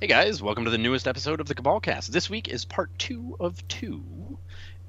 Hey 0.00 0.06
guys, 0.06 0.40
welcome 0.40 0.64
to 0.64 0.70
the 0.70 0.78
newest 0.78 1.08
episode 1.08 1.40
of 1.40 1.48
the 1.48 1.56
Cabalcast. 1.56 2.06
This 2.06 2.30
week 2.30 2.46
is 2.46 2.64
part 2.64 2.88
two 2.98 3.36
of 3.40 3.66
two 3.66 4.38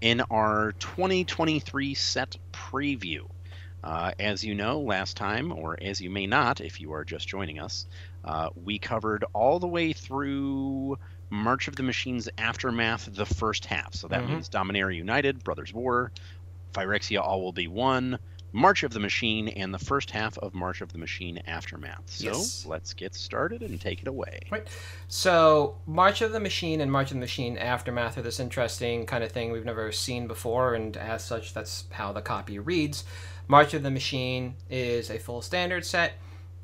in 0.01 0.21
our 0.29 0.73
2023 0.73 1.95
set 1.95 2.35
preview. 2.53 3.21
Uh, 3.83 4.11
as 4.19 4.43
you 4.43 4.53
know, 4.53 4.81
last 4.81 5.17
time, 5.17 5.51
or 5.51 5.75
as 5.81 5.99
you 5.99 6.11
may 6.11 6.27
not 6.27 6.61
if 6.61 6.79
you 6.79 6.93
are 6.93 7.03
just 7.03 7.27
joining 7.27 7.59
us, 7.59 7.87
uh, 8.23 8.49
we 8.53 8.77
covered 8.77 9.25
all 9.33 9.57
the 9.59 9.67
way 9.67 9.93
through 9.93 10.95
March 11.31 11.67
of 11.67 11.75
the 11.75 11.81
Machines 11.81 12.29
Aftermath, 12.37 13.09
the 13.11 13.25
first 13.25 13.65
half. 13.65 13.95
So 13.95 14.09
that 14.09 14.21
Mhm. 14.21 14.27
means 14.27 14.49
Dominaria 14.49 14.97
United, 14.97 15.43
Brothers 15.43 15.73
War, 15.73 16.11
Phyrexia 16.75 17.19
All 17.19 17.41
Will 17.41 17.53
Be 17.53 17.67
One, 17.67 18.19
March 18.51 18.83
of 18.83 18.91
the 18.91 18.99
Machine, 18.99 19.47
and 19.49 19.73
the 19.73 19.79
first 19.79 20.11
half 20.11 20.37
of 20.39 20.53
March 20.53 20.81
of 20.81 20.91
the 20.91 20.97
Machine 20.97 21.41
Aftermath. 21.47 22.03
So 22.07 22.25
Yes. 22.25 22.65
let's 22.65 22.93
get 22.93 23.13
started 23.15 23.61
and 23.61 23.79
take 23.79 24.01
it 24.01 24.07
away. 24.07 24.39
Right. 24.49 24.67
So, 25.07 25.77
March 25.85 26.21
of 26.21 26.31
the 26.31 26.39
Machine 26.39 26.81
and 26.81 26.91
March 26.91 27.11
of 27.11 27.15
the 27.15 27.21
Machine 27.21 27.57
Aftermath 27.57 28.17
are 28.17 28.21
this 28.21 28.39
interesting 28.39 29.05
kind 29.05 29.23
of 29.23 29.31
thing 29.31 29.51
we've 29.51 29.65
never 29.65 29.91
seen 29.91 30.27
before, 30.27 30.73
and 30.75 30.95
as 30.97 31.23
such, 31.23 31.53
that's 31.53 31.85
how 31.91 32.11
the 32.11 32.21
copy 32.21 32.59
reads. 32.59 33.03
March 33.47 33.73
of 33.73 33.83
the 33.83 33.91
Machine 33.91 34.55
is 34.69 35.09
a 35.09 35.17
full 35.17 35.41
standard 35.41 35.85
set. 35.85 36.13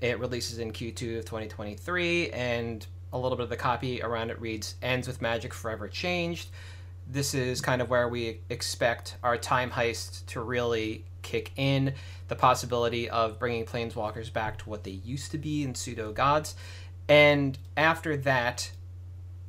It 0.01 0.19
releases 0.19 0.59
in 0.59 0.71
Q2 0.71 1.19
of 1.19 1.25
2023, 1.25 2.29
and 2.31 2.85
a 3.13 3.17
little 3.17 3.37
bit 3.37 3.43
of 3.45 3.49
the 3.49 3.55
copy 3.57 4.01
around 4.01 4.29
it 4.29 4.39
reads 4.41 4.75
Ends 4.81 5.07
with 5.07 5.21
Magic 5.21 5.53
Forever 5.53 5.87
Changed. 5.87 6.49
This 7.07 7.33
is 7.33 7.61
kind 7.61 7.81
of 7.81 7.89
where 7.89 8.09
we 8.09 8.39
expect 8.49 9.15
our 9.23 9.37
time 9.37 9.71
heist 9.71 10.25
to 10.27 10.41
really 10.41 11.05
kick 11.25 11.51
in. 11.57 11.93
The 12.29 12.35
possibility 12.35 13.09
of 13.09 13.37
bringing 13.37 13.65
planeswalkers 13.65 14.31
back 14.31 14.59
to 14.59 14.69
what 14.69 14.85
they 14.85 14.91
used 14.91 15.31
to 15.31 15.37
be 15.37 15.63
in 15.63 15.75
pseudo 15.75 16.13
gods. 16.13 16.55
And 17.09 17.57
after 17.75 18.15
that, 18.17 18.71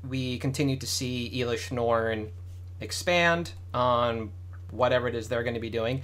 we 0.07 0.39
continue 0.39 0.77
to 0.77 0.87
see 0.87 1.31
Elesh 1.35 1.71
Norn 1.71 2.31
expand 2.81 3.53
on 3.73 4.31
whatever 4.71 5.09
it 5.09 5.15
is 5.15 5.29
they're 5.29 5.43
going 5.43 5.55
to 5.55 5.61
be 5.61 5.71
doing 5.71 6.03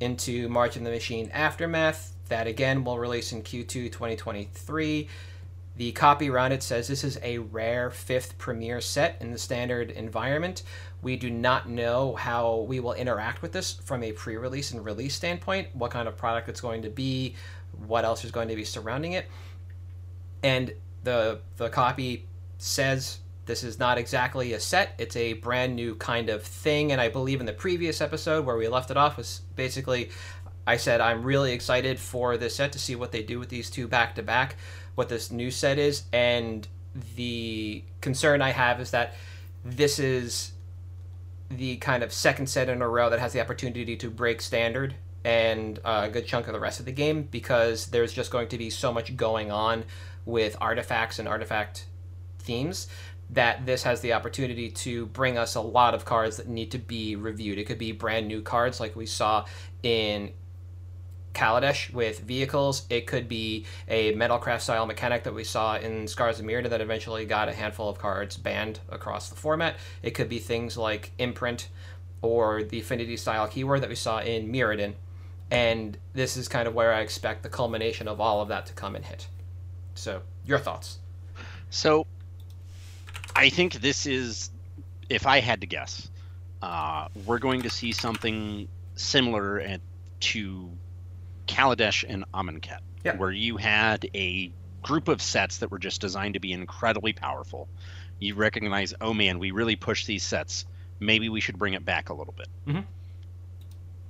into 0.00 0.48
March 0.48 0.76
of 0.76 0.84
the 0.84 0.90
Machine 0.90 1.30
Aftermath. 1.32 2.12
That 2.28 2.46
again 2.46 2.84
will 2.84 2.98
release 2.98 3.32
in 3.32 3.42
Q2 3.42 3.90
2023. 3.90 5.08
The 5.76 5.92
copy 5.92 6.28
around 6.28 6.52
it 6.52 6.62
says 6.62 6.88
this 6.88 7.04
is 7.04 7.18
a 7.22 7.38
rare 7.38 7.90
fifth 7.90 8.36
premiere 8.36 8.80
set 8.80 9.16
in 9.20 9.30
the 9.30 9.38
standard 9.38 9.90
environment. 9.90 10.62
We 11.02 11.16
do 11.16 11.30
not 11.30 11.68
know 11.68 12.14
how 12.14 12.66
we 12.68 12.80
will 12.80 12.94
interact 12.94 13.42
with 13.42 13.52
this 13.52 13.74
from 13.84 14.02
a 14.02 14.12
pre 14.12 14.36
release 14.36 14.72
and 14.72 14.84
release 14.84 15.14
standpoint, 15.14 15.68
what 15.74 15.90
kind 15.90 16.08
of 16.08 16.16
product 16.16 16.48
it's 16.48 16.60
going 16.60 16.82
to 16.82 16.90
be, 16.90 17.34
what 17.86 18.04
else 18.04 18.24
is 18.24 18.30
going 18.30 18.48
to 18.48 18.56
be 18.56 18.64
surrounding 18.64 19.12
it. 19.12 19.26
And 20.42 20.72
the, 21.04 21.40
the 21.56 21.68
copy 21.68 22.26
says 22.58 23.18
this 23.46 23.62
is 23.62 23.78
not 23.78 23.96
exactly 23.96 24.52
a 24.52 24.60
set, 24.60 24.94
it's 24.98 25.16
a 25.16 25.34
brand 25.34 25.74
new 25.74 25.94
kind 25.94 26.28
of 26.28 26.42
thing. 26.42 26.92
And 26.92 27.00
I 27.00 27.08
believe 27.08 27.40
in 27.40 27.46
the 27.46 27.52
previous 27.52 28.00
episode 28.00 28.44
where 28.44 28.56
we 28.56 28.68
left 28.68 28.90
it 28.90 28.96
off 28.96 29.16
was 29.16 29.42
basically 29.56 30.10
I 30.68 30.76
said 30.76 31.00
I'm 31.00 31.22
really 31.22 31.52
excited 31.52 31.98
for 31.98 32.36
this 32.36 32.56
set 32.56 32.72
to 32.72 32.78
see 32.78 32.94
what 32.94 33.10
they 33.10 33.22
do 33.22 33.38
with 33.38 33.48
these 33.48 33.70
two 33.70 33.88
back 33.88 34.14
to 34.16 34.22
back, 34.22 34.56
what 34.96 35.08
this 35.08 35.30
new 35.30 35.50
set 35.50 35.78
is, 35.78 36.02
and 36.12 36.68
the 37.16 37.82
concern 38.02 38.42
I 38.42 38.50
have 38.50 38.78
is 38.78 38.90
that 38.90 39.14
this 39.64 39.98
is 39.98 40.52
the 41.50 41.76
kind 41.78 42.02
of 42.02 42.12
second 42.12 42.46
set 42.48 42.68
in 42.68 42.82
a 42.82 42.88
row 42.88 43.10
that 43.10 43.18
has 43.18 43.32
the 43.32 43.40
opportunity 43.40 43.96
to 43.96 44.10
break 44.10 44.40
standard 44.40 44.94
and 45.24 45.78
uh, 45.84 46.02
a 46.04 46.10
good 46.10 46.26
chunk 46.26 46.46
of 46.46 46.52
the 46.52 46.60
rest 46.60 46.78
of 46.80 46.86
the 46.86 46.92
game 46.92 47.22
because 47.22 47.86
there's 47.86 48.12
just 48.12 48.30
going 48.30 48.48
to 48.48 48.58
be 48.58 48.70
so 48.70 48.92
much 48.92 49.16
going 49.16 49.50
on 49.50 49.84
with 50.24 50.56
artifacts 50.60 51.18
and 51.18 51.26
artifact 51.26 51.86
themes 52.38 52.88
that 53.30 53.66
this 53.66 53.82
has 53.82 54.00
the 54.00 54.12
opportunity 54.12 54.70
to 54.70 55.06
bring 55.06 55.36
us 55.36 55.54
a 55.54 55.60
lot 55.60 55.94
of 55.94 56.04
cards 56.04 56.38
that 56.38 56.48
need 56.48 56.70
to 56.70 56.78
be 56.78 57.14
reviewed. 57.16 57.58
It 57.58 57.64
could 57.64 57.78
be 57.78 57.92
brand 57.92 58.26
new 58.26 58.40
cards 58.40 58.80
like 58.80 58.96
we 58.96 59.06
saw 59.06 59.44
in 59.82 60.32
Kaladesh 61.38 61.92
with 61.92 62.18
vehicles. 62.20 62.82
It 62.90 63.06
could 63.06 63.28
be 63.28 63.64
a 63.86 64.12
Metalcraft 64.14 64.60
style 64.60 64.86
mechanic 64.86 65.22
that 65.22 65.34
we 65.34 65.44
saw 65.44 65.76
in 65.76 66.08
Scars 66.08 66.40
of 66.40 66.44
Mirrodin 66.44 66.70
that 66.70 66.80
eventually 66.80 67.24
got 67.26 67.48
a 67.48 67.52
handful 67.52 67.88
of 67.88 67.96
cards 67.96 68.36
banned 68.36 68.80
across 68.88 69.28
the 69.28 69.36
format. 69.36 69.76
It 70.02 70.10
could 70.10 70.28
be 70.28 70.40
things 70.40 70.76
like 70.76 71.12
Imprint 71.16 71.68
or 72.22 72.64
the 72.64 72.80
Affinity 72.80 73.16
style 73.16 73.46
keyword 73.46 73.82
that 73.82 73.88
we 73.88 73.94
saw 73.94 74.18
in 74.18 74.50
Mirrodin. 74.50 74.94
And 75.48 75.96
this 76.12 76.36
is 76.36 76.48
kind 76.48 76.66
of 76.66 76.74
where 76.74 76.92
I 76.92 77.00
expect 77.00 77.44
the 77.44 77.48
culmination 77.48 78.08
of 78.08 78.20
all 78.20 78.42
of 78.42 78.48
that 78.48 78.66
to 78.66 78.72
come 78.72 78.96
and 78.96 79.04
hit. 79.04 79.28
So, 79.94 80.22
your 80.44 80.58
thoughts? 80.58 80.98
So, 81.70 82.06
I 83.36 83.48
think 83.48 83.74
this 83.74 84.06
is, 84.06 84.50
if 85.08 85.24
I 85.24 85.38
had 85.38 85.60
to 85.60 85.68
guess, 85.68 86.10
uh, 86.62 87.06
we're 87.24 87.38
going 87.38 87.62
to 87.62 87.70
see 87.70 87.92
something 87.92 88.66
similar 88.96 89.60
at, 89.60 89.80
to 90.20 90.68
Kaladesh 91.48 92.04
and 92.08 92.24
Amonkhet, 92.32 92.80
Yeah. 93.04 93.16
where 93.16 93.32
you 93.32 93.56
had 93.56 94.08
a 94.14 94.52
group 94.82 95.08
of 95.08 95.20
sets 95.20 95.58
that 95.58 95.70
were 95.70 95.78
just 95.78 96.00
designed 96.00 96.34
to 96.34 96.40
be 96.40 96.52
incredibly 96.52 97.12
powerful. 97.12 97.68
You 98.20 98.34
recognize, 98.36 98.94
oh 99.00 99.12
man, 99.14 99.38
we 99.38 99.50
really 99.50 99.76
push 99.76 100.04
these 100.06 100.22
sets. 100.22 100.64
Maybe 101.00 101.28
we 101.28 101.40
should 101.40 101.58
bring 101.58 101.74
it 101.74 101.84
back 101.84 102.08
a 102.10 102.14
little 102.14 102.34
bit. 102.36 102.48
Mhm. 102.66 102.84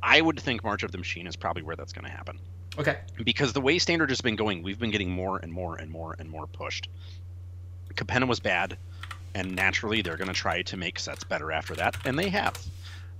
I 0.02 0.20
would 0.20 0.38
think 0.40 0.62
March 0.64 0.82
of 0.82 0.92
the 0.92 0.98
Machine 0.98 1.26
is 1.26 1.36
probably 1.36 1.62
where 1.62 1.76
that's 1.76 1.92
going 1.92 2.04
to 2.04 2.10
happen 2.10 2.38
Okay. 2.78 2.98
because 3.24 3.52
the 3.52 3.60
way 3.60 3.78
standard 3.78 4.10
has 4.10 4.20
been 4.20 4.36
going, 4.36 4.62
we've 4.62 4.78
been 4.78 4.90
getting 4.90 5.10
more 5.10 5.38
and 5.38 5.52
more 5.52 5.76
and 5.76 5.90
more 5.90 6.14
and 6.18 6.30
more 6.30 6.46
pushed. 6.46 6.88
Capenna 7.94 8.28
was 8.28 8.38
bad, 8.40 8.78
and 9.34 9.56
naturally 9.56 10.02
they're 10.02 10.16
going 10.16 10.28
to 10.28 10.34
try 10.34 10.62
to 10.62 10.76
make 10.76 10.98
sets 10.98 11.24
better 11.24 11.50
after 11.50 11.74
that, 11.76 11.96
and 12.04 12.18
they 12.18 12.28
have. 12.28 12.56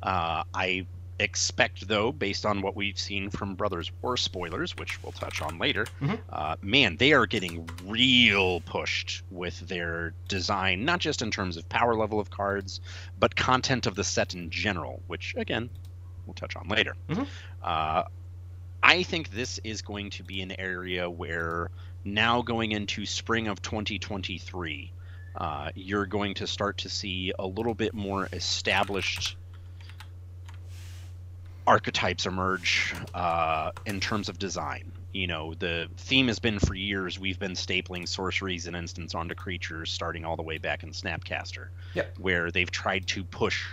Uh, 0.02 0.44
I 0.54 0.86
expect, 1.20 1.88
though, 1.88 2.12
based 2.12 2.46
on 2.46 2.62
what 2.62 2.76
we've 2.76 2.98
seen 2.98 3.30
from 3.30 3.54
Brothers 3.54 3.90
War 4.02 4.16
spoilers, 4.16 4.76
which 4.76 5.02
we'll 5.02 5.12
touch 5.12 5.42
on 5.42 5.58
later, 5.58 5.86
Mhm. 6.00 6.20
uh, 6.30 6.56
man, 6.62 6.96
they 6.96 7.12
are 7.12 7.26
getting 7.26 7.68
real 7.84 8.60
pushed 8.60 9.22
with 9.30 9.58
their 9.68 10.14
design, 10.28 10.84
not 10.84 11.00
just 11.00 11.22
in 11.22 11.30
terms 11.30 11.56
of 11.56 11.68
power 11.68 11.94
level 11.94 12.20
of 12.20 12.30
cards, 12.30 12.80
but 13.18 13.34
content 13.34 13.86
of 13.86 13.94
the 13.94 14.04
set 14.04 14.34
in 14.34 14.50
general, 14.50 15.02
which, 15.06 15.34
again, 15.36 15.70
we'll 16.26 16.34
touch 16.34 16.54
on 16.56 16.68
later. 16.68 16.94
Mhm. 17.08 17.26
Uh, 17.62 18.04
I 18.82 19.02
think 19.02 19.30
this 19.30 19.58
is 19.64 19.82
going 19.82 20.10
to 20.10 20.22
be 20.22 20.40
an 20.40 20.58
area 20.58 21.10
where 21.10 21.70
now 22.04 22.42
going 22.42 22.70
into 22.72 23.04
spring 23.06 23.48
of 23.48 23.60
2023, 23.60 24.92
uh, 25.34 25.70
you're 25.74 26.06
going 26.06 26.34
to 26.34 26.46
start 26.46 26.78
to 26.78 26.88
see 26.88 27.32
a 27.38 27.46
little 27.46 27.74
bit 27.74 27.92
more 27.92 28.28
established 28.32 29.36
archetypes 31.68 32.24
emerge 32.24 32.94
uh, 33.12 33.70
in 33.84 34.00
terms 34.00 34.30
of 34.30 34.38
design. 34.38 34.90
You 35.12 35.26
know, 35.26 35.52
the 35.54 35.88
theme 35.98 36.28
has 36.28 36.38
been 36.38 36.58
for 36.58 36.74
years 36.74 37.18
we've 37.18 37.38
been 37.38 37.52
stapling 37.52 38.08
sorceries 38.08 38.66
and 38.66 38.74
instants 38.74 39.14
onto 39.14 39.34
creatures, 39.34 39.92
starting 39.92 40.24
all 40.24 40.34
the 40.36 40.42
way 40.42 40.56
back 40.56 40.82
in 40.82 40.90
Snapcaster, 40.90 41.69
Yep. 41.94 42.19
where 42.19 42.50
they've 42.50 42.70
tried 42.70 43.06
to 43.08 43.22
push. 43.22 43.66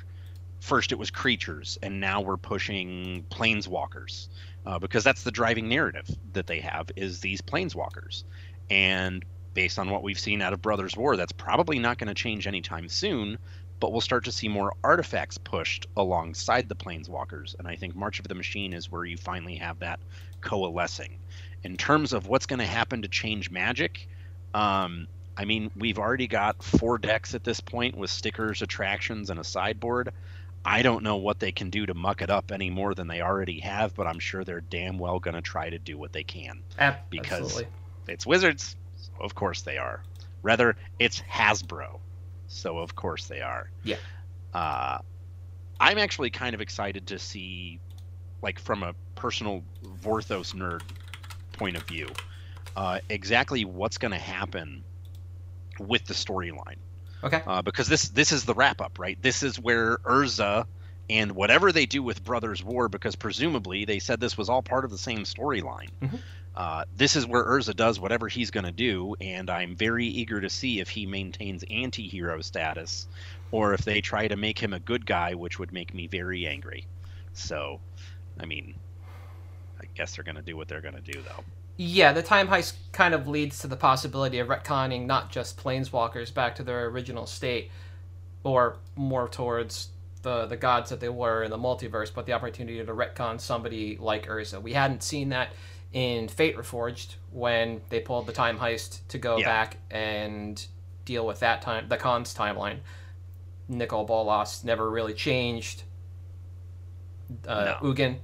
First, 0.60 0.92
it 0.92 1.00
was 1.00 1.10
creatures, 1.10 1.78
and 1.82 2.02
now 2.02 2.20
we're 2.22 2.38
pushing 2.38 3.26
planeswalkers 3.30 4.28
uh, 4.66 4.78
because 4.80 5.04
that's 5.06 5.24
the 5.24 5.32
driving 5.32 5.70
narrative 5.70 6.08
that 6.34 6.48
they 6.48 6.60
have 6.60 6.92
is 6.98 7.22
these 7.22 7.42
planeswalkers 7.42 8.24
and 8.70 9.24
based 9.54 9.80
on 9.80 9.90
what 9.90 10.04
we've 10.04 10.20
seen 10.20 10.42
out 10.42 10.52
of 10.54 10.62
brothers 10.62 10.98
war 10.98 11.16
that's 11.16 11.32
probably 11.32 11.80
not 11.80 11.98
going 11.98 12.08
to 12.08 12.14
change 12.14 12.46
anytime 12.48 12.90
soon 12.90 13.38
but 13.80 13.92
we'll 13.92 14.02
start 14.02 14.24
to 14.26 14.32
see 14.32 14.48
more 14.48 14.74
artifacts 14.84 15.38
pushed 15.38 15.88
alongside 15.98 16.68
the 16.70 16.76
planeswalkers 16.76 17.58
and 17.60 17.68
i 17.68 17.76
think 17.76 17.96
march 17.96 18.20
of 18.20 18.28
the 18.28 18.36
machine 18.36 18.74
is 18.74 18.92
where 18.92 19.06
you 19.06 19.18
finally 19.18 19.56
have 19.56 19.80
that 19.80 20.00
coalescing 20.42 21.18
in 21.64 21.76
terms 21.78 22.14
of 22.14 22.28
what's 22.28 22.46
going 22.46 22.60
to 22.60 22.66
happen 22.66 23.02
to 23.02 23.08
change 23.08 23.50
magic 23.52 24.08
um, 24.54 25.08
i 25.38 25.46
mean 25.46 25.72
we've 25.76 26.00
already 26.00 26.28
got 26.28 26.62
four 26.64 26.98
decks 26.98 27.34
at 27.36 27.44
this 27.44 27.60
point 27.60 27.96
with 27.98 28.10
stickers 28.10 28.62
attractions 28.62 29.30
and 29.30 29.40
a 29.40 29.44
sideboard 29.44 30.12
I 30.68 30.82
don't 30.82 31.04
know 31.04 31.18
what 31.18 31.40
they 31.40 31.52
can 31.52 31.70
do 31.70 31.86
to 31.86 31.94
muck 31.94 32.24
it 32.24 32.32
up 32.32 32.52
any 32.52 32.72
more 32.72 32.96
than 32.96 33.06
they 33.08 33.22
already 33.22 33.60
have, 33.60 33.94
but 33.94 34.08
I'm 34.08 34.18
sure 34.18 34.44
they're 34.44 34.62
damn 34.62 34.98
well 34.98 35.20
going 35.20 35.36
to 35.36 35.42
try 35.44 35.70
to 35.70 35.78
do 35.78 35.96
what 35.96 36.12
they 36.12 36.24
can. 36.24 36.64
Ab- 36.80 37.08
Because- 37.12 37.54
It's 38.08 38.26
Wizards, 38.26 38.76
so 38.98 39.12
of 39.24 39.36
course 39.36 39.62
they 39.62 39.78
are. 39.78 40.02
Rather, 40.42 40.76
it's 40.98 41.22
Hasbro. 41.22 42.00
So 42.48 42.78
of 42.78 42.96
course 42.96 43.28
they 43.28 43.42
are. 43.42 43.70
Yeah. 43.84 43.98
Uh, 44.54 45.00
I'm 45.80 45.98
actually 45.98 46.30
kind 46.30 46.56
of 46.56 46.62
excited 46.62 47.08
to 47.08 47.20
see, 47.20 47.80
like 48.42 48.60
from 48.60 48.84
a 48.84 48.94
personal 49.16 49.64
Vorthos 50.04 50.54
nerd 50.54 50.82
point 51.54 51.76
of 51.76 51.84
view, 51.84 52.08
uh, 52.76 53.00
exactly 53.10 53.66
what's 53.66 53.98
going 53.98 54.12
to 54.12 54.18
happen 54.18 54.84
with 55.80 56.06
the 56.06 56.14
storyline. 56.14 56.78
Okay. 57.24 57.42
Uh, 57.46 57.62
because 57.62 57.88
this 57.88 58.10
this 58.10 58.32
is 58.32 58.46
the 58.46 58.54
wrap 58.54 58.82
up, 58.82 59.00
right? 59.00 59.18
This 59.22 59.42
is 59.44 59.60
where 59.60 59.98
Urza 59.98 60.66
and 61.10 61.32
whatever 61.34 61.72
they 61.72 61.86
do 61.86 62.02
with 62.02 62.24
Brothers 62.24 62.64
War, 62.64 62.90
because 62.90 63.16
presumably 63.16 63.86
they 63.86 64.00
said 64.00 64.20
this 64.20 64.38
was 64.38 64.50
all 64.50 64.62
part 64.62 64.86
of 64.86 64.92
the 64.92 64.98
same 64.98 65.20
storyline. 65.20 65.90
Mhm. 66.02 66.20
Uh, 66.56 66.86
this 66.96 67.18
is 67.18 67.26
where 67.26 67.44
Urza 67.44 67.76
does 67.76 68.00
whatever 68.00 68.30
he's 68.30 68.50
going 68.50 68.64
to 68.64 68.72
do, 68.72 69.14
and 69.20 69.50
I'm 69.50 69.76
very 69.76 70.06
eager 70.06 70.40
to 70.40 70.50
see 70.50 70.80
if 70.80 70.90
he 70.90 71.06
maintains 71.06 71.66
anti-hero 71.70 72.42
status, 72.42 73.08
or 73.52 73.74
if 73.74 73.82
they 73.82 74.00
try 74.00 74.28
to 74.28 74.38
make 74.38 74.58
him 74.58 74.72
a 74.72 74.80
good 74.80 75.06
guy, 75.06 75.34
which 75.34 75.60
would 75.60 75.74
make 75.74 75.94
me 75.94 76.08
very 76.08 76.48
angry. 76.48 76.88
So, 77.34 77.82
I 78.40 78.46
mean, 78.46 78.74
I 79.82 79.86
guess 79.96 80.16
they're 80.16 80.24
going 80.24 80.38
to 80.38 80.42
do 80.42 80.56
what 80.56 80.70
they're 80.70 80.82
going 80.82 80.96
to 80.96 81.02
do, 81.02 81.22
though. 81.22 81.44
Yeah, 81.76 82.14
the 82.14 82.24
time 82.24 82.48
heist 82.48 82.76
kind 82.94 83.14
of 83.14 83.28
leads 83.28 83.60
to 83.60 83.68
the 83.68 83.76
possibility 83.76 84.40
of 84.40 84.48
retconning 84.48 85.06
not 85.06 85.30
just 85.30 85.62
planeswalkers 85.62 86.34
back 86.34 86.56
to 86.56 86.64
their 86.64 86.86
original 86.86 87.26
state, 87.26 87.70
or 88.46 88.78
more 88.96 89.28
towards 89.28 89.90
the 90.26 90.46
the 90.48 90.58
gods 90.58 90.90
that 90.90 91.00
they 91.00 91.08
were 91.10 91.44
in 91.44 91.52
the 91.52 91.58
multiverse, 91.58 92.12
but 92.14 92.26
the 92.26 92.34
opportunity 92.34 92.78
to 92.84 92.94
retcon 92.94 93.40
somebody 93.40 93.96
like 93.98 94.28
Urza. 94.28 94.62
We 94.62 94.74
hadn't 94.74 95.04
seen 95.04 95.30
that 95.30 95.50
in 95.94 96.28
Fate 96.28 96.58
Reforged 96.58 97.16
when 97.32 97.80
they 97.90 98.02
pulled 98.02 98.28
the 98.28 98.34
time 98.34 98.58
heist 98.60 99.00
to 99.08 99.18
go 99.18 99.38
Yeah. 99.38 99.46
back 99.46 99.78
and 99.90 100.66
deal 101.06 101.26
with 101.26 101.40
that 101.40 101.62
time 101.62 101.88
the 101.88 101.98
Khan's 101.98 102.34
timeline. 102.36 102.80
Nicol 103.70 104.04
Bolas 104.06 104.64
never 104.64 104.90
really 104.90 105.14
changed. 105.14 105.84
Uh, 107.48 107.76
No. 107.82 107.94
Ugin 107.94 108.18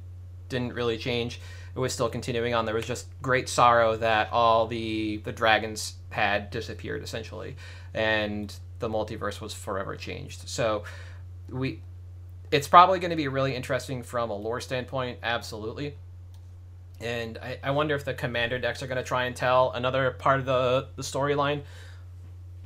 didn't 0.50 0.74
really 0.74 0.98
change. 0.98 1.40
It 1.76 1.80
was 1.80 1.94
still 1.94 2.10
continuing 2.10 2.54
on. 2.54 2.66
There 2.66 2.76
was 2.76 2.86
just 2.86 3.08
great 3.22 3.48
sorrow 3.48 3.96
that 3.98 4.30
all 4.34 4.68
the 4.68 5.18
the 5.24 5.32
dragons 5.32 5.96
had 6.10 6.50
disappeared 6.50 7.02
essentially, 7.04 7.56
and 7.94 8.54
the 8.80 8.90
multiverse 8.90 9.40
was 9.40 9.54
forever 9.54 9.96
changed. 9.96 10.50
So 10.50 10.84
we, 11.48 11.82
it's 12.52 12.68
probably 12.68 13.00
going 13.00 13.12
to 13.12 13.16
be 13.18 13.28
really 13.28 13.56
interesting 13.56 14.04
from 14.04 14.30
a 14.30 14.36
lore 14.36 14.62
standpoint. 14.62 15.20
Absolutely. 15.24 15.96
And 17.00 17.38
I, 17.40 17.58
I 17.64 17.72
wonder 17.72 17.96
if 17.96 18.06
the 18.06 18.14
commander 18.14 18.60
decks 18.60 18.84
are 18.84 18.88
going 18.88 18.98
to 18.98 19.04
try 19.04 19.26
and 19.26 19.36
tell 19.36 19.72
another 19.72 20.12
part 20.12 20.40
of 20.40 20.46
the, 20.46 20.88
the 20.96 21.02
storyline, 21.02 21.62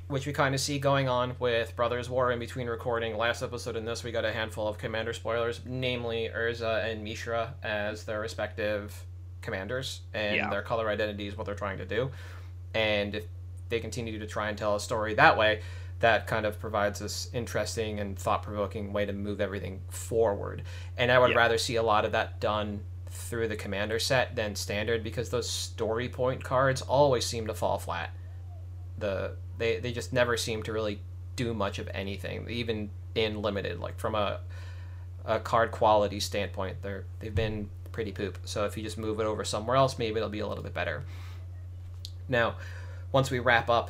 which 0.07 0.25
we 0.27 0.33
kind 0.33 0.53
of 0.53 0.59
see 0.59 0.77
going 0.77 1.07
on 1.07 1.35
with 1.39 1.75
Brothers 1.75 2.09
War 2.09 2.31
in 2.31 2.39
between 2.39 2.67
recording. 2.67 3.15
Last 3.15 3.41
episode 3.41 3.75
and 3.75 3.87
this, 3.87 4.03
we 4.03 4.11
got 4.11 4.25
a 4.25 4.33
handful 4.33 4.67
of 4.67 4.77
commander 4.77 5.13
spoilers, 5.13 5.61
namely 5.65 6.29
Urza 6.35 6.91
and 6.91 7.03
Mishra 7.03 7.53
as 7.63 8.03
their 8.03 8.19
respective 8.19 9.05
commanders 9.41 10.01
and 10.13 10.35
Yeah. 10.35 10.49
their 10.49 10.63
color 10.63 10.89
identities, 10.89 11.37
what 11.37 11.45
they're 11.45 11.55
trying 11.55 11.77
to 11.77 11.85
do. 11.85 12.11
And 12.73 13.15
if 13.15 13.25
they 13.69 13.79
continue 13.79 14.19
to 14.19 14.27
try 14.27 14.49
and 14.49 14.57
tell 14.57 14.75
a 14.75 14.79
story 14.79 15.13
that 15.13 15.37
way, 15.37 15.61
that 16.05 16.27
kind 16.27 16.45
of 16.45 16.59
provides 16.59 16.99
this 16.99 17.31
interesting 17.33 17.99
and 17.99 18.15
thought 18.15 18.43
provoking 18.43 18.93
way 18.93 19.07
to 19.07 19.11
move 19.11 19.41
everything 19.41 19.81
forward. 19.89 20.61
And 20.97 21.11
I 21.11 21.17
would 21.17 21.31
Yeah. 21.31 21.37
rather 21.37 21.57
see 21.57 21.77
a 21.77 21.81
lot 21.81 22.05
of 22.05 22.11
that 22.11 22.39
done 22.39 22.83
through 23.09 23.47
the 23.47 23.55
commander 23.55 23.97
set 23.97 24.35
than 24.35 24.55
standard 24.55 25.03
because 25.03 25.31
those 25.31 25.49
story 25.49 26.07
point 26.07 26.43
cards 26.43 26.83
always 26.83 27.25
seem 27.25 27.47
to 27.47 27.55
fall 27.55 27.79
flat. 27.79 28.11
The 28.99 29.35
they, 29.57 29.79
they 29.79 29.91
just 29.91 30.13
never 30.13 30.37
seem 30.37 30.61
to 30.63 30.71
really 30.71 31.01
do 31.35 31.55
much 31.55 31.79
of 31.79 31.89
anything, 31.91 32.47
even 32.51 32.91
in 33.15 33.41
limited. 33.41 33.79
Like 33.79 33.97
from 33.97 34.13
a 34.13 34.41
a 35.25 35.39
card 35.39 35.71
quality 35.71 36.19
standpoint, 36.19 36.83
they're 36.83 37.05
they've 37.19 37.33
been 37.33 37.67
pretty 37.91 38.11
poop. 38.11 38.37
So 38.45 38.65
if 38.65 38.77
you 38.77 38.83
just 38.83 38.99
move 38.99 39.19
it 39.19 39.25
over 39.25 39.43
somewhere 39.43 39.75
else, 39.75 39.97
maybe 39.97 40.17
it'll 40.17 40.29
be 40.29 40.41
a 40.41 40.47
little 40.47 40.63
bit 40.63 40.75
better. 40.75 41.03
Now, 42.29 42.57
once 43.11 43.31
we 43.31 43.39
wrap 43.39 43.71
up 43.71 43.89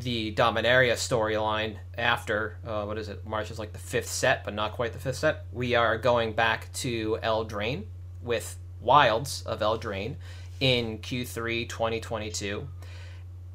the 0.00 0.34
Dominaria 0.34 0.94
storyline 0.94 1.76
after 1.96 2.58
uh, 2.66 2.84
what 2.84 2.98
is 2.98 3.08
it? 3.08 3.26
March 3.26 3.50
is 3.50 3.58
like 3.58 3.72
the 3.72 3.78
fifth 3.78 4.08
set, 4.08 4.44
but 4.44 4.54
not 4.54 4.72
quite 4.72 4.92
the 4.92 4.98
fifth 4.98 5.16
set. 5.16 5.44
We 5.52 5.74
are 5.74 5.98
going 5.98 6.32
back 6.32 6.72
to 6.74 7.18
Eldraine 7.22 7.84
with 8.22 8.58
Wilds 8.80 9.42
of 9.42 9.60
Eldraine 9.60 10.16
in 10.60 10.98
Q3 10.98 11.68
2022, 11.68 12.66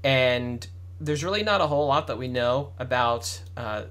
and 0.04 0.66
there's 1.00 1.24
really 1.24 1.44
not 1.44 1.62
a 1.62 1.68
whole 1.68 1.88
lot 1.88 2.08
that 2.08 2.18
we 2.18 2.28
know 2.28 2.74
about 2.80 3.42
uh, 3.58 3.84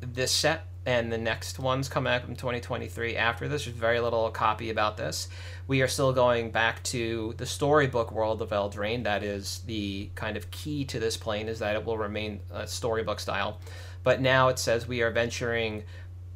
this 0.00 0.32
set 0.32 0.66
and 0.86 1.12
the 1.12 1.18
next 1.18 1.58
ones 1.58 1.88
coming 1.88 2.12
up 2.12 2.28
in 2.28 2.36
2023 2.36 3.16
after 3.16 3.48
this. 3.48 3.64
There's 3.64 3.76
very 3.76 3.98
little 3.98 4.30
copy 4.30 4.70
about 4.70 4.96
this. 4.96 5.28
We 5.66 5.82
are 5.82 5.88
still 5.88 6.12
going 6.12 6.52
back 6.52 6.82
to 6.84 7.34
the 7.36 7.44
storybook 7.44 8.12
world 8.12 8.40
of 8.40 8.50
Eldraine. 8.50 9.02
That 9.02 9.24
is 9.24 9.62
the 9.66 10.10
kind 10.14 10.36
of 10.36 10.48
key 10.52 10.84
to 10.86 11.00
this 11.00 11.16
plane 11.16 11.48
is 11.48 11.58
that 11.58 11.74
it 11.74 11.84
will 11.84 11.98
remain 11.98 12.40
uh, 12.52 12.66
storybook 12.66 13.18
style. 13.18 13.58
But 14.04 14.20
now 14.20 14.46
it 14.46 14.60
says 14.60 14.86
we 14.86 15.02
are 15.02 15.10
venturing 15.10 15.82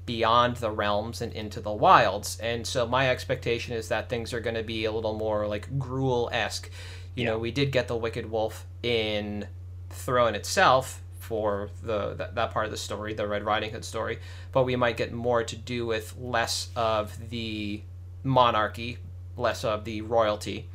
beyond 0.04 0.56
the 0.56 0.72
realms 0.72 1.22
and 1.22 1.32
into 1.32 1.60
the 1.60 1.72
wilds. 1.72 2.36
And 2.40 2.66
so 2.66 2.88
my 2.88 3.08
expectation 3.08 3.76
is 3.76 3.88
that 3.88 4.08
things 4.08 4.32
are 4.32 4.40
going 4.40 4.56
to 4.56 4.64
be 4.64 4.84
a 4.84 4.90
little 4.90 5.14
more 5.14 5.46
like 5.46 5.78
gruel 5.78 6.28
esque. 6.32 6.68
You 7.14 7.24
know, 7.24 7.38
we 7.38 7.52
did 7.52 7.70
get 7.70 7.86
the 7.86 7.96
Wicked 7.96 8.28
Wolf 8.28 8.66
in 8.82 9.46
Throne 9.90 10.34
itself 10.34 11.02
for 11.30 11.70
the 11.80 12.14
that, 12.14 12.34
that 12.34 12.50
part 12.50 12.64
of 12.64 12.72
the 12.72 12.76
story, 12.76 13.14
the 13.14 13.24
Red 13.24 13.44
Riding 13.44 13.70
Hood 13.70 13.84
story, 13.84 14.18
but 14.50 14.64
we 14.64 14.74
might 14.74 14.96
get 14.96 15.12
more 15.12 15.44
to 15.44 15.54
do 15.54 15.86
with 15.86 16.16
less 16.18 16.70
of 16.74 17.30
the 17.30 17.82
monarchy, 18.24 18.98
less 19.36 19.64
of 19.64 19.84
the 19.84 20.00
royalty, 20.00 20.68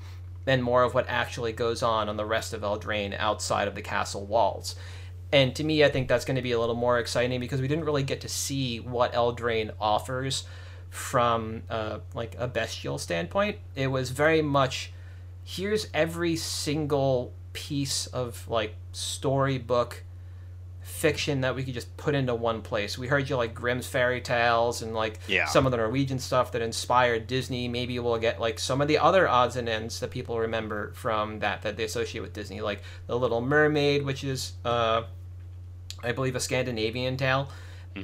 and 0.47 0.63
more 0.63 0.83
of 0.83 0.93
what 0.93 1.09
actually 1.09 1.51
goes 1.51 1.83
on 1.83 2.07
on 2.07 2.15
the 2.15 2.23
rest 2.23 2.53
of 2.53 2.61
Eldraine 2.61 3.13
outside 3.19 3.67
of 3.67 3.75
the 3.75 3.81
castle 3.81 4.25
walls. 4.25 4.75
And 5.33 5.53
to 5.57 5.63
me, 5.65 5.83
I 5.83 5.89
think 5.89 6.07
that's 6.07 6.23
going 6.23 6.37
to 6.37 6.41
be 6.41 6.53
a 6.53 6.59
little 6.59 6.73
more 6.73 6.99
exciting 6.99 7.41
because 7.41 7.59
we 7.59 7.67
didn't 7.67 7.83
really 7.83 8.03
get 8.03 8.21
to 8.21 8.29
see 8.29 8.79
what 8.79 9.11
Eldraine 9.11 9.71
offers 9.77 10.45
from 10.89 11.63
uh, 11.69 11.99
like 12.13 12.37
a 12.39 12.47
bestial 12.47 12.97
standpoint. 12.97 13.57
It 13.75 13.87
was 13.87 14.11
very 14.11 14.41
much 14.41 14.93
here's 15.43 15.87
every 15.93 16.37
single 16.37 17.33
piece 17.51 18.07
of 18.07 18.47
like 18.47 18.75
storybook 18.93 20.05
fiction 20.87 21.41
that 21.41 21.55
we 21.55 21.63
could 21.63 21.73
just 21.73 21.97
put 21.97 22.13
into 22.13 22.33
one 22.35 22.61
place. 22.61 22.95
We 22.95 23.07
heard 23.07 23.27
you 23.27 23.35
like 23.35 23.55
Grimm's 23.55 23.87
fairy 23.87 24.21
tales 24.21 24.83
and 24.83 24.93
like 24.93 25.19
Yeah. 25.27 25.45
some 25.45 25.65
of 25.65 25.71
the 25.71 25.77
Norwegian 25.77 26.19
stuff 26.19 26.51
that 26.51 26.61
inspired 26.61 27.25
Disney. 27.25 27.67
Maybe 27.67 27.97
we'll 27.97 28.19
get 28.19 28.39
like 28.39 28.59
some 28.59 28.81
of 28.81 28.87
the 28.87 28.99
other 28.99 29.27
odds 29.27 29.55
and 29.55 29.67
ends 29.67 29.99
that 29.99 30.11
people 30.11 30.39
remember 30.39 30.93
from 30.93 31.39
that 31.39 31.63
that 31.63 31.75
they 31.75 31.83
associate 31.83 32.21
with 32.21 32.33
Disney, 32.33 32.61
like 32.61 32.81
The 33.07 33.17
Little 33.17 33.41
Mermaid, 33.41 34.05
which 34.05 34.23
is 34.23 34.53
uh, 34.63 35.03
I 36.03 36.11
believe 36.11 36.35
a 36.35 36.39
Scandinavian 36.39 37.17
tale, 37.17 37.49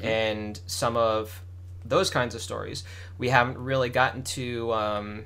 and 0.01 0.59
some 0.65 0.97
of 0.97 1.43
those 1.85 2.09
kinds 2.09 2.33
of 2.33 2.41
stories. 2.41 2.83
We 3.19 3.29
haven't 3.29 3.59
really 3.59 3.89
gotten 3.89 4.23
to. 4.23 4.73
Um, 4.73 5.25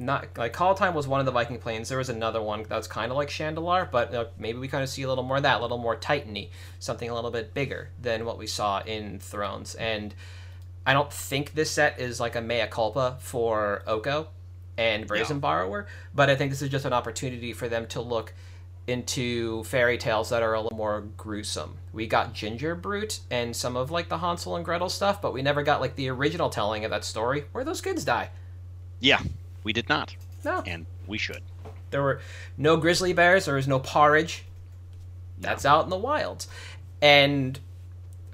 not 0.00 0.26
like 0.36 0.54
Kaldheim 0.54 0.94
was 0.94 1.06
one 1.06 1.20
of 1.20 1.26
the 1.26 1.32
Viking 1.32 1.58
planes. 1.58 1.88
There 1.88 1.98
was 1.98 2.08
another 2.08 2.42
one 2.42 2.64
that's 2.68 2.86
kind 2.86 3.12
of 3.12 3.16
like 3.16 3.28
Shandalar, 3.28 3.90
but 3.90 4.14
uh, 4.14 4.24
maybe 4.38 4.58
we 4.58 4.66
kind 4.66 4.82
of 4.82 4.88
see 4.88 5.02
a 5.02 5.08
little 5.08 5.24
more 5.24 5.36
of 5.36 5.42
that, 5.42 5.60
a 5.60 5.62
little 5.62 5.78
more 5.78 5.94
Titania, 5.94 6.48
something 6.78 7.08
a 7.08 7.14
little 7.14 7.30
bit 7.30 7.54
bigger 7.54 7.90
than 8.00 8.24
what 8.24 8.38
we 8.38 8.46
saw 8.46 8.80
in 8.80 9.18
Thrones. 9.20 9.74
And 9.74 10.14
I 10.86 10.94
don't 10.94 11.12
think 11.12 11.54
this 11.54 11.70
set 11.70 12.00
is 12.00 12.18
like 12.18 12.34
a 12.34 12.40
mea 12.40 12.66
culpa 12.68 13.18
for 13.20 13.82
Oko 13.86 14.28
and 14.78 15.06
Brazen 15.06 15.38
Borrower, 15.40 15.86
but 16.14 16.30
I 16.30 16.36
think 16.36 16.50
this 16.50 16.62
is 16.62 16.70
just 16.70 16.86
an 16.86 16.92
opportunity 16.92 17.52
for 17.52 17.68
them 17.68 17.86
to 17.88 18.00
look 18.00 18.32
into 18.86 19.62
fairy 19.64 19.98
tales 19.98 20.30
that 20.30 20.42
are 20.42 20.54
a 20.54 20.60
little 20.60 20.76
more 20.76 21.02
gruesome. 21.16 21.76
We 21.92 22.06
got 22.06 22.32
Ginger 22.32 22.74
Brute 22.74 23.20
and 23.30 23.54
some 23.54 23.76
of 23.76 23.90
like 23.90 24.08
the 24.08 24.18
Hansel 24.18 24.56
and 24.56 24.64
Gretel 24.64 24.88
stuff, 24.88 25.20
but 25.20 25.32
we 25.32 25.42
never 25.42 25.62
got 25.62 25.80
like 25.80 25.96
the 25.96 26.08
original 26.08 26.48
telling 26.48 26.84
of 26.84 26.90
that 26.90 27.04
story 27.04 27.44
where 27.52 27.62
those 27.62 27.80
kids 27.80 28.04
die. 28.04 28.30
Yeah, 28.98 29.20
we 29.64 29.72
did 29.72 29.88
not, 29.88 30.14
No. 30.44 30.62
and 30.66 30.86
we 31.06 31.18
should. 31.18 31.42
There 31.90 32.02
were 32.02 32.20
no 32.56 32.76
grizzly 32.76 33.12
bears. 33.12 33.46
There 33.46 33.56
was 33.56 33.66
no 33.68 33.78
porridge. 33.80 34.44
That's 35.38 35.64
out 35.66 35.84
in 35.84 35.90
the 35.90 35.96
wilds. 35.96 36.46
And 37.02 37.58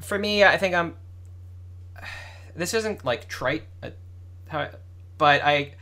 for 0.00 0.18
me, 0.18 0.44
I 0.44 0.56
think 0.56 0.74
I'm. 0.74 0.94
This 2.54 2.74
isn't 2.74 3.04
like 3.04 3.28
trite, 3.28 3.64
uh, 3.82 3.90
but 5.18 5.42
I. 5.42 5.74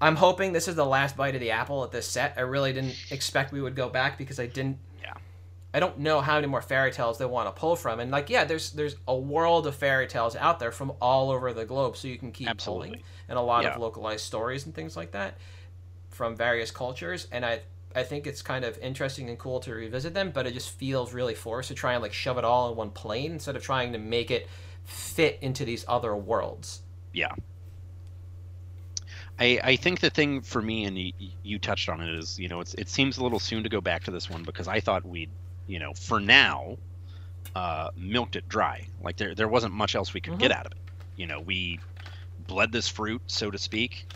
I'm 0.00 0.16
hoping 0.16 0.52
this 0.52 0.68
is 0.68 0.74
the 0.76 0.84
last 0.84 1.16
bite 1.16 1.34
of 1.34 1.40
the 1.40 1.52
apple 1.52 1.82
at 1.82 1.90
this 1.90 2.06
set. 2.06 2.34
I 2.36 2.42
really 2.42 2.72
didn't 2.74 2.96
expect 3.10 3.50
we 3.52 3.62
would 3.62 3.74
go 3.74 3.88
back 3.88 4.18
because 4.18 4.38
I 4.38 4.46
didn't. 4.46 4.78
I 5.74 5.80
don't 5.80 5.98
know 5.98 6.20
how 6.22 6.36
many 6.36 6.46
more 6.46 6.62
fairy 6.62 6.90
tales 6.90 7.18
they 7.18 7.26
want 7.26 7.48
to 7.54 7.58
pull 7.60 7.76
from, 7.76 8.00
and 8.00 8.10
like, 8.10 8.30
yeah, 8.30 8.44
there's 8.44 8.70
there's 8.72 8.96
a 9.06 9.16
world 9.16 9.66
of 9.66 9.74
fairy 9.74 10.06
tales 10.06 10.34
out 10.36 10.58
there 10.58 10.72
from 10.72 10.92
all 11.00 11.30
over 11.30 11.52
the 11.52 11.64
globe, 11.66 11.96
so 11.96 12.08
you 12.08 12.16
can 12.18 12.32
keep 12.32 12.48
Absolutely. 12.48 12.88
pulling, 12.88 13.02
and 13.28 13.38
a 13.38 13.42
lot 13.42 13.64
Yeah. 13.64 13.74
of 13.74 13.76
localized 13.80 14.24
stories 14.24 14.64
and 14.64 14.74
things 14.74 14.96
like 14.96 15.12
that 15.12 15.36
from 16.10 16.34
various 16.36 16.70
cultures 16.70 17.26
and 17.30 17.44
I 17.44 17.60
I 17.94 18.02
think 18.02 18.26
it's 18.26 18.42
kind 18.42 18.64
of 18.64 18.78
interesting 18.78 19.28
and 19.30 19.38
cool 19.38 19.58
to 19.60 19.74
revisit 19.74 20.12
them, 20.12 20.30
but 20.30 20.46
it 20.46 20.52
just 20.52 20.70
feels 20.70 21.14
really 21.14 21.34
forced 21.34 21.68
to 21.68 21.74
try 21.74 21.94
and 21.94 22.02
like 22.02 22.12
shove 22.12 22.36
it 22.36 22.44
all 22.44 22.70
in 22.70 22.76
one 22.76 22.90
plane 22.90 23.32
instead 23.32 23.56
of 23.56 23.62
trying 23.62 23.92
to 23.92 23.98
make 23.98 24.30
it 24.30 24.48
fit 24.84 25.38
into 25.40 25.64
these 25.64 25.84
other 25.88 26.14
worlds. 26.14 26.82
Yeah. 27.12 27.32
I, 29.38 29.60
I 29.62 29.76
think 29.76 30.00
the 30.00 30.10
thing 30.10 30.40
for 30.40 30.62
me, 30.62 30.84
and 30.84 30.98
you, 30.98 31.12
you 31.42 31.58
touched 31.58 31.88
on 31.88 32.00
it, 32.00 32.14
is 32.14 32.38
you 32.38 32.48
know 32.48 32.60
it's 32.60 32.74
it 32.74 32.88
seems 32.88 33.18
a 33.18 33.22
little 33.22 33.38
soon 33.40 33.62
to 33.64 33.68
go 33.68 33.80
back 33.80 34.04
to 34.04 34.10
this 34.10 34.30
one 34.30 34.44
because 34.44 34.68
I 34.68 34.80
thought 34.80 35.04
we'd 35.04 35.30
you 35.66 35.78
know 35.78 35.92
for 35.94 36.20
now 36.20 36.76
uh, 37.54 37.90
milked 37.96 38.36
it 38.36 38.48
dry. 38.48 38.86
Like 39.02 39.16
there 39.16 39.34
there 39.34 39.48
wasn't 39.48 39.72
much 39.74 39.94
else 39.94 40.12
we 40.14 40.20
could 40.20 40.38
get 40.38 40.52
out 40.52 40.66
of 40.66 40.72
it. 40.72 40.78
You 41.16 41.26
know 41.26 41.40
we 41.40 41.80
bled 42.46 42.72
this 42.72 42.88
fruit, 42.88 43.22
so 43.26 43.50
to 43.50 43.58
speak. 43.58 44.06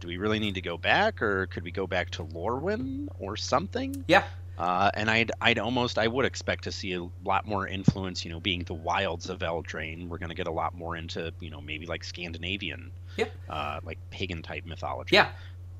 Do 0.00 0.08
we 0.08 0.16
really 0.16 0.38
need 0.38 0.54
to 0.54 0.62
go 0.62 0.78
back, 0.78 1.20
or 1.20 1.46
could 1.48 1.62
we 1.62 1.70
go 1.70 1.86
back 1.86 2.10
to 2.12 2.24
Lorwyn 2.24 3.08
or 3.18 3.36
something? 3.36 4.04
Yeah. 4.08 4.24
Uh, 4.56 4.90
and 4.94 5.10
I'd 5.10 5.32
I'd 5.40 5.58
almost 5.58 5.98
I 5.98 6.06
would 6.06 6.24
expect 6.26 6.64
to 6.64 6.72
see 6.72 6.92
a 6.94 7.06
lot 7.24 7.46
more 7.46 7.66
influence, 7.66 8.24
you 8.24 8.30
know, 8.30 8.40
being 8.40 8.62
the 8.64 8.74
wilds 8.74 9.28
of 9.30 9.38
Eldraine. 9.40 10.08
We're 10.08 10.18
going 10.18 10.28
to 10.30 10.34
get 10.34 10.46
a 10.46 10.52
lot 10.52 10.74
more 10.74 10.96
into, 10.96 11.32
you 11.40 11.50
know, 11.50 11.60
maybe 11.62 11.86
like 11.86 12.04
Scandinavian, 12.04 12.90
Yep. 13.16 13.30
uh, 13.48 13.80
like 13.84 13.98
pagan 14.10 14.42
type 14.42 14.66
mythology. 14.66 15.16
Yeah. 15.16 15.28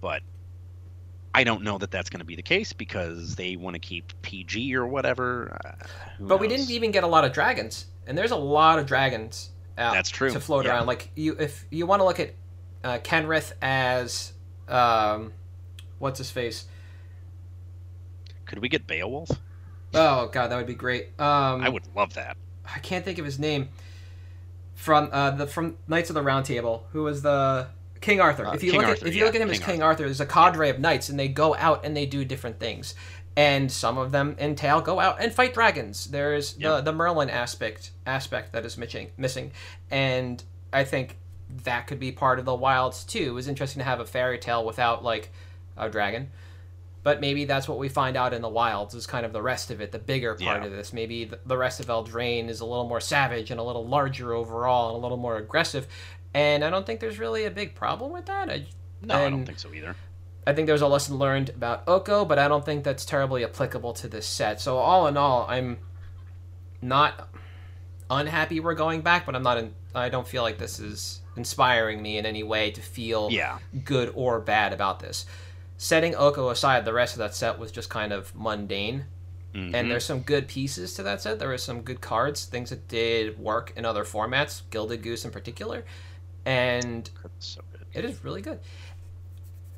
But 0.01 0.23
I 1.35 1.45
don't 1.45 1.63
know 1.63 1.79
that 1.79 1.91
that's 1.91 2.11
going 2.11 2.19
to 2.21 2.27
be 2.27 2.35
the 2.35 2.43
case 2.43 2.73
because 2.73 3.37
they 3.37 3.57
want 3.57 3.75
to 3.75 3.81
keep 3.81 4.13
PG 4.23 4.75
or 4.75 4.87
whatever. 4.87 5.57
Uh, 5.65 5.87
But 6.19 6.41
we 6.41 6.49
didn't 6.49 6.71
even 6.71 6.91
get 6.91 7.05
a 7.05 7.07
lot 7.07 7.25
of 7.25 7.33
dragons, 7.33 7.87
and 8.07 8.19
there's 8.19 8.33
a 8.33 8.37
lot 8.37 8.79
of 8.79 8.87
dragons 8.87 9.51
out 9.79 9.95
That's 9.95 10.11
true, 10.11 10.31
to 10.31 10.41
float 10.41 10.65
yeah. 10.65 10.73
around. 10.73 10.87
Like 10.87 11.11
you, 11.15 11.37
if 11.39 11.65
you 11.71 11.87
want 11.87 12.01
to 12.01 12.05
look 12.05 12.21
at 12.21 12.35
uh, 12.83 12.99
Kenrith 12.99 13.53
as 13.63 14.33
um, 14.69 15.33
what's 15.99 16.19
his 16.19 16.31
face? 16.31 16.67
Could 18.47 18.59
we 18.59 18.69
get 18.69 18.87
Beowulf? 18.87 19.31
Oh 19.95 20.29
god, 20.29 20.49
that 20.49 20.57
would 20.57 20.67
be 20.67 20.75
great. 20.75 21.09
Um, 21.19 21.63
I 21.63 21.69
would 21.69 21.85
love 21.95 22.15
that. 22.15 22.37
I 22.65 22.79
can't 22.79 23.05
think 23.05 23.19
of 23.19 23.25
his 23.25 23.39
name 23.39 23.69
from 24.75 25.09
uh, 25.13 25.33
the 25.33 25.47
from 25.47 25.77
Knights 25.89 26.11
of 26.11 26.15
the 26.15 26.23
Round 26.23 26.45
Table. 26.45 26.87
Who 26.93 27.03
was 27.05 27.23
the 27.23 27.69
King 28.01 28.21
Arthur? 28.21 28.47
Uh, 28.47 28.55
if 28.55 28.63
you 28.63 28.71
King 28.73 28.81
look 28.81 28.89
Arthur, 28.91 29.05
at 29.05 29.09
if 29.09 29.15
you 29.15 29.21
yeah, 29.21 29.27
look 29.27 29.35
at 29.35 29.41
him 29.43 29.51
as 29.51 29.59
King 29.59 29.67
King 29.67 29.83
Arthur, 29.83 30.05
there's 30.05 30.21
a 30.21 30.27
cadre 30.27 30.71
of 30.71 30.79
knights, 30.79 31.09
and 31.09 31.19
they 31.19 31.29
go 31.29 31.55
out 31.57 31.85
and 31.85 31.97
they 31.97 32.07
do 32.07 32.25
different 32.25 32.59
things. 32.59 32.95
And 33.37 33.71
some 33.71 33.97
of 33.97 34.11
them 34.13 34.37
entail 34.39 34.81
go 34.81 34.99
out 34.99 35.19
and 35.21 35.33
fight 35.33 35.55
dragons. 35.55 36.07
There's 36.07 36.55
the, 36.55 36.61
Yeah. 36.63 36.81
the 36.81 36.93
Merlin 36.93 37.31
aspect 37.31 37.91
aspect 38.07 38.53
that 38.53 38.65
is 38.67 38.77
missing 38.77 39.11
missing, 39.17 39.53
and 39.91 40.43
I 40.73 40.85
think 40.85 41.17
that 41.65 41.87
could 41.87 41.99
be 42.01 42.13
part 42.13 42.39
of 42.39 42.45
the 42.45 42.55
wilds 42.55 43.05
too. 43.05 43.29
It 43.29 43.33
was 43.33 43.49
interesting 43.49 43.81
to 43.81 43.85
have 43.85 44.01
a 44.01 44.07
fairy 44.07 44.39
tale 44.39 44.65
without 44.65 45.03
like 45.05 45.31
a 45.77 45.89
dragon. 45.89 46.31
But 47.03 47.19
maybe 47.21 47.47
that's 47.47 47.67
what 47.67 47.79
we 47.79 47.89
find 47.89 48.15
out 48.15 48.35
in 48.35 48.43
the 48.43 48.49
wilds 48.49 48.95
is 48.95 49.07
kind 49.07 49.25
of 49.25 49.33
the 49.33 49.41
rest 49.41 49.71
of 49.71 49.81
it, 49.81 49.91
the 49.91 49.99
bigger 49.99 50.35
part 50.35 50.61
Yeah. 50.61 50.67
of 50.67 50.73
this. 50.73 50.93
Maybe 50.93 51.25
the, 51.25 51.39
the 51.47 51.57
rest 51.57 51.81
of 51.81 51.87
Eldraine 51.87 52.51
is 52.51 52.61
a 52.61 52.67
little 52.67 52.87
more 52.87 53.01
savage 53.01 53.51
and 53.51 53.59
a 53.59 53.63
little 53.63 53.87
larger 53.87 54.35
overall 54.35 54.89
and 54.91 54.99
a 54.99 55.01
little 55.01 55.17
more 55.17 55.39
aggressive. 55.39 55.89
And 56.35 56.65
I 56.65 56.71
don't 56.71 56.87
think 56.87 57.01
there's 57.01 57.19
really 57.19 57.45
a 57.45 57.51
big 57.51 57.75
problem 57.75 58.13
with 58.13 58.27
that. 58.27 58.49
I, 58.51 58.67
No, 59.03 59.15
I 59.15 59.31
don't 59.31 59.45
think 59.45 59.59
so 59.59 59.73
either. 59.75 59.97
I 60.47 60.53
think 60.55 60.67
there's 60.67 60.81
a 60.83 60.87
lesson 60.89 61.17
learned 61.19 61.51
about 61.51 61.83
Oko, 61.87 62.25
but 62.25 62.39
I 62.39 62.49
don't 62.49 62.65
think 62.65 62.85
that's 62.85 63.05
terribly 63.05 63.45
applicable 63.45 63.93
to 63.95 64.09
this 64.09 64.27
set. 64.27 64.61
So 64.61 64.79
all 64.79 65.07
in 65.07 65.17
all, 65.17 65.47
I'm 65.49 65.79
not 66.83 67.29
unhappy 68.11 68.61
we're 68.61 68.75
going 68.75 69.03
back, 69.03 69.27
but 69.27 69.35
I'm 69.37 69.43
not. 69.43 69.59
In, 69.59 69.75
I 69.95 70.09
don't 70.09 70.27
feel 70.27 70.43
like 70.43 70.59
this 70.59 70.81
is 70.81 71.21
inspiring 71.37 72.01
me 72.03 72.19
in 72.19 72.27
any 72.27 72.43
way 72.43 72.71
to 72.73 72.81
feel 72.81 73.29
Yeah. 73.31 73.59
good 73.85 74.13
or 74.15 74.41
bad 74.41 74.73
about 74.73 75.01
this. 75.01 75.27
Setting 75.77 76.15
Oko 76.15 76.49
aside, 76.51 76.85
the 76.85 76.93
rest 76.93 77.15
of 77.15 77.19
that 77.19 77.35
set 77.35 77.59
was 77.59 77.71
just 77.71 77.89
kind 77.89 78.13
of 78.13 78.35
mundane. 78.35 79.07
Mhm. 79.55 79.75
And 79.75 79.91
there's 79.91 80.05
some 80.05 80.21
good 80.21 80.47
pieces 80.49 80.95
to 80.95 81.03
that 81.03 81.21
set. 81.23 81.39
There 81.39 81.49
were 81.49 81.59
some 81.59 81.83
good 81.83 82.01
cards, 82.01 82.45
things 82.45 82.71
that 82.71 82.87
did 82.89 83.39
work 83.39 83.73
in 83.77 83.85
other 83.85 84.05
formats, 84.05 84.63
Gilded 84.71 85.03
Goose 85.03 85.25
in 85.25 85.31
particular. 85.31 85.85
And 86.45 87.09
so 87.39 87.61
good. 87.73 87.87
it 87.93 88.05
is 88.05 88.25
really 88.25 88.43
good. 88.43 88.61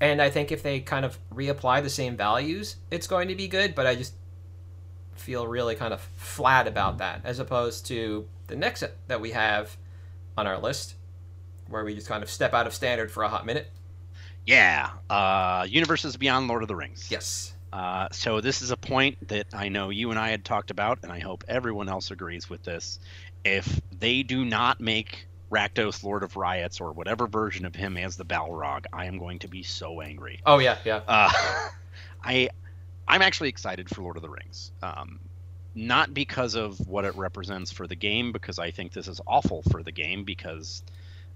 And 0.00 0.21
I 0.21 0.31
think 0.31 0.50
if 0.50 0.62
they 0.62 0.81
kind 0.81 1.04
of 1.04 1.19
reapply 1.33 1.83
the 1.83 1.90
same 1.90 2.16
values, 2.16 2.76
it's 2.90 3.07
going 3.07 3.28
to 3.28 3.35
be 3.35 3.47
good, 3.47 3.75
but 3.75 3.87
I 3.87 3.95
just 3.95 4.14
feel 5.14 5.47
really 5.47 5.76
kind 5.76 5.95
of 5.95 6.00
flat 6.00 6.66
about 6.66 6.99
that 6.99 7.21
as 7.25 7.38
opposed 7.38 7.87
to 7.87 8.26
the 8.49 8.57
next 8.57 8.83
that 9.07 9.21
we 9.21 9.31
have 9.31 9.76
on 10.37 10.47
our 10.47 10.59
list 10.59 10.95
where 11.69 11.85
we 11.85 11.95
just 11.95 12.09
kind 12.09 12.23
of 12.23 12.31
step 12.31 12.52
out 12.52 12.66
of 12.66 12.75
standard 12.75 13.11
for 13.11 13.23
a 13.23 13.28
hot 13.28 13.47
minute. 13.47 13.71
Yeah. 14.47 14.90
Uh, 15.09 15.66
Universes 15.69 16.16
Beyond 16.16 16.49
Lord 16.49 16.62
of 16.62 16.69
the 16.69 16.76
Rings. 16.76 17.09
Yes. 17.11 17.54
Uh, 17.73 18.09
so 18.12 18.40
this 18.40 18.61
is 18.61 18.71
a 18.71 18.76
point 18.76 19.28
that 19.28 19.47
I 19.54 19.69
know 19.69 19.88
you 19.90 20.11
and 20.11 20.19
I 20.19 20.31
had 20.31 20.45
talked 20.45 20.71
about, 20.71 20.99
and 21.02 21.11
I 21.11 21.21
hope 21.21 21.45
everyone 21.49 21.88
else 21.88 22.11
agrees 22.11 22.50
with 22.50 22.62
this. 22.62 22.99
If 23.45 23.81
they 23.99 24.23
do 24.23 24.45
not 24.45 24.81
make 24.81 25.26
Rakdos 25.52 26.02
Lord 26.02 26.23
of 26.23 26.37
Riots 26.37 26.80
or 26.80 26.92
whatever 26.92 27.26
version 27.26 27.66
of 27.66 27.75
him 27.75 27.97
as 27.97 28.16
the 28.16 28.25
Balrog, 28.25 28.87
I 28.92 29.06
am 29.06 29.18
going 29.18 29.38
to 29.40 29.49
be 29.49 29.62
so 29.62 30.00
angry. 30.00 30.40
Oh 30.47 30.59
yeah, 30.59 30.78
yeah. 30.85 31.00
Uh, 31.06 31.30
I 32.25 32.49
I'm 33.06 33.23
actually 33.23 33.50
excited 33.50 33.88
for 33.88 34.02
Lord 34.02 34.16
of 34.16 34.23
the 34.23 34.30
Rings. 34.30 34.73
Um, 34.82 35.21
not 35.75 36.12
because 36.14 36.54
of 36.54 36.78
what 36.87 37.04
it 37.04 37.14
represents 37.16 37.73
for 37.73 37.87
the 37.87 37.97
game, 37.97 38.32
because 38.32 38.59
I 38.59 38.71
think 38.71 38.92
this 38.92 39.09
is 39.09 39.21
awful 39.26 39.62
for 39.71 39.82
the 39.82 39.92
game, 39.92 40.25
because 40.25 40.82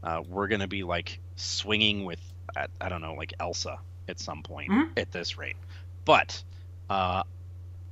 uh, 0.02 0.23
we're 0.28 0.46
going 0.49 0.61
to 0.61 0.68
be 0.68 0.82
like 0.82 1.20
swinging 1.37 2.04
with 2.04 2.20
I, 2.56 2.66
I 2.80 2.88
don't 2.88 3.00
know 3.02 3.14
like 3.14 3.35
Elsa 3.40 3.78
at 4.08 4.18
some 4.20 4.42
point 4.42 4.70
Mhm. 4.70 4.88
at 4.96 5.11
this 5.12 5.37
rate. 5.37 5.56
But 6.04 6.42
uh, 6.88 7.23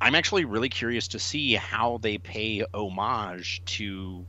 I'm 0.01 0.15
actually 0.15 0.45
really 0.45 0.69
curious 0.69 1.09
to 1.09 1.19
see 1.19 1.55
how 1.55 1.99
they 2.03 2.19
pay 2.19 2.65
homage 2.73 3.63
to 3.67 4.25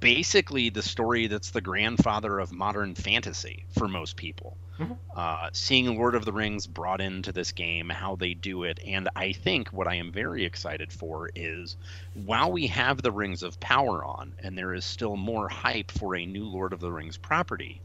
basically 0.00 0.70
the 0.70 0.82
story 0.82 1.26
that's 1.26 1.50
the 1.50 1.60
grandfather 1.60 2.38
of 2.38 2.52
modern 2.52 2.94
fantasy 2.94 3.64
for 3.70 3.86
most 3.86 4.16
people. 4.16 4.56
Mhm. 4.78 4.98
Uh, 5.14 5.50
seeing 5.52 5.98
Lord 5.98 6.14
of 6.14 6.24
the 6.24 6.32
Rings 6.32 6.66
brought 6.66 7.00
into 7.00 7.32
this 7.32 7.52
game, 7.52 7.90
how 7.90 8.16
they 8.16 8.32
do 8.32 8.64
it, 8.64 8.80
and 8.86 9.08
I 9.14 9.32
think 9.32 9.68
what 9.68 9.86
I 9.86 9.96
am 9.96 10.10
very 10.10 10.44
excited 10.44 10.92
for 10.92 11.30
is 11.34 11.76
while 12.14 12.50
we 12.50 12.66
have 12.68 13.02
the 13.02 13.12
Rings 13.12 13.42
of 13.42 13.60
Power 13.60 14.04
on, 14.04 14.32
and 14.38 14.56
there 14.56 14.72
is 14.72 14.84
still 14.84 15.16
more 15.16 15.48
hype 15.48 15.90
for 15.90 16.16
a 16.16 16.24
new 16.24 16.44
Lord 16.44 16.72
of 16.72 16.80
the 16.80 16.90
Rings 16.90 17.18
property, 17.18 17.82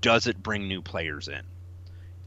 does 0.00 0.26
it 0.26 0.42
bring 0.42 0.68
new 0.68 0.80
players 0.80 1.28
in? 1.28 1.42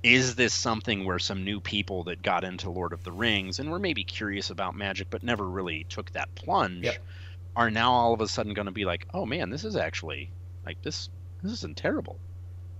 Is 0.04 0.36
this 0.36 0.54
something 0.54 1.04
where 1.04 1.18
some 1.18 1.44
new 1.44 1.60
people 1.60 2.04
that 2.04 2.22
got 2.22 2.44
into 2.44 2.70
Lord 2.70 2.94
of 2.94 3.04
the 3.04 3.12
Rings 3.12 3.58
and 3.58 3.72
were 3.72 3.80
maybe 3.80 4.04
curious 4.04 4.52
about 4.52 4.76
magic 4.76 5.10
but 5.10 5.24
never 5.24 5.50
really 5.50 5.84
took 5.90 6.12
that 6.12 6.36
plunge 6.36 6.84
Yep. 6.84 7.04
Are 7.56 7.72
now 7.72 7.92
all 7.92 8.14
of 8.14 8.22
a 8.22 8.28
sudden 8.28 8.54
going 8.54 8.68
to 8.68 8.72
be 8.72 8.86
like, 8.86 9.06
"Oh 9.14 9.26
man, 9.26 9.50
this 9.50 9.64
is 9.66 9.76
actually 9.76 10.34
like 10.66 10.82
this 10.84 11.10
this 11.42 11.54
isn't 11.54 11.78
terrible. 11.78 12.22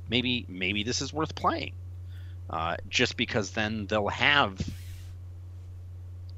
Maybe 0.08 0.46
maybe 0.50 0.84
this 0.84 1.02
is 1.02 1.14
worth 1.14 1.36
playing." 1.36 1.76
Uh, 2.50 2.78
just 2.90 3.18
because 3.18 3.52
then 3.54 3.88
they'll 3.88 4.10
have 4.10 4.60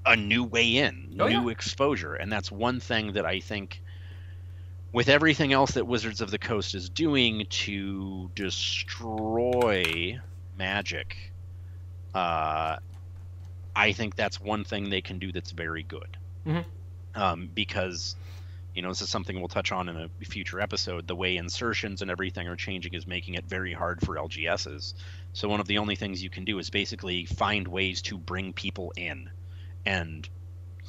a 0.05 0.15
new 0.15 0.43
way 0.43 0.77
in, 0.77 1.05
Oh, 1.19 1.27
new 1.27 1.27
yeah. 1.27 1.49
exposure, 1.49 2.15
and 2.15 2.31
that's 2.31 2.51
one 2.51 2.79
thing 2.79 3.13
that 3.13 3.25
I 3.27 3.39
think 3.39 3.81
with 4.93 5.09
everything 5.09 5.53
else 5.53 5.71
that 5.73 5.85
Wizards 5.85 6.21
of 6.21 6.31
the 6.31 6.39
Coast 6.39 6.73
is 6.75 6.89
doing 6.89 7.45
to 7.49 8.29
destroy 8.35 10.17
magic, 10.53 11.15
uh, 12.13 12.77
I 13.75 13.93
think 13.93 14.15
that's 14.15 14.39
one 14.41 14.65
thing 14.65 14.89
they 14.89 15.01
can 15.01 15.19
do 15.19 15.31
that's 15.31 15.51
very 15.51 15.83
good. 15.83 16.17
Mhm. 16.45 16.65
Um, 17.15 17.49
because, 17.53 18.15
you 18.77 18.83
know, 18.83 18.89
this 18.89 19.01
is 19.01 19.09
something 19.09 19.39
we'll 19.39 19.47
touch 19.47 19.71
on 19.71 19.89
in 19.89 19.97
a 19.97 20.09
future 20.25 20.61
episode. 20.61 21.07
The 21.07 21.15
way 21.15 21.35
insertions 21.35 22.03
and 22.03 22.11
everything 22.11 22.47
are 22.47 22.55
changing 22.55 22.93
is 22.93 23.07
making 23.07 23.33
it 23.33 23.45
very 23.45 23.73
hard 23.73 24.01
for 24.05 24.15
LGSs. 24.15 24.93
So 25.33 25.49
one 25.49 25.59
of 25.59 25.65
the 25.65 25.79
only 25.79 25.95
things 25.95 26.21
you 26.21 26.29
can 26.29 26.45
do 26.45 26.59
is 26.59 26.69
basically 26.69 27.25
find 27.25 27.67
ways 27.67 28.03
to 28.03 28.19
bring 28.19 28.53
people 28.53 28.93
in, 28.95 29.31
and 29.83 30.29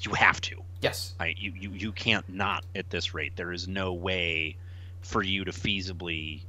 you 0.02 0.12
have 0.12 0.38
to. 0.42 0.56
Yes. 0.82 1.14
I, 1.18 1.34
you, 1.38 1.54
you 1.58 1.70
you 1.72 1.92
can't 1.92 2.28
not 2.28 2.62
at 2.74 2.90
this 2.90 3.14
rate. 3.14 3.36
There 3.36 3.52
is 3.52 3.66
no 3.66 3.94
way 3.94 4.58
for 5.00 5.22
you 5.22 5.46
to 5.46 5.50
feasibly 5.52 6.42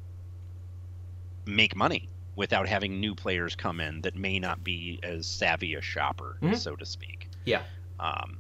make 1.46 1.74
money 1.74 2.10
without 2.36 2.68
having 2.68 3.00
new 3.00 3.16
players 3.16 3.56
come 3.56 3.80
in 3.80 4.02
that 4.02 4.16
may 4.16 4.40
not 4.40 4.62
be 4.62 5.00
as 5.04 5.26
savvy 5.26 5.76
a 5.76 5.82
shopper, 5.82 6.38
Mhm. 6.42 6.58
so 6.58 6.76
to 6.76 6.86
speak. 6.86 7.30
Yeah. 7.46 7.64
Um, 7.98 8.40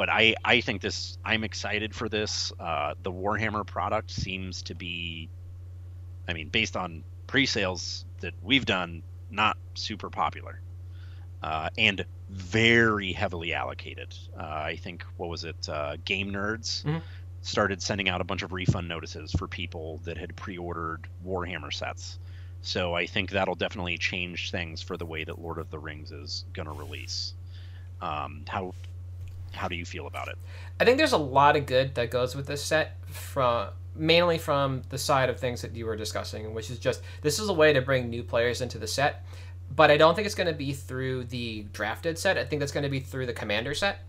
but 0.00 0.08
I 0.08 0.34
I 0.42 0.62
think 0.62 0.80
this. 0.80 1.18
I'm 1.26 1.44
excited 1.44 1.94
for 1.94 2.08
this. 2.08 2.54
Uh, 2.58 2.94
the 3.02 3.12
Warhammer 3.12 3.66
product 3.66 4.10
seems 4.10 4.62
to 4.62 4.74
be, 4.74 5.28
I 6.26 6.32
mean, 6.32 6.48
based 6.48 6.74
on 6.74 7.04
pre-sales 7.26 8.06
that 8.20 8.32
we've 8.42 8.64
done, 8.64 9.02
not 9.30 9.58
super 9.74 10.08
popular. 10.08 10.58
Uh, 11.42 11.68
and 11.76 12.06
very 12.30 13.12
heavily 13.12 13.52
allocated. 13.52 14.14
Uh, 14.34 14.42
I 14.72 14.76
think 14.76 15.04
what 15.18 15.28
was 15.28 15.44
it? 15.44 15.68
Uh, 15.68 15.98
GameNerdz 16.06 16.82
Mhm. 16.82 17.02
started 17.42 17.82
sending 17.82 18.08
out 18.08 18.22
a 18.22 18.24
bunch 18.24 18.40
of 18.40 18.52
refund 18.54 18.88
notices 18.88 19.32
for 19.32 19.48
people 19.48 19.98
that 20.04 20.16
had 20.16 20.34
pre-ordered 20.34 21.08
Warhammer 21.22 21.70
sets. 21.70 22.18
So 22.62 22.94
I 22.94 23.04
think 23.04 23.32
that'll 23.32 23.54
definitely 23.54 23.98
change 23.98 24.50
things 24.50 24.80
for 24.80 24.96
the 24.96 25.04
way 25.04 25.24
that 25.24 25.38
Lord 25.38 25.58
of 25.58 25.68
the 25.70 25.78
Rings 25.78 26.10
is 26.10 26.46
going 26.54 26.68
to 26.68 26.72
release. 26.72 27.34
Um, 28.00 28.44
how 28.48 28.72
how 29.52 29.68
do 29.68 29.76
you 29.76 29.84
feel 29.84 30.06
about 30.06 30.28
it? 30.28 30.36
I 30.78 30.84
think 30.84 30.98
there's 30.98 31.12
a 31.12 31.18
lot 31.18 31.56
of 31.56 31.66
good 31.66 31.94
that 31.96 32.10
goes 32.10 32.34
with 32.34 32.46
this 32.46 32.64
set 32.64 32.96
from 33.08 33.70
mainly 33.94 34.38
from 34.38 34.82
the 34.88 34.98
side 34.98 35.28
of 35.28 35.38
things 35.38 35.62
that 35.62 35.74
you 35.74 35.84
were 35.84 35.96
discussing, 35.96 36.54
which 36.54 36.70
is 36.70 36.78
just 36.78 37.02
this 37.22 37.38
is 37.38 37.48
a 37.48 37.52
way 37.52 37.72
to 37.72 37.82
bring 37.82 38.08
new 38.08 38.22
players 38.22 38.60
into 38.60 38.78
the 38.78 38.86
set. 38.86 39.24
But 39.74 39.90
I 39.90 39.96
don't 39.96 40.14
think 40.14 40.26
it's 40.26 40.34
going 40.34 40.48
to 40.48 40.52
be 40.52 40.72
through 40.72 41.24
the 41.24 41.66
drafted 41.72 42.18
set. 42.18 42.36
I 42.38 42.44
think 42.44 42.60
that's 42.60 42.72
going 42.72 42.84
to 42.84 42.90
be 42.90 43.00
through 43.00 43.26
the 43.26 43.32
commander 43.32 43.74
set 43.74 44.00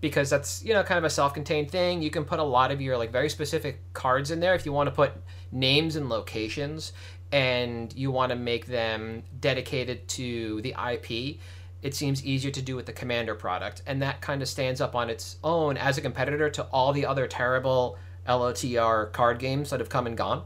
because 0.00 0.30
that's 0.30 0.64
you 0.64 0.74
know 0.74 0.82
kind 0.82 0.98
of 0.98 1.04
a 1.04 1.10
self-contained 1.10 1.70
thing. 1.70 2.02
You 2.02 2.10
can 2.10 2.24
put 2.24 2.38
a 2.38 2.44
lot 2.44 2.70
of 2.70 2.80
your 2.80 2.96
like 2.96 3.10
very 3.10 3.28
specific 3.28 3.80
cards 3.94 4.30
in 4.30 4.40
there 4.40 4.54
if 4.54 4.66
you 4.66 4.72
want 4.72 4.88
to 4.88 4.94
put 4.94 5.12
names 5.50 5.96
and 5.96 6.08
locations 6.08 6.92
and 7.30 7.94
you 7.96 8.10
want 8.10 8.30
to 8.30 8.36
make 8.36 8.66
them 8.66 9.22
dedicated 9.40 10.06
to 10.06 10.60
the 10.60 10.74
IP 10.92 11.38
it 11.82 11.94
seems 11.94 12.24
easier 12.24 12.50
to 12.50 12.62
do 12.62 12.76
with 12.76 12.86
the 12.86 12.92
commander 12.92 13.34
product 13.34 13.82
and 13.86 14.00
that 14.00 14.20
kind 14.20 14.40
of 14.40 14.48
stands 14.48 14.80
up 14.80 14.94
on 14.94 15.10
its 15.10 15.36
own 15.42 15.76
as 15.76 15.98
a 15.98 16.00
competitor 16.00 16.48
to 16.48 16.62
all 16.64 16.92
the 16.92 17.04
other 17.04 17.26
terrible 17.26 17.98
lotr 18.26 19.12
card 19.12 19.38
games 19.38 19.70
that 19.70 19.80
have 19.80 19.88
come 19.88 20.06
and 20.06 20.16
gone. 20.16 20.44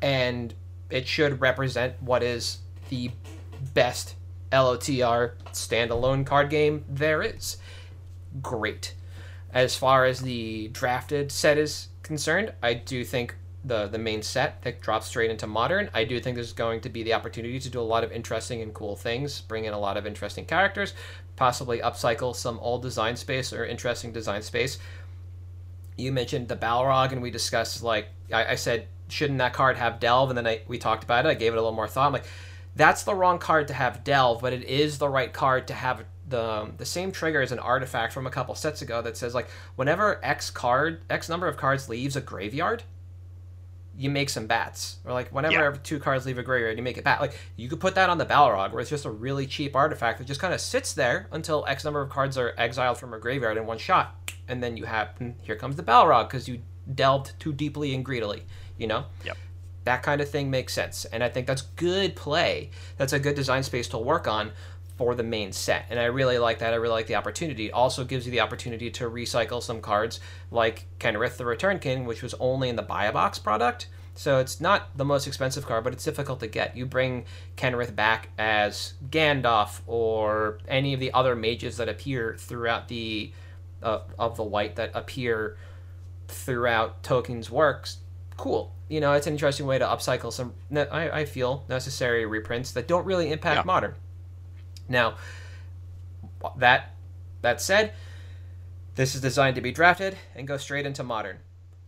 And 0.00 0.54
it 0.90 1.06
should 1.06 1.40
represent 1.40 2.02
what 2.02 2.22
is 2.22 2.58
the 2.88 3.10
best 3.74 4.14
lotr 4.50 5.32
standalone 5.52 6.24
card 6.24 6.50
game 6.50 6.84
there 6.88 7.22
is. 7.22 7.58
Great. 8.42 8.94
As 9.52 9.76
far 9.76 10.04
as 10.04 10.20
the 10.20 10.68
drafted 10.68 11.30
set 11.30 11.58
is 11.58 11.88
concerned 12.04 12.52
i 12.62 12.74
do 12.74 13.02
think 13.02 13.34
the 13.64 13.86
the 13.86 13.98
main 13.98 14.22
set 14.22 14.62
that 14.62 14.80
drops 14.80 15.06
straight 15.06 15.30
into 15.30 15.46
modern. 15.46 15.90
I 15.94 16.04
do 16.04 16.20
think 16.20 16.34
there's 16.36 16.52
going 16.52 16.80
to 16.82 16.88
be 16.88 17.02
the 17.02 17.14
opportunity 17.14 17.58
to 17.58 17.70
do 17.70 17.80
a 17.80 17.82
lot 17.82 18.04
of 18.04 18.12
interesting 18.12 18.60
and 18.60 18.74
cool 18.74 18.96
things, 18.96 19.40
bring 19.40 19.64
in 19.64 19.72
a 19.72 19.78
lot 19.78 19.96
of 19.96 20.06
interesting 20.06 20.44
characters, 20.44 20.94
possibly 21.36 21.80
upcycle 21.80 22.36
some 22.36 22.58
old 22.58 22.82
design 22.82 23.16
space 23.16 23.52
or 23.52 23.64
interesting 23.64 24.12
design 24.12 24.42
space. 24.42 24.78
You 25.96 26.12
mentioned 26.12 26.48
the 26.48 26.56
Balrog, 26.56 27.12
and 27.12 27.22
we 27.22 27.30
discussed 27.30 27.82
like 27.82 28.08
I, 28.32 28.52
I 28.52 28.54
said, 28.56 28.88
shouldn't 29.08 29.38
that 29.38 29.52
card 29.52 29.76
have 29.76 30.00
Delve? 30.00 30.30
And 30.30 30.38
then 30.38 30.46
I, 30.46 30.60
we 30.66 30.78
talked 30.78 31.04
about 31.04 31.26
it. 31.26 31.28
I 31.28 31.34
gave 31.34 31.52
it 31.52 31.56
a 31.56 31.60
little 31.60 31.72
more 31.72 31.88
thought. 31.88 32.06
I'm 32.06 32.12
like, 32.12 32.26
that's 32.76 33.04
the 33.04 33.14
wrong 33.14 33.38
card 33.38 33.68
to 33.68 33.74
have 33.74 34.04
Delve, 34.04 34.40
but 34.40 34.52
it 34.52 34.64
is 34.64 34.98
the 34.98 35.08
right 35.08 35.32
card 35.32 35.68
to 35.68 35.74
have 35.74 36.04
the 36.28 36.70
the 36.78 36.86
same 36.86 37.12
trigger 37.12 37.42
as 37.42 37.52
an 37.52 37.58
artifact 37.58 38.12
from 38.12 38.26
a 38.26 38.30
couple 38.30 38.54
sets 38.54 38.80
ago 38.82 39.02
that 39.02 39.16
says 39.16 39.34
like 39.34 39.48
whenever 39.76 40.24
X 40.24 40.50
card 40.50 41.02
X 41.10 41.28
number 41.28 41.46
of 41.46 41.56
cards 41.56 41.88
leaves 41.88 42.16
a 42.16 42.20
graveyard, 42.20 42.82
you 43.96 44.10
make 44.10 44.28
some 44.28 44.46
bats. 44.46 44.98
Or 45.04 45.12
like 45.12 45.30
whenever 45.30 45.54
yeah. 45.54 45.76
two 45.82 45.98
cards 45.98 46.26
leave 46.26 46.38
a 46.38 46.42
graveyard, 46.42 46.76
you 46.76 46.82
make 46.82 46.98
it 46.98 47.04
bat. 47.04 47.20
Like 47.20 47.38
you 47.56 47.68
could 47.68 47.80
put 47.80 47.94
that 47.94 48.10
on 48.10 48.18
the 48.18 48.26
Balrog, 48.26 48.72
where 48.72 48.80
it's 48.80 48.90
just 48.90 49.04
a 49.04 49.10
really 49.10 49.46
cheap 49.46 49.76
artifact 49.76 50.18
that 50.18 50.26
just 50.26 50.40
kind 50.40 50.54
of 50.54 50.60
sits 50.60 50.92
there 50.94 51.28
until 51.32 51.64
X 51.66 51.84
number 51.84 52.00
of 52.00 52.10
cards 52.10 52.36
are 52.36 52.54
exiled 52.56 52.98
from 52.98 53.14
a 53.14 53.18
graveyard 53.18 53.56
in 53.56 53.66
one 53.66 53.78
shot, 53.78 54.32
and 54.48 54.62
then 54.62 54.76
you 54.76 54.84
have 54.84 55.08
hmm, 55.18 55.30
here 55.42 55.56
comes 55.56 55.76
the 55.76 55.82
Balrog 55.82 56.28
because 56.28 56.48
you 56.48 56.60
delved 56.94 57.38
too 57.38 57.52
deeply 57.52 57.94
and 57.94 58.04
greedily. 58.04 58.44
You 58.78 58.88
know. 58.88 59.04
Yep. 59.24 59.36
That 59.84 60.02
kind 60.02 60.22
of 60.22 60.30
thing 60.30 60.50
makes 60.50 60.72
sense, 60.72 61.04
and 61.04 61.22
I 61.22 61.28
think 61.28 61.46
that's 61.46 61.60
good 61.60 62.16
play. 62.16 62.70
That's 62.96 63.12
a 63.12 63.18
good 63.18 63.34
design 63.34 63.62
space 63.62 63.86
to 63.88 63.98
work 63.98 64.26
on 64.26 64.52
for 64.96 65.14
the 65.14 65.22
main 65.22 65.52
set. 65.52 65.86
And 65.90 65.98
I 65.98 66.04
really 66.04 66.38
like 66.38 66.60
that. 66.60 66.72
I 66.72 66.76
really 66.76 66.94
like 66.94 67.06
the 67.06 67.16
opportunity. 67.16 67.66
It 67.66 67.72
also 67.72 68.04
gives 68.04 68.26
you 68.26 68.32
the 68.32 68.40
opportunity 68.40 68.90
to 68.92 69.10
recycle 69.10 69.62
some 69.62 69.80
cards 69.80 70.20
like 70.50 70.86
Kenrith 71.00 71.36
the 71.36 71.44
Return 71.44 71.78
King, 71.78 72.04
which 72.04 72.22
was 72.22 72.34
only 72.34 72.68
in 72.68 72.76
the 72.76 72.82
buy 72.82 73.06
a 73.06 73.12
box 73.12 73.38
product. 73.38 73.88
So 74.14 74.38
it's 74.38 74.60
not 74.60 74.96
the 74.96 75.04
most 75.04 75.26
expensive 75.26 75.66
card, 75.66 75.82
but 75.82 75.92
it's 75.92 76.04
difficult 76.04 76.38
to 76.40 76.46
get. 76.46 76.76
You 76.76 76.86
bring 76.86 77.24
Kenrith 77.56 77.96
back 77.96 78.28
as 78.38 78.94
Gandalf 79.10 79.80
or 79.88 80.58
any 80.68 80.94
of 80.94 81.00
the 81.00 81.12
other 81.12 81.34
mages 81.34 81.78
that 81.78 81.88
appear 81.88 82.36
throughout 82.38 82.86
the 82.88 83.32
uh, 83.82 84.00
of 84.18 84.36
the 84.36 84.44
white 84.44 84.76
that 84.76 84.92
appear 84.94 85.56
throughout 86.28 87.02
Tolkien's 87.02 87.50
works. 87.50 87.98
Cool. 88.36 88.72
You 88.88 89.00
know, 89.00 89.12
it's 89.14 89.26
an 89.26 89.32
interesting 89.32 89.66
way 89.66 89.78
to 89.78 89.84
upcycle 89.84 90.32
some. 90.32 90.54
I, 90.72 91.10
I 91.10 91.24
feel 91.24 91.64
necessary 91.68 92.24
reprints 92.24 92.70
that 92.72 92.86
don't 92.86 93.04
really 93.04 93.32
impact 93.32 93.58
yeah. 93.58 93.62
modern. 93.64 93.94
Now, 94.88 95.16
that 96.56 96.94
that 97.42 97.60
said, 97.60 97.92
this 98.94 99.14
is 99.14 99.20
designed 99.20 99.56
to 99.56 99.62
be 99.62 99.72
drafted 99.72 100.16
and 100.34 100.46
go 100.46 100.56
straight 100.56 100.86
into 100.86 101.02
modern. 101.02 101.38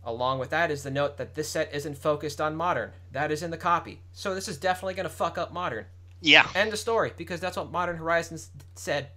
Along 0.03 0.39
with 0.39 0.51
that 0.51 0.71
is 0.71 0.83
the 0.83 0.91
note 0.91 1.17
that 1.17 1.35
this 1.35 1.49
set 1.49 1.73
isn't 1.73 1.97
focused 1.97 2.39
on 2.39 2.55
modern. 2.55 2.91
That 3.11 3.31
is 3.31 3.43
in 3.43 3.51
the 3.51 3.57
copy. 3.57 4.01
So 4.13 4.33
this 4.33 4.47
is 4.47 4.57
definitely 4.57 4.93
going 4.93 5.07
to 5.07 5.13
fuck 5.13 5.37
up 5.37 5.51
modern. 5.51 5.85
Yeah. 6.21 6.47
End 6.55 6.71
the 6.71 6.77
story 6.77 7.11
because 7.15 7.39
that's 7.39 7.57
what 7.57 7.71
Modern 7.71 7.97
Horizons 7.97 8.49
said. 8.75 9.09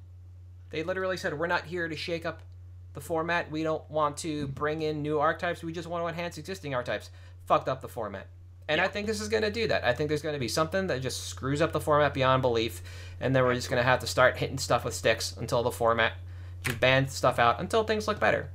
They 0.70 0.82
literally 0.82 1.16
said, 1.16 1.38
"We're 1.38 1.46
not 1.46 1.64
here 1.64 1.88
to 1.88 1.96
shake 1.96 2.26
up 2.26 2.42
the 2.92 3.00
format. 3.00 3.50
We 3.50 3.62
don't 3.62 3.88
want 3.90 4.16
to 4.18 4.48
bring 4.48 4.82
in 4.82 5.02
new 5.02 5.18
archetypes. 5.18 5.62
We 5.62 5.72
just 5.72 5.88
want 5.88 6.04
to 6.04 6.08
enhance 6.08 6.38
existing 6.38 6.74
archetypes." 6.74 7.10
Fucked 7.46 7.68
up 7.68 7.80
the 7.80 7.88
format. 7.88 8.26
And 8.70 8.78
yeah. 8.78 8.84
I 8.84 8.88
think 8.88 9.08
this 9.08 9.20
is 9.20 9.28
going 9.28 9.42
to 9.42 9.50
do 9.50 9.66
that. 9.66 9.82
I 9.84 9.92
think 9.92 10.08
there's 10.08 10.22
going 10.22 10.36
to 10.36 10.38
be 10.38 10.46
something 10.46 10.86
that 10.86 11.02
just 11.02 11.26
screws 11.26 11.60
up 11.60 11.72
the 11.72 11.80
format 11.80 12.14
beyond 12.14 12.40
belief, 12.40 12.82
and 13.20 13.34
then 13.34 13.42
we're 13.42 13.56
just 13.56 13.68
going 13.68 13.82
to 13.82 13.88
have 13.88 13.98
to 13.98 14.06
start 14.06 14.36
hitting 14.36 14.58
stuff 14.58 14.84
with 14.84 14.94
sticks 14.94 15.36
until 15.36 15.64
the 15.64 15.72
format 15.72 16.12
just 16.62 16.78
ban 16.78 17.08
stuff 17.08 17.40
out 17.40 17.58
until 17.58 17.82
things 17.82 18.06
look 18.06 18.20
better. 18.20 18.48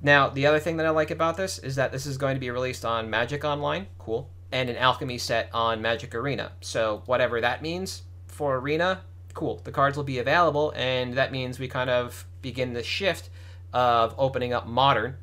Now, 0.00 0.30
the 0.30 0.46
other 0.46 0.58
thing 0.58 0.78
that 0.78 0.86
I 0.86 0.90
like 0.90 1.10
about 1.10 1.36
this 1.36 1.58
is 1.58 1.76
that 1.76 1.92
this 1.92 2.06
is 2.06 2.16
going 2.16 2.34
to 2.34 2.40
be 2.40 2.48
released 2.48 2.82
on 2.82 3.10
Magic 3.10 3.44
Online, 3.44 3.88
cool, 3.98 4.30
and 4.50 4.70
an 4.70 4.76
Alchemy 4.76 5.18
set 5.18 5.50
on 5.52 5.82
Magic 5.82 6.14
Arena. 6.14 6.52
So, 6.62 7.02
whatever 7.04 7.42
that 7.42 7.60
means 7.60 8.04
for 8.26 8.56
Arena, 8.56 9.02
cool. 9.34 9.60
The 9.64 9.72
cards 9.72 9.98
will 9.98 10.04
be 10.04 10.18
available, 10.18 10.72
and 10.74 11.12
that 11.12 11.30
means 11.30 11.58
we 11.58 11.68
kind 11.68 11.90
of 11.90 12.24
begin 12.40 12.72
the 12.72 12.82
shift 12.82 13.28
of 13.74 14.14
opening 14.16 14.54
up 14.54 14.66
Modern 14.66 15.16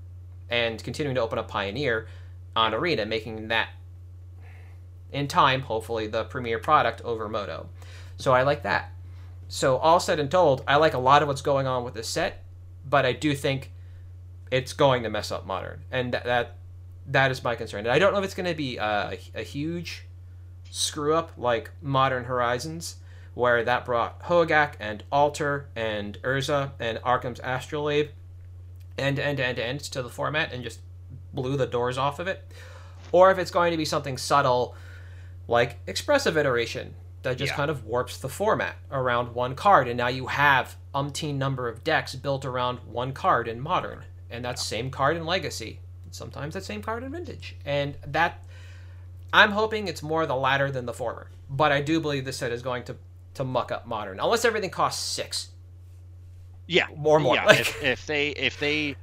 and 0.51 0.83
continuing 0.83 1.15
to 1.15 1.21
open 1.21 1.39
up 1.39 1.47
Pioneer 1.47 2.05
on 2.55 2.73
Arena, 2.73 3.05
making 3.05 3.47
that 3.49 3.69
in 5.11 5.27
time, 5.27 5.61
hopefully, 5.61 6.07
the 6.07 6.23
premier 6.23 6.59
product 6.59 7.01
over 7.01 7.29
MODO. 7.29 7.67
So 8.17 8.33
I 8.33 8.43
like 8.43 8.63
that. 8.63 8.91
So 9.47 9.77
all 9.77 9.99
said 9.99 10.19
and 10.19 10.31
told, 10.31 10.63
I 10.67 10.77
like 10.77 10.93
a 10.93 10.99
lot 10.99 11.21
of 11.21 11.27
what's 11.27 11.41
going 11.41 11.67
on 11.67 11.83
with 11.83 11.93
this 11.93 12.07
set, 12.07 12.43
but 12.87 13.05
I 13.05 13.13
do 13.13 13.35
think 13.35 13.71
it's 14.49 14.73
going 14.73 15.03
to 15.03 15.09
mess 15.09 15.31
up 15.31 15.45
modern, 15.45 15.81
and 15.91 16.13
that 16.13 16.25
that, 16.25 16.55
that 17.07 17.31
is 17.31 17.43
my 17.43 17.55
concern. 17.55 17.81
And 17.81 17.91
I 17.91 17.99
don't 17.99 18.13
know 18.13 18.19
if 18.19 18.25
it's 18.25 18.33
going 18.33 18.49
to 18.49 18.55
be 18.55 18.77
a, 18.77 19.17
a 19.35 19.43
huge 19.43 20.05
screw 20.69 21.13
up 21.13 21.31
like 21.37 21.71
Modern 21.81 22.25
Horizons, 22.25 22.97
where 23.33 23.63
that 23.63 23.85
brought 23.85 24.23
Hogaak 24.23 24.73
and 24.79 25.03
Altar 25.11 25.69
and 25.75 26.19
Urza 26.23 26.71
and 26.79 26.99
Arcum's 27.03 27.39
Astrolabe 27.43 28.09
end 28.97 29.19
end 29.19 29.39
end 29.39 29.59
end 29.59 29.79
to 29.79 30.01
the 30.01 30.09
format 30.09 30.53
and 30.53 30.63
just 30.63 30.79
blew 31.33 31.57
the 31.57 31.67
doors 31.67 31.97
off 31.97 32.19
of 32.19 32.27
it, 32.27 32.43
or 33.11 33.31
if 33.31 33.37
it's 33.37 33.51
going 33.51 33.71
to 33.71 33.77
be 33.77 33.85
something 33.85 34.17
subtle 34.17 34.75
like 35.47 35.77
expressive 35.87 36.37
iteration 36.37 36.95
that 37.23 37.37
just 37.37 37.51
yeah. 37.51 37.55
kind 37.55 37.71
of 37.71 37.85
warps 37.85 38.17
the 38.17 38.29
format 38.29 38.75
around 38.91 39.33
one 39.33 39.55
card, 39.55 39.87
and 39.87 39.97
now 39.97 40.07
you 40.07 40.27
have 40.27 40.75
umpteen 40.93 41.35
number 41.35 41.67
of 41.67 41.83
decks 41.83 42.15
built 42.15 42.45
around 42.45 42.79
one 42.79 43.13
card 43.13 43.47
in 43.47 43.59
modern, 43.59 44.03
and 44.29 44.45
that 44.45 44.57
yeah. 44.57 44.61
same 44.61 44.89
card 44.89 45.17
in 45.17 45.25
legacy, 45.25 45.79
and 46.05 46.13
sometimes 46.13 46.53
that 46.53 46.63
same 46.63 46.81
card 46.81 47.03
in 47.03 47.11
vintage, 47.11 47.55
and 47.65 47.95
that 48.05 48.39
I'm 49.31 49.51
hoping 49.51 49.87
it's 49.87 50.03
more 50.03 50.25
the 50.25 50.35
latter 50.35 50.69
than 50.69 50.85
the 50.85 50.93
former, 50.93 51.29
but 51.49 51.71
I 51.71 51.81
do 51.81 51.99
believe 51.99 52.25
this 52.25 52.37
set 52.37 52.51
is 52.51 52.61
going 52.61 52.83
to 52.85 52.95
to 53.35 53.43
muck 53.43 53.71
up 53.71 53.87
modern, 53.87 54.19
unless 54.19 54.45
everything 54.45 54.69
costs 54.69 55.03
six. 55.03 55.49
Yeah, 56.67 56.87
more 56.95 57.19
more. 57.19 57.35
Yeah, 57.35 57.51
if, 57.53 57.83
if 57.83 58.05
they 58.05 58.29
if 58.29 58.59
they 58.59 58.95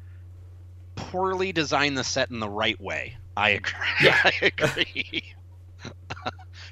poorly 1.10 1.52
design 1.52 1.94
the 1.94 2.04
set 2.04 2.30
in 2.30 2.40
the 2.40 2.48
right 2.48 2.80
way. 2.80 3.16
I 3.36 3.50
agree. 3.50 3.72
Yeah. 4.02 4.20
I 4.24 4.32
agree. 4.42 5.24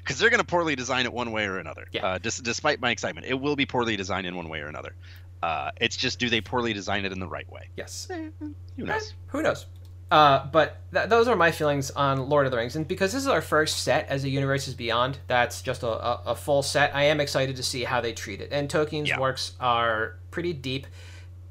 Because 0.03 0.19
they're 0.19 0.29
going 0.31 0.39
to 0.39 0.45
poorly 0.45 0.75
design 0.75 1.05
it 1.05 1.13
one 1.13 1.31
way 1.31 1.45
or 1.45 1.59
another. 1.59 1.87
Yeah. 1.91 2.05
Uh, 2.05 2.17
dis- 2.17 2.39
despite 2.39 2.79
my 2.79 2.89
excitement, 2.89 3.27
it 3.27 3.35
will 3.35 3.55
be 3.55 3.67
poorly 3.67 3.95
designed 3.95 4.25
in 4.25 4.35
one 4.35 4.49
way 4.49 4.59
or 4.59 4.67
another. 4.67 4.95
Uh, 5.43 5.69
it's 5.79 5.95
just 5.95 6.17
do 6.17 6.29
they 6.29 6.41
poorly 6.41 6.73
design 6.73 7.05
it 7.05 7.11
in 7.11 7.19
the 7.19 7.27
right 7.27 7.49
way? 7.51 7.69
Yes. 7.77 8.07
Eh, 8.09 8.29
who 8.39 8.85
knows? 8.85 9.09
Eh, 9.09 9.15
who 9.27 9.41
knows? 9.43 9.67
Uh, 10.09 10.47
but 10.47 10.77
th- 10.91 11.09
those 11.09 11.27
are 11.27 11.35
my 11.35 11.51
feelings 11.51 11.91
on 11.91 12.27
Lord 12.27 12.47
of 12.47 12.51
the 12.51 12.57
Rings, 12.57 12.75
and 12.75 12.87
because 12.87 13.13
this 13.13 13.21
is 13.21 13.27
our 13.27 13.41
first 13.41 13.83
set 13.83 14.07
as 14.09 14.23
a 14.23 14.29
universe 14.29 14.67
is 14.67 14.73
Beyond, 14.73 15.19
that's 15.27 15.61
just 15.61 15.83
a, 15.83 15.87
a, 15.87 16.21
a 16.27 16.35
full 16.35 16.63
set. 16.63 16.95
I 16.95 17.03
am 17.03 17.19
excited 17.19 17.55
to 17.57 17.63
see 17.63 17.83
how 17.83 18.01
they 18.01 18.13
treat 18.13 18.41
it. 18.41 18.49
And 18.51 18.67
Tolkien's 18.67 19.09
yeah. 19.09 19.19
works 19.19 19.53
are 19.59 20.17
pretty 20.31 20.53
deep. 20.53 20.87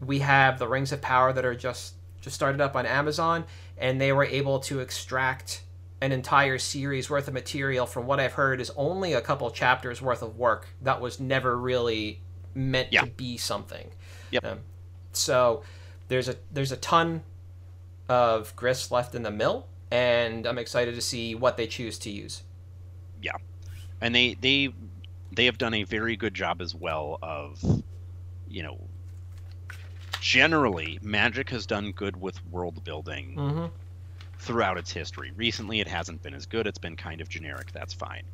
We 0.04 0.18
have 0.18 0.58
the 0.58 0.66
Rings 0.66 0.90
of 0.90 1.00
Power 1.00 1.32
that 1.32 1.44
are 1.44 1.54
just 1.54 1.94
just 2.28 2.36
started 2.36 2.60
up 2.60 2.76
on 2.76 2.84
Amazon, 2.84 3.44
and 3.78 3.98
they 3.98 4.12
were 4.12 4.24
able 4.24 4.60
to 4.60 4.80
extract 4.80 5.62
an 6.00 6.12
entire 6.12 6.58
series 6.58 7.08
worth 7.08 7.26
of 7.26 7.34
material 7.34 7.86
from 7.86 8.06
what 8.06 8.20
I've 8.20 8.34
heard 8.34 8.60
is 8.60 8.70
only 8.76 9.14
a 9.14 9.20
couple 9.20 9.50
chapters 9.50 10.00
worth 10.00 10.22
of 10.22 10.36
work 10.36 10.68
that 10.82 11.00
was 11.00 11.18
never 11.18 11.56
really 11.56 12.20
meant 12.54 12.92
yeah. 12.92 13.00
to 13.00 13.06
be 13.06 13.36
something. 13.38 13.90
Yep. 14.30 14.44
Um, 14.44 14.58
so 15.12 15.62
there's 16.08 16.28
a 16.28 16.36
there's 16.52 16.70
a 16.70 16.76
ton 16.76 17.22
of 18.08 18.54
grist 18.54 18.92
left 18.92 19.14
in 19.14 19.22
the 19.22 19.30
mill, 19.30 19.66
and 19.90 20.46
I'm 20.46 20.58
excited 20.58 20.94
to 20.94 21.00
see 21.00 21.34
what 21.34 21.56
they 21.56 21.66
choose 21.66 21.98
to 22.00 22.10
use. 22.10 22.42
Yeah, 23.22 23.32
and 24.02 24.14
they 24.14 24.34
they 24.34 24.72
they 25.32 25.46
have 25.46 25.56
done 25.56 25.72
a 25.72 25.84
very 25.84 26.16
good 26.16 26.34
job 26.34 26.60
as 26.60 26.74
well 26.74 27.18
of, 27.22 27.62
you 28.48 28.62
know, 28.62 28.78
generally 30.32 30.98
Magic 31.00 31.48
has 31.48 31.64
done 31.64 31.90
good 31.92 32.20
with 32.20 32.44
world 32.50 32.84
building 32.84 33.34
Mm-hmm. 33.36 33.66
throughout 34.38 34.76
its 34.76 34.92
history. 34.92 35.32
Recently, 35.34 35.80
it 35.80 35.88
hasn't 35.88 36.22
been 36.22 36.34
as 36.34 36.44
good. 36.44 36.66
It's 36.66 36.76
been 36.78 36.96
kind 36.96 37.22
of 37.22 37.30
generic. 37.30 37.72
That's 37.72 37.94
fine. 37.94 38.24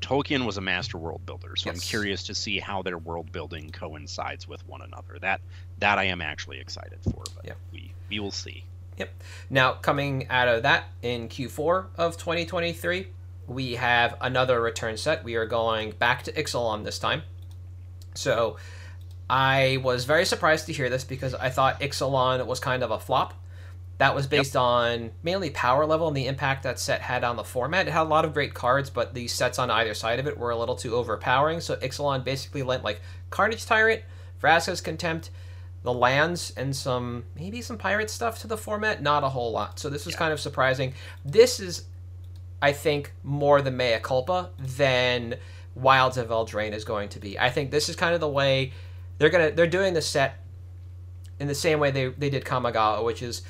Tolkien 0.00 0.44
was 0.46 0.56
a 0.56 0.60
master 0.60 0.98
world 0.98 1.24
builder, 1.24 1.54
so 1.54 1.70
I'm 1.70 1.78
curious 1.78 2.24
to 2.24 2.34
see 2.34 2.58
how 2.58 2.82
their 2.82 2.98
world 2.98 3.30
building 3.30 3.70
coincides 3.70 4.48
with 4.48 4.66
one 4.66 4.82
another. 4.82 5.16
That 5.20 5.40
that 5.78 5.96
I 5.98 6.04
am 6.04 6.20
actually 6.20 6.58
excited 6.58 6.98
for, 7.04 7.22
but 7.36 7.44
Yeah. 7.46 7.54
we 7.72 7.92
we 8.10 8.18
will 8.18 8.32
see. 8.32 8.64
Yep. 8.98 9.10
Now, 9.48 9.74
coming 9.74 10.28
out 10.28 10.48
of 10.48 10.64
that 10.64 10.86
in 11.02 11.28
Q4 11.28 11.86
of 11.96 12.16
2023, 12.16 13.06
we 13.46 13.74
have 13.76 14.16
another 14.20 14.60
return 14.60 14.96
set. 14.96 15.22
We 15.22 15.36
are 15.36 15.46
going 15.46 15.92
back 15.92 16.24
to 16.24 16.32
Ixalan 16.32 16.82
this 16.84 16.98
time. 16.98 17.22
So, 18.14 18.56
I 19.28 19.78
was 19.82 20.04
very 20.04 20.24
surprised 20.24 20.66
to 20.66 20.72
hear 20.72 20.90
this 20.90 21.04
because 21.04 21.34
I 21.34 21.48
thought 21.50 21.80
Ixalan 21.80 22.44
was 22.46 22.60
kind 22.60 22.82
of 22.82 22.90
a 22.90 22.98
flop. 22.98 23.34
That 23.98 24.14
was 24.14 24.26
based 24.26 24.56
on 24.56 25.12
mainly 25.22 25.50
power 25.50 25.86
level 25.86 26.08
and 26.08 26.16
the 26.16 26.26
impact 26.26 26.64
that 26.64 26.80
set 26.80 27.00
had 27.00 27.22
on 27.22 27.36
the 27.36 27.44
format. 27.44 27.86
It 27.86 27.92
had 27.92 28.02
a 28.02 28.08
lot 28.08 28.24
of 28.24 28.34
great 28.34 28.52
cards, 28.52 28.90
but 28.90 29.14
the 29.14 29.28
sets 29.28 29.58
on 29.58 29.70
either 29.70 29.94
side 29.94 30.18
of 30.18 30.26
it 30.26 30.36
were 30.36 30.50
a 30.50 30.56
little 30.56 30.74
too 30.74 30.94
overpowering. 30.96 31.60
So 31.60 31.76
Ixalan 31.76 32.24
basically 32.24 32.64
lent 32.64 32.82
like 32.82 33.00
Carnage 33.30 33.64
Tyrant, 33.64 34.02
Vraska's 34.42 34.80
Contempt, 34.80 35.30
the 35.84 35.92
lands, 35.92 36.52
and 36.56 36.74
some 36.74 37.24
maybe 37.36 37.62
some 37.62 37.78
pirate 37.78 38.10
stuff 38.10 38.40
to 38.40 38.48
the 38.48 38.56
format. 38.56 39.00
Not 39.00 39.22
a 39.22 39.28
whole 39.28 39.52
lot. 39.52 39.78
So 39.78 39.88
this 39.88 40.04
was 40.04 40.14
Yeah. 40.14 40.18
kind 40.18 40.32
of 40.32 40.40
surprising. 40.40 40.92
This 41.24 41.60
is, 41.60 41.84
I 42.60 42.72
think, 42.72 43.12
more 43.22 43.62
the 43.62 43.70
mea 43.70 44.00
culpa 44.02 44.50
than 44.58 45.36
Wilds 45.76 46.16
of 46.16 46.28
Eldraine 46.28 46.72
is 46.72 46.84
going 46.84 47.10
to 47.10 47.20
be. 47.20 47.38
I 47.38 47.48
think 47.48 47.70
this 47.70 47.88
is 47.88 47.94
kind 47.94 48.12
of 48.14 48.20
the 48.20 48.28
way 48.28 48.72
they're 49.18 49.30
gonna 49.30 49.50
they're 49.50 49.66
doing 49.66 49.94
the 49.94 50.02
set 50.02 50.36
in 51.40 51.48
the 51.48 51.54
same 51.54 51.80
way 51.80 51.90
they, 51.90 52.08
they 52.08 52.30
did 52.30 52.44
Kamigawa, 52.44 53.04
which 53.04 53.22
is 53.22 53.42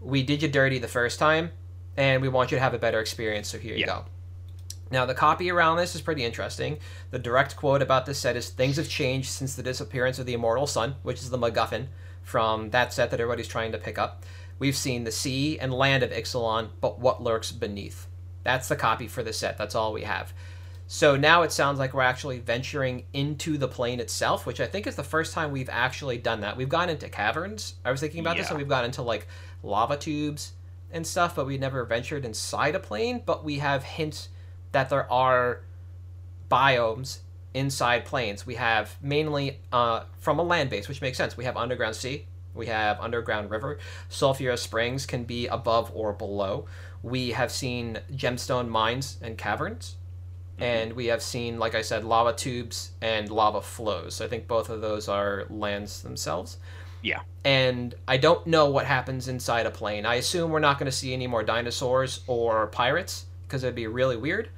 we 0.00 0.22
did 0.22 0.42
you 0.42 0.48
dirty 0.48 0.78
the 0.78 0.88
first 0.88 1.18
time 1.18 1.50
and 1.96 2.22
we 2.22 2.28
want 2.28 2.50
you 2.50 2.56
to 2.56 2.60
have 2.62 2.74
a 2.74 2.78
better 2.78 3.00
experience, 3.00 3.48
so 3.48 3.58
here 3.58 3.74
you 3.74 3.80
Yeah. 3.80 3.86
go. 3.86 4.04
Now 4.90 5.04
the 5.06 5.14
copy 5.14 5.50
around 5.50 5.76
this 5.76 5.94
is 5.94 6.00
pretty 6.00 6.24
interesting. 6.24 6.78
The 7.10 7.18
direct 7.18 7.56
quote 7.56 7.82
about 7.82 8.06
this 8.06 8.18
set 8.18 8.36
is 8.36 8.48
things 8.48 8.76
have 8.76 8.88
changed 8.88 9.28
since 9.28 9.54
the 9.54 9.62
disappearance 9.62 10.18
of 10.18 10.26
the 10.26 10.32
Immortal 10.34 10.66
Sun, 10.66 10.96
which 11.02 11.18
is 11.20 11.30
the 11.30 11.38
MacGuffin 11.38 11.88
from 12.22 12.70
that 12.70 12.92
set 12.92 13.10
that 13.10 13.20
everybody's 13.20 13.48
trying 13.48 13.72
to 13.72 13.78
pick 13.78 13.98
up. 13.98 14.24
We've 14.58 14.76
seen 14.76 15.04
the 15.04 15.12
sea 15.12 15.58
and 15.58 15.72
land 15.72 16.02
of 16.02 16.10
Ixalan, 16.10 16.70
but 16.80 16.98
what 16.98 17.22
lurks 17.22 17.52
beneath. 17.52 18.06
That's 18.44 18.68
the 18.68 18.76
copy 18.76 19.06
for 19.08 19.22
the 19.22 19.32
set. 19.32 19.58
That's 19.58 19.74
all 19.74 19.92
we 19.92 20.02
have. 20.02 20.32
So 20.90 21.16
now 21.16 21.42
it 21.42 21.52
sounds 21.52 21.78
like 21.78 21.92
we're 21.92 22.00
actually 22.00 22.38
venturing 22.38 23.04
into 23.12 23.58
the 23.58 23.68
plane 23.68 24.00
itself, 24.00 24.46
which 24.46 24.58
I 24.58 24.66
think 24.66 24.86
is 24.86 24.96
the 24.96 25.04
first 25.04 25.34
time 25.34 25.52
we've 25.52 25.68
actually 25.68 26.16
done 26.16 26.40
that. 26.40 26.56
We've 26.56 26.68
gone 26.68 26.88
into 26.88 27.10
caverns. 27.10 27.74
I 27.84 27.90
was 27.90 28.00
thinking 28.00 28.20
about 28.20 28.38
this, 28.38 28.48
and 28.48 28.56
we've 28.58 28.68
gone 28.68 28.86
into 28.86 29.02
like 29.02 29.28
lava 29.62 29.98
tubes 29.98 30.54
and 30.90 31.06
stuff, 31.06 31.36
but 31.36 31.46
we 31.46 31.58
never 31.58 31.84
ventured 31.84 32.24
inside 32.24 32.74
a 32.74 32.80
plane. 32.80 33.22
But 33.26 33.44
we 33.44 33.58
have 33.58 33.84
hints 33.84 34.30
that 34.72 34.88
there 34.88 35.12
are 35.12 35.60
biomes 36.50 37.18
inside 37.52 38.06
planes. 38.06 38.46
We 38.46 38.54
have 38.54 38.96
mainly 39.02 39.60
uh, 39.70 40.04
from 40.18 40.38
a 40.38 40.42
land 40.42 40.70
base, 40.70 40.88
which 40.88 41.02
makes 41.02 41.18
sense. 41.18 41.36
We 41.36 41.44
have 41.44 41.58
underground 41.58 41.96
sea, 41.96 42.24
we 42.54 42.64
have 42.66 42.98
underground 42.98 43.50
river. 43.50 43.78
Sulphurous 44.08 44.62
springs 44.62 45.04
can 45.04 45.24
be 45.24 45.48
above 45.48 45.92
or 45.94 46.14
below. 46.14 46.64
We 47.02 47.32
have 47.32 47.52
seen 47.52 48.00
gemstone 48.10 48.68
mines 48.68 49.18
and 49.20 49.36
caverns. 49.36 49.96
Mm-hmm. 50.58 50.62
And 50.64 50.92
we 50.94 51.06
have 51.06 51.22
seen, 51.22 51.58
like 51.58 51.74
I 51.74 51.82
said, 51.82 52.04
lava 52.04 52.32
tubes 52.32 52.90
and 53.00 53.30
lava 53.30 53.62
flows. 53.62 54.14
So 54.14 54.24
I 54.24 54.28
think 54.28 54.46
both 54.46 54.68
of 54.70 54.80
those 54.80 55.08
are 55.08 55.46
lands 55.48 56.02
themselves. 56.02 56.58
Yeah. 57.02 57.20
And 57.44 57.94
I 58.06 58.16
don't 58.16 58.46
know 58.46 58.68
what 58.68 58.84
happens 58.86 59.28
inside 59.28 59.66
a 59.66 59.70
plane. 59.70 60.04
I 60.04 60.16
assume 60.16 60.50
we're 60.50 60.58
not 60.58 60.78
going 60.78 60.90
to 60.90 60.96
see 60.96 61.12
any 61.12 61.26
more 61.26 61.42
dinosaurs 61.42 62.20
or 62.26 62.66
pirates 62.66 63.26
because 63.46 63.62
it'd 63.62 63.74
be 63.76 63.86
really 63.86 64.16
weird. 64.16 64.48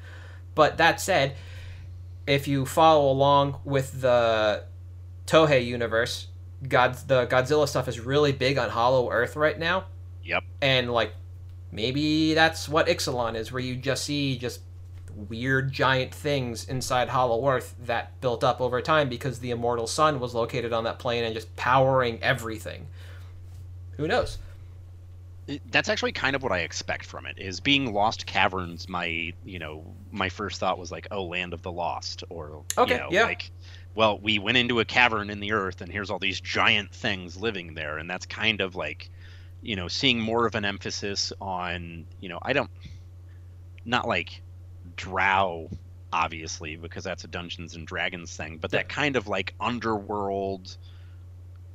But 0.54 0.78
that 0.78 1.00
said, 1.00 1.36
if 2.26 2.48
you 2.48 2.64
follow 2.64 3.10
along 3.10 3.60
with 3.64 4.00
the 4.00 4.64
Toho 5.26 5.64
universe, 5.64 6.28
God, 6.66 6.94
the 7.06 7.26
Godzilla 7.26 7.68
stuff 7.68 7.88
is 7.88 8.00
really 8.00 8.32
big 8.32 8.58
on 8.58 8.70
Hollow 8.70 9.10
Earth 9.10 9.36
right 9.36 9.58
now, 9.58 9.84
Yep. 10.24 10.44
and 10.60 10.92
like 10.92 11.14
maybe 11.72 12.34
that's 12.34 12.68
what 12.68 12.86
Ixalan 12.86 13.36
is, 13.36 13.52
where 13.52 13.62
you 13.62 13.76
just 13.76 14.04
see 14.04 14.36
just 14.36 14.60
weird 15.28 15.72
giant 15.72 16.14
things 16.14 16.68
inside 16.68 17.09
Hollow 17.09 17.48
Earth 17.48 17.74
that 17.85 18.20
built 18.20 18.44
up 18.44 18.61
over 18.61 18.80
time 18.80 19.09
because 19.09 19.40
the 19.40 19.50
immortal 19.50 19.87
sun 19.87 20.20
was 20.20 20.35
located 20.35 20.72
on 20.72 20.85
that 20.85 20.98
plane 20.98 21.24
and 21.24 21.35
just 21.35 21.54
powering 21.56 22.22
everything. 22.22 22.87
Who 23.96 24.06
knows? 24.09 24.38
That's 25.70 25.88
actually 25.88 26.12
kind 26.12 26.37
of 26.37 26.42
what 26.42 26.52
I 26.52 26.61
expect 26.61 27.04
from 27.04 27.26
it. 27.26 27.38
Is 27.38 27.61
being 27.61 27.92
Lost 27.92 28.24
Caverns. 28.26 28.88
My 28.88 29.33
you 29.44 29.59
know 29.59 29.85
my 30.12 30.28
first 30.28 30.61
thought 30.61 30.78
was 30.78 30.92
like, 30.92 31.09
oh, 31.11 31.24
Land 31.24 31.52
of 31.52 31.62
the 31.62 31.72
Lost, 31.72 32.24
or 32.28 32.62
Okay, 32.78 32.94
you 32.94 33.00
know, 33.00 33.09
yeah. 33.11 33.24
like, 33.24 33.50
well, 33.94 34.18
we 34.18 34.38
went 34.38 34.56
into 34.56 34.80
a 34.80 34.85
cavern 34.85 35.30
in 35.30 35.40
the 35.40 35.52
earth, 35.52 35.80
and 35.80 35.90
here's 35.90 36.11
all 36.11 36.18
these 36.18 36.40
giant 36.40 36.92
things 36.92 37.37
living 37.37 37.74
there, 37.74 37.98
and 37.98 38.09
that's 38.09 38.26
kind 38.26 38.61
of 38.61 38.76
like, 38.76 39.11
you 39.62 39.76
know, 39.76 39.88
seeing 39.88 40.20
more 40.20 40.46
of 40.46 40.54
an 40.54 40.64
emphasis 40.64 41.33
on, 41.40 42.06
you 42.20 42.28
know, 42.28 42.38
I 42.40 42.52
don't, 42.52 42.70
not 43.85 44.06
like 44.06 44.42
Drow, 45.00 45.70
obviously, 46.12 46.76
because 46.76 47.04
that's 47.04 47.24
a 47.24 47.28
Dungeons 47.28 47.74
and 47.74 47.86
Dragons 47.86 48.36
thing, 48.36 48.58
but 48.58 48.70
that 48.72 48.90
kind 48.90 49.16
of 49.16 49.28
like 49.28 49.54
underworld 49.58 50.76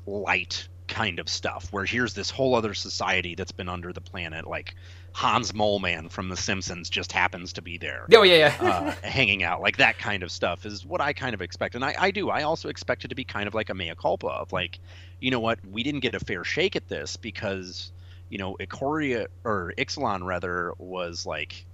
light 0.05 0.67
kind 0.87 1.17
of 1.17 1.27
stuff 1.27 1.67
where 1.71 1.83
here's 1.83 2.13
this 2.13 2.29
whole 2.29 2.53
other 2.53 2.75
society 2.75 3.33
that's 3.33 3.51
been 3.51 3.67
under 3.67 3.91
the 3.91 3.99
planet 4.01 4.45
like 4.45 4.75
hans 5.13 5.51
moleman 5.51 6.11
from 6.11 6.29
the 6.29 6.37
simpsons 6.37 6.91
just 6.91 7.11
happens 7.11 7.53
to 7.53 7.61
be 7.63 7.79
there 7.79 8.05
Oh 8.13 8.21
yeah, 8.21 8.53
yeah. 8.61 8.69
uh, 8.69 8.91
hanging 9.07 9.41
out 9.41 9.61
like 9.61 9.77
that 9.77 9.97
kind 9.97 10.21
of 10.21 10.31
stuff 10.31 10.63
is 10.63 10.85
what 10.85 11.01
i 11.01 11.11
kind 11.11 11.33
of 11.33 11.41
expect 11.41 11.73
and 11.73 11.83
I, 11.83 11.95
I 11.97 12.11
do 12.11 12.29
i 12.29 12.43
also 12.43 12.69
expect 12.69 13.03
it 13.03 13.07
to 13.07 13.15
be 13.15 13.23
kind 13.23 13.47
of 13.47 13.55
like 13.55 13.71
a 13.71 13.73
mea 13.73 13.93
culpa 13.99 14.27
of 14.27 14.53
like 14.53 14.79
you 15.19 15.31
know 15.31 15.39
what 15.39 15.57
we 15.65 15.81
didn't 15.81 16.01
get 16.01 16.13
a 16.13 16.19
fair 16.19 16.43
shake 16.43 16.75
at 16.75 16.87
this 16.87 17.17
because 17.17 17.91
you 18.29 18.37
know 18.37 18.55
ikoria 18.59 19.25
or 19.43 19.73
ixalan 19.79 20.23
rather 20.23 20.73
was 20.77 21.25
like 21.25 21.65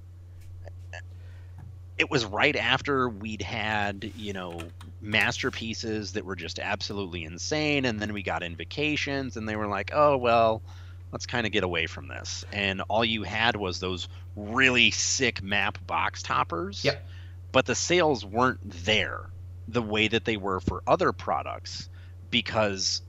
it 1.98 2.10
was 2.10 2.26
right 2.26 2.56
after 2.56 3.08
we'd 3.10 3.42
had 3.42 4.12
you 4.16 4.34
know 4.34 4.60
masterpieces 5.02 6.14
that 6.14 6.26
were 6.26 6.36
just 6.36 6.60
absolutely 6.60 7.24
insane 7.24 7.86
and 7.86 8.00
then 8.00 8.14
we 8.14 8.24
got 8.24 8.44
invocations 8.44 9.38
and 9.38 9.48
they 9.48 9.56
were 9.56 9.68
like 9.68 9.92
oh 9.94 10.18
well 10.18 10.62
let's 11.12 11.26
kind 11.26 11.46
of 11.46 11.52
get 11.52 11.64
away 11.64 11.88
from 11.88 12.08
this. 12.08 12.46
And 12.52 12.82
all 12.88 13.04
you 13.04 13.24
had 13.24 13.56
was 13.56 13.80
those 13.80 14.08
really 14.36 14.92
sick 14.92 15.44
map 15.44 15.78
box 15.86 16.24
toppers. 16.24 16.84
Yep. 16.84 17.06
but 17.52 17.66
the 17.66 17.76
sales 17.76 18.24
weren't 18.24 18.60
there 18.86 19.30
the 19.68 19.82
way 19.82 20.08
that 20.08 20.26
they 20.26 20.38
were 20.38 20.60
for 20.60 20.82
other 20.88 21.12
products 21.12 21.90
because 22.30 23.02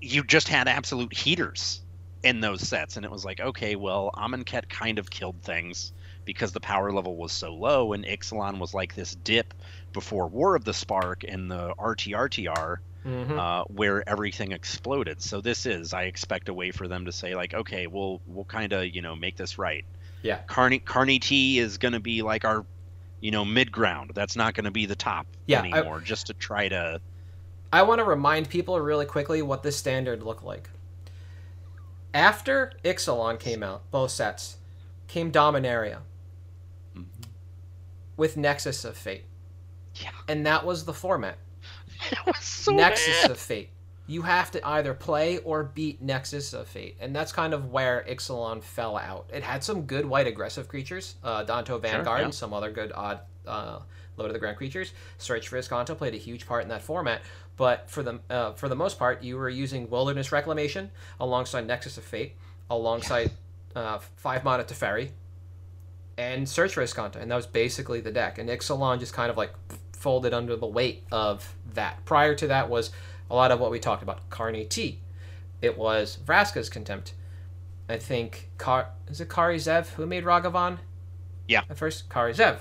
you 0.00 0.22
just 0.22 0.48
had 0.48 0.68
absolute 0.68 1.14
heaters 1.14 1.80
in 2.22 2.40
those 2.40 2.66
sets 2.66 2.96
and 2.96 3.04
it 3.04 3.10
was 3.10 3.24
like 3.24 3.40
okay 3.40 3.76
well 3.76 4.10
amonkhet 4.14 4.68
kind 4.68 4.98
of 4.98 5.10
killed 5.10 5.36
things 5.42 5.92
because 6.24 6.52
the 6.52 6.60
power 6.60 6.92
level 6.92 7.16
was 7.16 7.32
so 7.32 7.54
low 7.54 7.92
and 7.92 8.04
ixalan 8.04 8.58
was 8.58 8.74
like 8.74 8.94
this 8.94 9.14
dip 9.16 9.52
before 9.92 10.26
war 10.28 10.54
of 10.56 10.64
the 10.64 10.74
spark 10.74 11.24
and 11.26 11.50
the 11.50 11.74
rtrtr 11.78 12.76
Mhm. 13.04 13.38
uh, 13.38 13.64
where 13.64 14.08
everything 14.08 14.52
exploded 14.52 15.20
so 15.20 15.42
this 15.42 15.66
is 15.66 15.92
i 15.92 16.04
expect 16.04 16.48
a 16.48 16.54
way 16.54 16.70
for 16.70 16.88
them 16.88 17.04
to 17.04 17.12
say 17.12 17.34
like 17.34 17.52
okay 17.52 17.86
we'll 17.86 18.20
we'll 18.26 18.46
kind 18.46 18.72
of 18.72 18.86
you 18.86 19.02
know 19.02 19.14
make 19.14 19.36
this 19.36 19.58
right 19.58 19.84
Yeah. 20.22 20.38
carney 20.46 20.78
carney 20.78 21.18
t 21.18 21.58
is 21.58 21.76
going 21.76 21.92
to 21.92 22.00
be 22.00 22.22
like 22.22 22.46
our 22.46 22.64
you 23.20 23.30
know 23.30 23.44
mid 23.44 23.70
ground 23.70 24.12
that's 24.14 24.36
not 24.36 24.54
going 24.54 24.64
to 24.64 24.70
be 24.70 24.86
the 24.86 24.96
top 24.96 25.26
Yeah, 25.46 25.60
I- 25.60 25.68
anymore 25.80 26.00
just 26.00 26.28
to 26.28 26.34
try 26.34 26.68
to 26.68 26.98
I 27.72 27.82
want 27.82 27.98
to 27.98 28.04
remind 28.04 28.48
people 28.48 28.80
really 28.80 29.04
quickly 29.04 29.42
what 29.42 29.62
this 29.64 29.76
standard 29.76 30.22
looked 30.22 30.44
like. 30.44 30.70
After 32.12 32.72
Ixalan 32.84 33.40
came 33.40 33.62
out, 33.64 33.82
both 33.90 34.12
sets, 34.12 34.58
came 35.08 35.32
Dominaria. 35.32 35.98
With 38.16 38.36
Nexus 38.36 38.84
of 38.84 38.96
Fate. 38.96 39.24
Yeah. 39.96 40.10
And 40.28 40.46
that 40.46 40.64
was 40.64 40.84
the 40.84 40.92
format. 40.92 41.38
it 42.10 42.18
was 42.26 42.38
so 42.38 42.72
Nexus 42.72 43.22
bad. 43.22 43.30
of 43.30 43.38
Fate. 43.38 43.70
You 44.06 44.22
have 44.22 44.50
to 44.50 44.66
either 44.66 44.92
play 44.92 45.38
or 45.38 45.64
beat 45.64 46.02
Nexus 46.02 46.52
of 46.52 46.68
Fate, 46.68 46.96
and 47.00 47.16
that's 47.16 47.32
kind 47.32 47.54
of 47.54 47.70
where 47.72 48.04
Ixalan 48.06 48.62
fell 48.62 48.98
out. 48.98 49.30
It 49.32 49.42
had 49.42 49.64
some 49.64 49.82
good 49.82 50.04
white 50.04 50.26
aggressive 50.26 50.68
creatures, 50.68 51.14
uh, 51.24 51.44
Danto 51.44 51.80
Vanguard, 51.80 52.20
yeah. 52.20 52.24
and 52.26 52.34
some 52.34 52.52
other 52.52 52.70
good 52.70 52.92
odd 52.94 53.20
uh, 53.46 53.78
low 54.18 54.26
to 54.26 54.32
the 54.32 54.38
ground 54.38 54.58
creatures. 54.58 54.92
Search 55.16 55.48
for 55.48 55.58
Azcanta 55.58 55.96
played 55.96 56.12
a 56.12 56.18
huge 56.18 56.46
part 56.46 56.62
in 56.62 56.68
that 56.68 56.82
format, 56.82 57.22
but 57.56 57.88
for 57.88 58.02
the 58.02 58.20
uh, 58.28 58.52
for 58.52 58.68
the 58.68 58.76
most 58.76 58.98
part, 58.98 59.22
you 59.22 59.38
were 59.38 59.48
using 59.48 59.88
Wilderness 59.88 60.32
Reclamation 60.32 60.90
alongside 61.18 61.66
Nexus 61.66 61.96
of 61.96 62.04
Fate, 62.04 62.34
alongside 62.68 63.30
uh, 63.74 63.98
five 64.16 64.44
mana 64.44 64.64
Teferi, 64.64 65.10
and 66.16 66.48
Search 66.48 66.74
for 66.74 66.82
Azcanta, 66.82 67.16
and 67.16 67.30
that 67.30 67.36
was 67.36 67.46
basically 67.46 68.00
the 68.00 68.12
deck. 68.12 68.38
And 68.38 68.48
Ixalan 68.48 69.00
just 69.00 69.12
kind 69.12 69.30
of 69.30 69.36
like 69.36 69.52
folded 69.92 70.34
under 70.34 70.56
the 70.56 70.66
weight 70.66 71.04
of 71.10 71.54
that. 71.74 72.04
Prior 72.04 72.34
to 72.34 72.46
that 72.48 72.68
was 72.68 72.90
a 73.30 73.34
lot 73.34 73.50
of 73.50 73.60
what 73.60 73.70
we 73.70 73.78
talked 73.78 74.02
about. 74.02 74.28
Karn 74.30 74.54
T. 74.68 75.00
It 75.62 75.78
was 75.78 76.18
Vraska's 76.24 76.68
Contempt. 76.68 77.14
I 77.88 77.96
think 77.96 78.50
Kar 78.58 78.88
is 79.08 79.20
it 79.20 79.28
Kari 79.28 79.56
Zev 79.58 79.88
who 79.90 80.06
made 80.06 80.24
Ragavan? 80.24 80.78
Yeah. 81.48 81.62
At 81.68 81.76
first, 81.76 82.08
Kari 82.08 82.32
Zev 82.32 82.60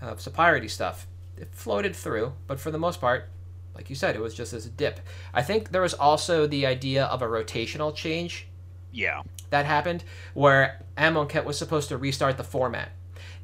of 0.00 0.18
Sapirity 0.18 0.70
stuff. 0.70 1.06
It 1.36 1.48
floated 1.52 1.96
through, 1.96 2.34
but 2.46 2.60
for 2.60 2.70
the 2.70 2.78
most 2.78 3.00
part, 3.00 3.28
like 3.74 3.90
you 3.90 3.96
said, 3.96 4.14
it 4.14 4.20
was 4.20 4.34
just 4.34 4.52
as 4.52 4.66
a 4.66 4.70
dip. 4.70 5.00
I 5.32 5.42
think 5.42 5.70
there 5.70 5.82
was 5.82 5.94
also 5.94 6.46
the 6.46 6.64
idea 6.64 7.04
of 7.04 7.22
a 7.22 7.26
rotational 7.26 7.94
change 7.94 8.46
Yeah. 8.94 9.22
That 9.54 9.66
happened 9.66 10.02
where 10.34 10.82
Amonkhet 10.98 11.44
was 11.44 11.56
supposed 11.56 11.88
to 11.88 11.96
restart 11.96 12.36
the 12.38 12.42
format. 12.42 12.88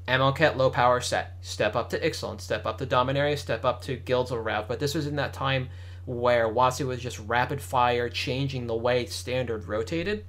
Amonkhet 0.08 0.56
low 0.56 0.68
power 0.68 1.00
set, 1.00 1.36
step 1.40 1.76
up 1.76 1.88
to 1.90 2.00
Ixalan, 2.00 2.40
step 2.40 2.66
up 2.66 2.78
to 2.78 2.86
Dominaria, 2.86 3.38
step 3.38 3.64
up 3.64 3.80
to 3.82 3.94
Guilds 3.94 4.32
of 4.32 4.44
Rav. 4.44 4.66
But 4.66 4.80
this 4.80 4.92
was 4.92 5.06
in 5.06 5.14
that 5.16 5.32
time 5.32 5.68
where 6.06 6.48
WotC 6.48 6.84
was 6.84 7.00
just 7.00 7.20
rapid 7.20 7.62
fire 7.62 8.08
changing 8.08 8.66
the 8.66 8.74
way 8.74 9.06
standard 9.06 9.68
rotated. 9.68 10.24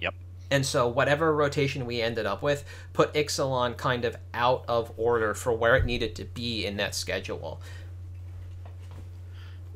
Yep. 0.00 0.12
And 0.50 0.66
so 0.66 0.86
whatever 0.86 1.34
rotation 1.34 1.86
we 1.86 2.02
ended 2.02 2.26
up 2.26 2.42
with 2.42 2.66
put 2.92 3.14
Ixalan 3.14 3.78
kind 3.78 4.04
of 4.04 4.18
out 4.34 4.66
of 4.68 4.92
order 4.98 5.32
for 5.32 5.54
where 5.54 5.76
it 5.76 5.86
needed 5.86 6.14
to 6.16 6.26
be 6.26 6.66
in 6.66 6.76
that 6.76 6.94
schedule. 6.94 7.62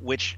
Which 0.01 0.37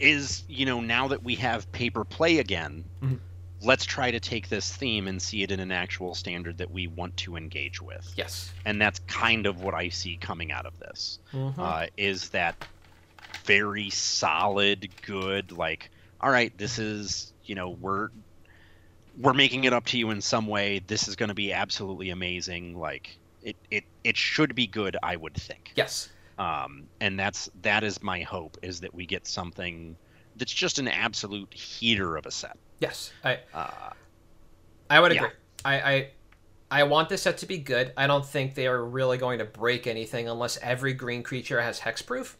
is, 0.00 0.44
you 0.48 0.64
know, 0.64 0.80
now 0.80 1.08
that 1.08 1.22
we 1.22 1.34
have 1.34 1.70
paper 1.72 2.02
play 2.02 2.38
again, 2.38 2.84
Mhm. 3.02 3.18
Let's 3.64 3.84
try 3.84 4.10
to 4.10 4.20
take 4.20 4.48
this 4.48 4.70
theme 4.72 5.08
and 5.08 5.20
see 5.20 5.42
it 5.42 5.50
in 5.50 5.60
an 5.60 5.72
actual 5.72 6.14
standard 6.14 6.58
that 6.58 6.70
we 6.70 6.86
want 6.86 7.16
to 7.18 7.36
engage 7.36 7.80
with. 7.80 8.12
Yes. 8.16 8.52
And 8.64 8.80
that's 8.80 8.98
kind 9.00 9.46
of 9.46 9.62
what 9.62 9.74
I 9.74 9.88
see 9.88 10.16
coming 10.16 10.52
out 10.52 10.66
of 10.66 10.78
this. 10.78 11.18
Mhm. 11.32 11.54
uh, 11.58 11.86
is 11.96 12.30
that 12.30 12.54
very 13.44 13.90
solid, 13.90 14.88
good. 15.02 15.52
Like, 15.52 15.90
all 16.20 16.30
right, 16.30 16.56
this 16.56 16.78
is 16.78 17.32
you 17.44 17.54
know 17.54 17.70
we're 17.70 18.08
we're 19.18 19.34
making 19.34 19.64
it 19.64 19.72
up 19.72 19.84
to 19.86 19.98
you 19.98 20.10
in 20.10 20.20
some 20.20 20.46
way. 20.46 20.80
This 20.86 21.08
is 21.08 21.16
going 21.16 21.28
to 21.28 21.34
be 21.34 21.52
absolutely 21.52 22.10
amazing. 22.10 22.78
Like 22.78 23.16
it 23.42 23.56
it 23.70 23.84
it 24.02 24.16
should 24.16 24.54
be 24.54 24.66
good, 24.66 24.96
I 25.02 25.16
would 25.16 25.34
think. 25.34 25.72
yes. 25.74 26.08
Um, 26.36 26.88
and 27.00 27.18
that's 27.18 27.48
that 27.62 27.84
is 27.84 28.02
my 28.02 28.22
hope 28.22 28.56
is 28.60 28.80
that 28.80 28.92
we 28.92 29.06
get 29.06 29.24
something 29.26 29.96
that's 30.36 30.52
just 30.52 30.78
an 30.78 30.88
absolute 30.88 31.52
heater 31.54 32.16
of 32.16 32.26
a 32.26 32.30
set. 32.30 32.56
Yes. 32.80 33.12
I 33.24 33.40
Uh, 33.52 33.70
I 34.90 35.00
would 35.00 35.12
Yeah. 35.12 35.24
agree. 35.24 35.36
I, 35.64 35.74
I 35.94 36.10
I 36.70 36.82
want 36.84 37.08
this 37.08 37.22
set 37.22 37.38
to 37.38 37.46
be 37.46 37.58
good. 37.58 37.92
I 37.96 38.06
don't 38.06 38.26
think 38.26 38.54
they 38.54 38.66
are 38.66 38.84
really 38.84 39.16
going 39.18 39.38
to 39.38 39.44
break 39.44 39.86
anything 39.86 40.28
unless 40.28 40.58
every 40.60 40.92
green 40.92 41.22
creature 41.22 41.60
has 41.60 41.80
hexproof, 41.80 42.34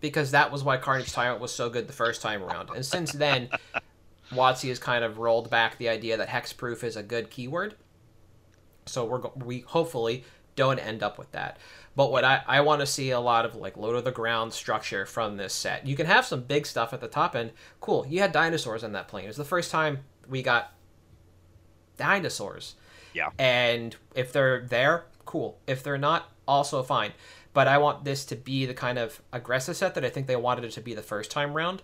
because 0.00 0.30
that 0.30 0.52
was 0.52 0.62
why 0.62 0.76
Carnage 0.76 1.12
Tyrant 1.12 1.40
was 1.40 1.52
so 1.52 1.68
good 1.68 1.86
the 1.88 1.92
first 1.92 2.22
time 2.22 2.42
around. 2.42 2.70
And 2.70 2.86
since 2.86 3.12
then, 3.12 3.48
WotC 4.32 4.68
has 4.68 4.78
kind 4.78 5.04
of 5.04 5.18
rolled 5.18 5.50
back 5.50 5.78
the 5.78 5.88
idea 5.88 6.16
that 6.16 6.28
hexproof 6.28 6.84
is 6.84 6.96
a 6.96 7.02
good 7.02 7.28
keyword. 7.30 7.74
So 8.86 9.04
we're 9.04 9.20
we 9.44 9.60
hopefully 9.60 10.24
don't 10.56 10.78
end 10.78 11.02
up 11.02 11.18
with 11.18 11.32
that. 11.32 11.58
But 11.94 12.10
what 12.10 12.24
I, 12.24 12.42
I 12.46 12.60
want 12.62 12.80
to 12.80 12.86
see 12.86 13.10
a 13.10 13.20
lot 13.20 13.44
of 13.44 13.54
like 13.54 13.76
low 13.76 13.92
to 13.92 14.00
the 14.00 14.10
ground 14.12 14.52
structure 14.52 15.04
from 15.04 15.36
this 15.36 15.52
set. 15.52 15.86
You 15.86 15.94
can 15.96 16.06
have 16.06 16.24
some 16.24 16.42
big 16.42 16.66
stuff 16.66 16.92
at 16.92 17.00
the 17.00 17.08
top 17.08 17.36
end. 17.36 17.52
Cool. 17.80 18.06
You 18.08 18.20
had 18.20 18.32
dinosaurs 18.32 18.82
on 18.82 18.92
that 18.92 19.08
plane. 19.08 19.24
It 19.24 19.28
was 19.28 19.36
the 19.36 19.44
first 19.44 19.70
time 19.70 19.98
we 20.28 20.42
got 20.42 20.72
dinosaurs. 21.96 22.74
Yeah. 23.12 23.28
And 23.38 23.94
if 24.14 24.32
they're 24.32 24.62
there, 24.66 25.04
cool. 25.24 25.58
If 25.66 25.82
they're 25.82 25.98
not, 25.98 26.30
also 26.48 26.82
fine. 26.82 27.12
But 27.52 27.68
I 27.68 27.78
want 27.78 28.04
this 28.04 28.24
to 28.26 28.36
be 28.36 28.64
the 28.64 28.74
kind 28.74 28.98
of 28.98 29.20
aggressive 29.32 29.76
set 29.76 29.94
that 29.94 30.04
I 30.04 30.08
think 30.08 30.26
they 30.26 30.36
wanted 30.36 30.64
it 30.64 30.72
to 30.72 30.80
be 30.80 30.94
the 30.94 31.02
first 31.02 31.30
time 31.30 31.52
round. 31.54 31.82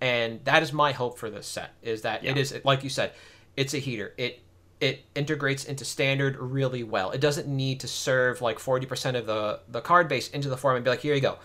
And 0.00 0.44
that 0.44 0.62
is 0.62 0.72
my 0.72 0.92
hope 0.92 1.18
for 1.18 1.30
this 1.30 1.46
set 1.46 1.70
is 1.82 2.02
that 2.02 2.24
it 2.24 2.36
Yeah. 2.36 2.42
is 2.42 2.60
like 2.64 2.82
you 2.82 2.90
said, 2.90 3.12
it's 3.56 3.72
a 3.72 3.78
heater. 3.78 4.12
It 4.18 4.40
it 4.80 5.04
integrates 5.14 5.64
into 5.64 5.84
standard 5.84 6.36
really 6.36 6.82
well. 6.82 7.10
It 7.10 7.20
doesn't 7.20 7.48
need 7.48 7.80
to 7.80 7.88
serve 7.88 8.42
like 8.42 8.58
40% 8.58 9.16
of 9.16 9.24
the 9.26 9.60
the 9.68 9.80
card 9.80 10.06
base 10.08 10.28
into 10.28 10.48
the 10.50 10.56
format 10.56 10.76
and 10.76 10.84
be 10.84 10.90
like, 10.90 11.00
here 11.00 11.14
you 11.14 11.20
go. 11.20 11.38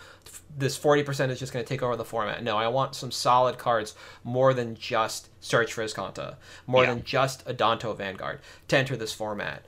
This 0.56 0.78
40% 0.78 1.30
is 1.30 1.38
just 1.38 1.52
going 1.52 1.64
to 1.64 1.68
take 1.68 1.82
over 1.82 1.96
the 1.96 2.04
format. 2.04 2.42
No, 2.42 2.58
I 2.58 2.68
want 2.68 2.94
some 2.94 3.10
solid 3.10 3.56
cards 3.56 3.94
more 4.22 4.52
than 4.52 4.74
just 4.74 5.28
Search 5.40 5.72
for 5.72 5.82
Azcanta, 5.82 6.36
more 6.66 6.84
Yeah. 6.84 6.90
than 6.94 7.04
just 7.04 7.44
Adanto 7.46 7.96
Vanguard 7.96 8.40
to 8.68 8.76
enter 8.76 8.96
this 8.96 9.14
format. 9.14 9.64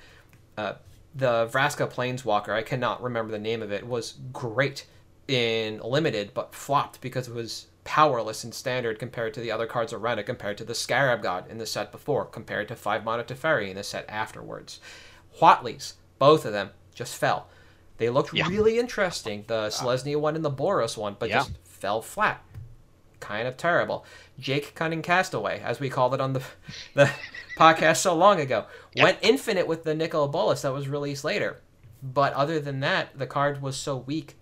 Uh, 0.59 0.74
the 1.14 1.46
Vraska 1.46 1.90
Planeswalker, 1.90 2.50
I 2.50 2.62
cannot 2.62 3.03
remember 3.03 3.33
the 3.33 3.38
name 3.38 3.62
of 3.62 3.72
it, 3.72 3.87
was 3.87 4.14
great 4.33 4.85
in 5.27 5.79
limited, 5.81 6.33
but 6.35 6.55
flopped 6.55 7.00
because 7.00 7.29
it 7.29 7.35
was 7.35 7.66
powerless 7.85 8.44
in 8.44 8.53
standard 8.53 8.99
compared 8.99 9.35
to 9.35 9.40
the 9.40 9.51
other 9.53 9.66
cards 9.66 9.92
around 9.92 10.18
it, 10.18 10.25
compared 10.25 10.57
to 10.59 10.64
the 10.64 10.75
Scarab 10.75 11.23
God 11.23 11.51
in 11.51 11.59
the 11.59 11.66
set 11.66 11.92
before, 11.92 12.25
compared 12.25 12.68
to 12.68 12.77
Five 12.77 13.05
Mana 13.05 13.25
Teferi 13.25 13.68
in 13.70 13.77
the 13.77 13.83
set 13.83 14.05
afterwards. 14.09 14.81
Huatlis, 15.40 15.94
both 16.18 16.44
of 16.44 16.53
them, 16.53 16.70
just 16.94 17.16
fell. 17.16 17.47
They 17.99 18.09
looked 18.11 18.33
Yeah. 18.33 18.49
really 18.49 18.79
interesting, 18.79 19.44
the 19.47 19.55
uh, 19.55 19.70
Selesnya 19.70 20.18
one 20.18 20.35
and 20.37 20.44
the 20.44 20.51
Boros 20.51 20.97
one, 20.97 21.16
but 21.18 21.29
Yeah. 21.29 21.38
just 21.40 21.53
fell 21.64 22.01
flat. 22.03 22.42
Kind 23.20 23.47
of 23.49 23.57
terrible. 23.57 24.05
Jake 24.38 24.75
Cunning 24.75 25.03
Castaway, 25.03 25.61
as 25.61 25.81
we 25.81 25.88
called 25.88 26.14
it 26.14 26.20
on 26.20 26.33
the 26.33 26.42
the 26.94 27.11
podcast 27.57 27.99
so 27.99 28.14
long 28.14 28.40
ago, 28.40 28.66
Yep. 28.94 29.03
went 29.05 29.18
infinite 29.23 29.66
with 29.66 29.85
the 29.85 29.94
Nicol 29.94 30.29
Bolas 30.29 30.62
that 30.62 30.73
was 30.73 30.88
released 30.88 31.25
later. 31.25 31.61
But 32.03 32.33
other 32.35 32.61
than 32.61 32.81
that, 32.81 33.18
the 33.18 33.27
card 33.27 33.62
was 33.62 33.77
so 33.77 33.97
weak, 33.97 34.37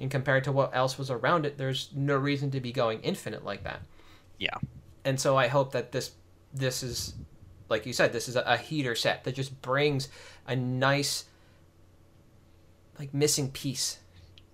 and 0.00 0.10
compared 0.10 0.44
to 0.44 0.52
what 0.52 0.74
else 0.74 0.98
was 0.98 1.10
around 1.10 1.44
it, 1.46 1.58
there's 1.58 1.90
no 1.94 2.16
reason 2.16 2.50
to 2.52 2.60
be 2.60 2.72
going 2.72 3.00
infinite 3.02 3.44
like 3.44 3.64
that. 3.64 3.82
yeah. 4.38 4.56
And 5.04 5.20
so 5.20 5.36
I 5.36 5.46
hope 5.46 5.72
that 5.72 5.92
this 5.92 6.12
this 6.52 6.82
is, 6.82 7.14
like 7.68 7.86
you 7.86 7.92
said, 7.92 8.12
this 8.12 8.28
is 8.28 8.36
a, 8.36 8.42
a 8.42 8.56
heater 8.56 8.94
set 8.94 9.24
that 9.24 9.34
just 9.34 9.62
brings 9.62 10.08
a 10.46 10.56
nice, 10.56 11.26
like 12.98 13.14
missing 13.14 13.50
piece 13.50 13.98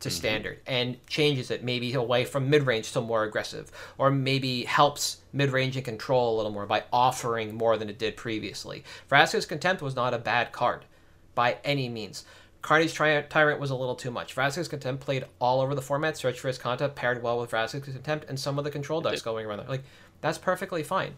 to 0.00 0.09
mm-hmm. 0.09 0.16
standard 0.16 0.61
and 0.66 1.04
changes 1.06 1.50
it 1.50 1.64
maybe 1.64 1.94
away 1.94 2.24
from 2.24 2.50
mid 2.50 2.64
range 2.64 2.92
to 2.92 3.00
more 3.00 3.24
aggressive, 3.24 3.70
or 3.98 4.11
maybe 4.11 4.64
helps 4.64 5.18
mid 5.32 5.50
range 5.50 5.76
and 5.76 5.85
control 5.85 6.35
a 6.35 6.37
little 6.37 6.52
more 6.52 6.66
by 6.66 6.85
offering 6.92 7.54
more 7.54 7.76
than 7.76 7.88
it 7.88 7.98
did 7.98 8.16
previously. 8.16 8.85
Vraska's 9.11 9.46
Contempt 9.46 9.82
was 9.82 9.96
not 9.96 10.14
a 10.14 10.18
bad 10.18 10.52
card 10.52 10.85
by 11.35 11.59
any 11.64 11.88
means. 11.88 12.24
Carnage 12.62 12.94
Tri- 12.94 13.22
Tyrant 13.22 13.60
was 13.60 13.70
a 13.70 13.76
little 13.76 13.94
too 13.94 14.10
much. 14.10 14.34
Vraska's 14.34 14.66
Contempt 14.68 15.02
played 15.04 15.24
all 15.38 15.60
over 15.60 15.74
the 15.74 15.82
format. 15.82 16.16
Search 16.16 16.40
for 16.40 16.48
Azcanta 16.50 16.92
paired 16.94 17.22
well 17.22 17.38
with 17.38 17.50
Vraska's 17.50 17.84
Contempt 17.94 18.26
and 18.28 18.38
some 18.40 18.58
of 18.58 18.64
the 18.64 18.70
control 18.70 19.00
decks 19.00 19.22
going 19.22 19.46
around 19.46 19.58
there. 19.58 19.68
Like, 19.68 19.84
that's 20.20 20.38
perfectly 20.38 20.82
fine. 20.82 21.14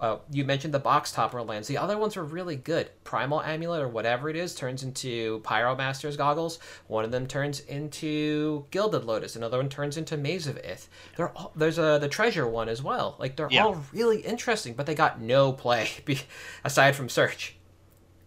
Uh, 0.00 0.18
you 0.32 0.44
mentioned 0.44 0.74
the 0.74 0.80
box 0.80 1.12
topper 1.12 1.40
lands. 1.42 1.68
The 1.68 1.78
other 1.78 1.96
ones 1.96 2.16
were 2.16 2.24
really 2.24 2.56
good. 2.56 2.90
Primal 3.04 3.40
Amulet 3.40 3.80
or 3.80 3.86
whatever 3.88 4.28
it 4.28 4.34
is 4.34 4.52
turns 4.52 4.82
into 4.82 5.40
Pyromaster's 5.44 6.16
goggles. 6.16 6.58
One 6.88 7.04
of 7.04 7.12
them 7.12 7.28
turns 7.28 7.60
into 7.60 8.66
Gilded 8.72 9.04
Lotus. 9.04 9.36
Another 9.36 9.58
one 9.58 9.68
turns 9.68 9.96
into 9.96 10.16
Maze 10.16 10.48
of 10.48 10.58
Ith. 10.58 10.88
They're 11.16 11.30
all, 11.30 11.52
there's 11.54 11.78
a 11.78 11.98
the 12.00 12.08
treasure 12.08 12.48
one 12.48 12.68
as 12.68 12.82
well. 12.82 13.14
Like 13.20 13.36
they're 13.36 13.46
Yeah. 13.48 13.64
all 13.64 13.84
really 13.92 14.22
interesting, 14.22 14.74
but 14.74 14.86
they 14.86 14.96
got 14.96 15.20
no 15.20 15.52
play 15.52 15.88
be, 16.04 16.18
aside 16.64 16.96
from 16.96 17.08
search 17.08 17.54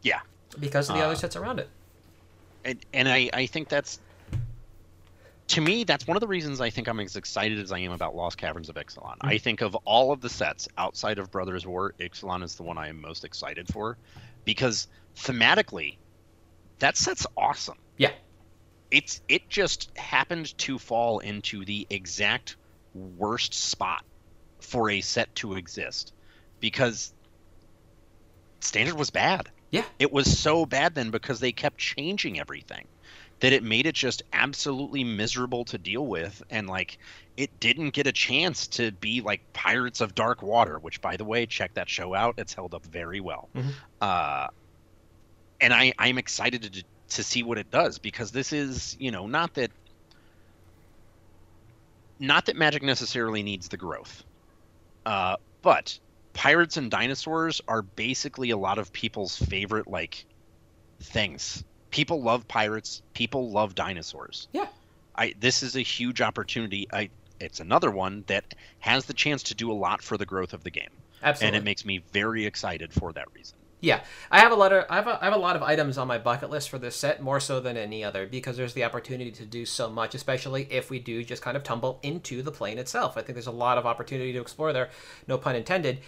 Yeah. 0.01 0.21
because 0.57 0.89
of 0.89 0.95
the 0.95 1.01
Uh, 1.01 1.07
other 1.07 1.15
sets 1.15 1.35
around 1.35 1.59
it. 1.59 1.67
And, 2.65 2.85
and 2.93 3.07
I, 3.07 3.29
I 3.33 3.45
think 3.45 3.69
that's 3.69 3.99
to 5.47 5.61
me 5.61 5.83
that's 5.83 6.07
one 6.07 6.17
of 6.17 6.21
the 6.21 6.27
reasons 6.27 6.59
I 6.59 6.69
think 6.69 6.87
I'm 6.87 6.99
as 6.99 7.15
excited 7.15 7.59
as 7.59 7.71
I 7.71 7.79
am 7.79 7.91
about 7.91 8.15
Lost 8.15 8.37
Caverns 8.37 8.69
of 8.69 8.75
Ixalan. 8.75 9.17
I 9.21 9.35
mm-hmm. 9.35 9.43
think 9.43 9.61
of 9.61 9.75
all 9.85 10.11
of 10.11 10.21
the 10.21 10.29
sets 10.29 10.67
outside 10.77 11.19
of 11.19 11.31
Brothers 11.31 11.65
War, 11.65 11.93
Ixalan 11.99 12.43
is 12.43 12.55
the 12.55 12.63
one 12.63 12.77
I 12.77 12.89
am 12.89 12.99
most 12.99 13.23
excited 13.23 13.67
for 13.71 13.97
because 14.43 14.87
thematically 15.15 15.95
that 16.79 16.97
set's 16.97 17.25
awesome. 17.37 17.77
Yeah. 17.97 18.11
It's 18.91 19.21
it 19.29 19.49
just 19.49 19.95
happened 19.97 20.57
to 20.59 20.79
fall 20.79 21.19
into 21.19 21.63
the 21.65 21.85
exact 21.89 22.55
worst 22.93 23.53
spot 23.53 24.03
for 24.59 24.89
a 24.89 25.01
set 25.01 25.33
to 25.35 25.55
exist 25.55 26.13
because 26.59 27.13
standard 28.59 28.95
was 28.95 29.09
bad. 29.09 29.49
Yeah. 29.75 29.85
It 29.99 30.11
was 30.11 30.39
so 30.39 30.65
bad 30.65 30.95
then 30.95 31.11
because 31.11 31.39
they 31.39 31.51
kept 31.51 31.77
changing 31.77 32.39
everything 32.39 32.87
that 33.41 33.51
it 33.53 33.63
made 33.63 33.85
it 33.85 33.95
just 33.95 34.23
absolutely 34.31 35.03
miserable 35.03 35.65
to 35.65 35.77
deal 35.77 36.07
with 36.07 36.41
and 36.49 36.67
like 36.67 36.97
it 37.37 37.59
didn't 37.59 37.89
get 37.91 38.07
a 38.07 38.13
chance 38.13 38.67
to 38.69 38.91
be 38.93 39.21
like 39.21 39.41
Pirates 39.53 39.99
of 40.01 40.15
Dark 40.15 40.41
Water, 40.41 40.79
which 40.79 41.01
by 41.01 41.17
the 41.17 41.25
way, 41.25 41.45
check 41.45 41.73
that 41.75 41.89
show 41.89 42.13
out. 42.13 42.35
It's 42.37 42.53
held 42.53 42.73
up 42.73 42.85
very 42.85 43.19
well. 43.19 43.49
Mhm. 43.55 43.73
Uh 44.01 44.47
and 45.59 45.73
I 45.73 45.93
I'm 45.97 46.17
excited 46.17 46.61
to 46.73 46.83
to 47.09 47.23
see 47.23 47.43
what 47.43 47.57
it 47.57 47.69
does 47.69 47.99
because 47.99 48.31
this 48.31 48.51
is, 48.53 48.95
you 48.99 49.11
know, 49.11 49.27
not 49.27 49.53
that 49.55 49.71
not 52.19 52.45
that 52.45 52.55
magic 52.55 52.83
necessarily 52.83 53.43
needs 53.43 53.67
the 53.67 53.77
growth. 53.77 54.23
Uh 55.05 55.35
but 55.61 55.99
pirates 56.35 56.77
and 56.77 56.91
dinosaurs 56.91 57.61
are 57.67 57.81
basically 57.81 58.51
a 58.51 58.57
lot 58.57 58.77
of 58.77 58.93
people's 58.93 59.35
favorite 59.35 59.87
like 59.87 60.25
things 61.01 61.63
people 61.95 62.21
love 62.21 62.45
pirates. 62.49 63.01
People 63.13 63.51
love 63.51 63.73
dinosaurs. 63.73 64.49
Yeah. 64.51 64.67
I 65.15 65.33
this 65.39 65.63
is 65.63 65.77
a 65.77 65.81
huge 65.81 66.21
opportunity. 66.21 66.87
I 66.91 67.09
it's 67.39 67.61
another 67.61 67.89
one 67.89 68.25
that 68.27 68.53
has 68.79 69.05
the 69.05 69.13
chance 69.13 69.43
to 69.43 69.55
do 69.55 69.71
a 69.71 69.73
lot 69.73 70.01
for 70.01 70.17
the 70.17 70.25
growth 70.25 70.53
of 70.53 70.63
the 70.63 70.71
game, 70.71 70.89
Absolutely. 71.23 71.47
and 71.47 71.55
it 71.55 71.65
makes 71.65 71.85
me 71.85 72.03
very 72.11 72.45
excited 72.45 72.91
for 72.91 73.13
that 73.13 73.33
reason. 73.33 73.57
Yeah, 73.79 74.03
I 74.31 74.39
have 74.39 74.51
a 74.51 74.55
lot 74.55 74.73
of 74.73 74.85
I 74.89 74.95
have 74.95 75.07
a, 75.07 75.21
I 75.21 75.25
have 75.25 75.33
a 75.33 75.37
lot 75.37 75.55
of 75.55 75.63
items 75.63 75.97
on 75.97 76.07
my 76.07 76.17
bucket 76.17 76.49
list 76.49 76.69
for 76.69 76.77
this 76.77 76.97
set, 76.97 77.21
more 77.21 77.39
so 77.39 77.61
than 77.61 77.77
any 77.77 78.03
other, 78.03 78.25
because 78.25 78.57
there's 78.57 78.73
the 78.73 78.83
opportunity 78.83 79.31
to 79.31 79.45
do 79.45 79.65
so 79.65 79.89
much, 79.89 80.15
especially 80.15 80.67
if 80.69 80.89
we 80.89 80.99
do 80.99 81.23
just 81.23 81.41
kind 81.41 81.55
of 81.55 81.63
tumble 81.63 81.99
into 82.03 82.41
the 82.41 82.51
plane 82.51 82.77
itself. 82.77 83.15
I 83.15 83.21
think 83.21 83.35
there's 83.35 83.47
a 83.47 83.51
lot 83.51 83.77
of 83.77 83.85
opportunity 83.85 84.33
to 84.33 84.41
explore 84.41 84.73
there, 84.73 84.89
no 85.27 85.37
pun 85.37 85.55
intended. 85.55 85.99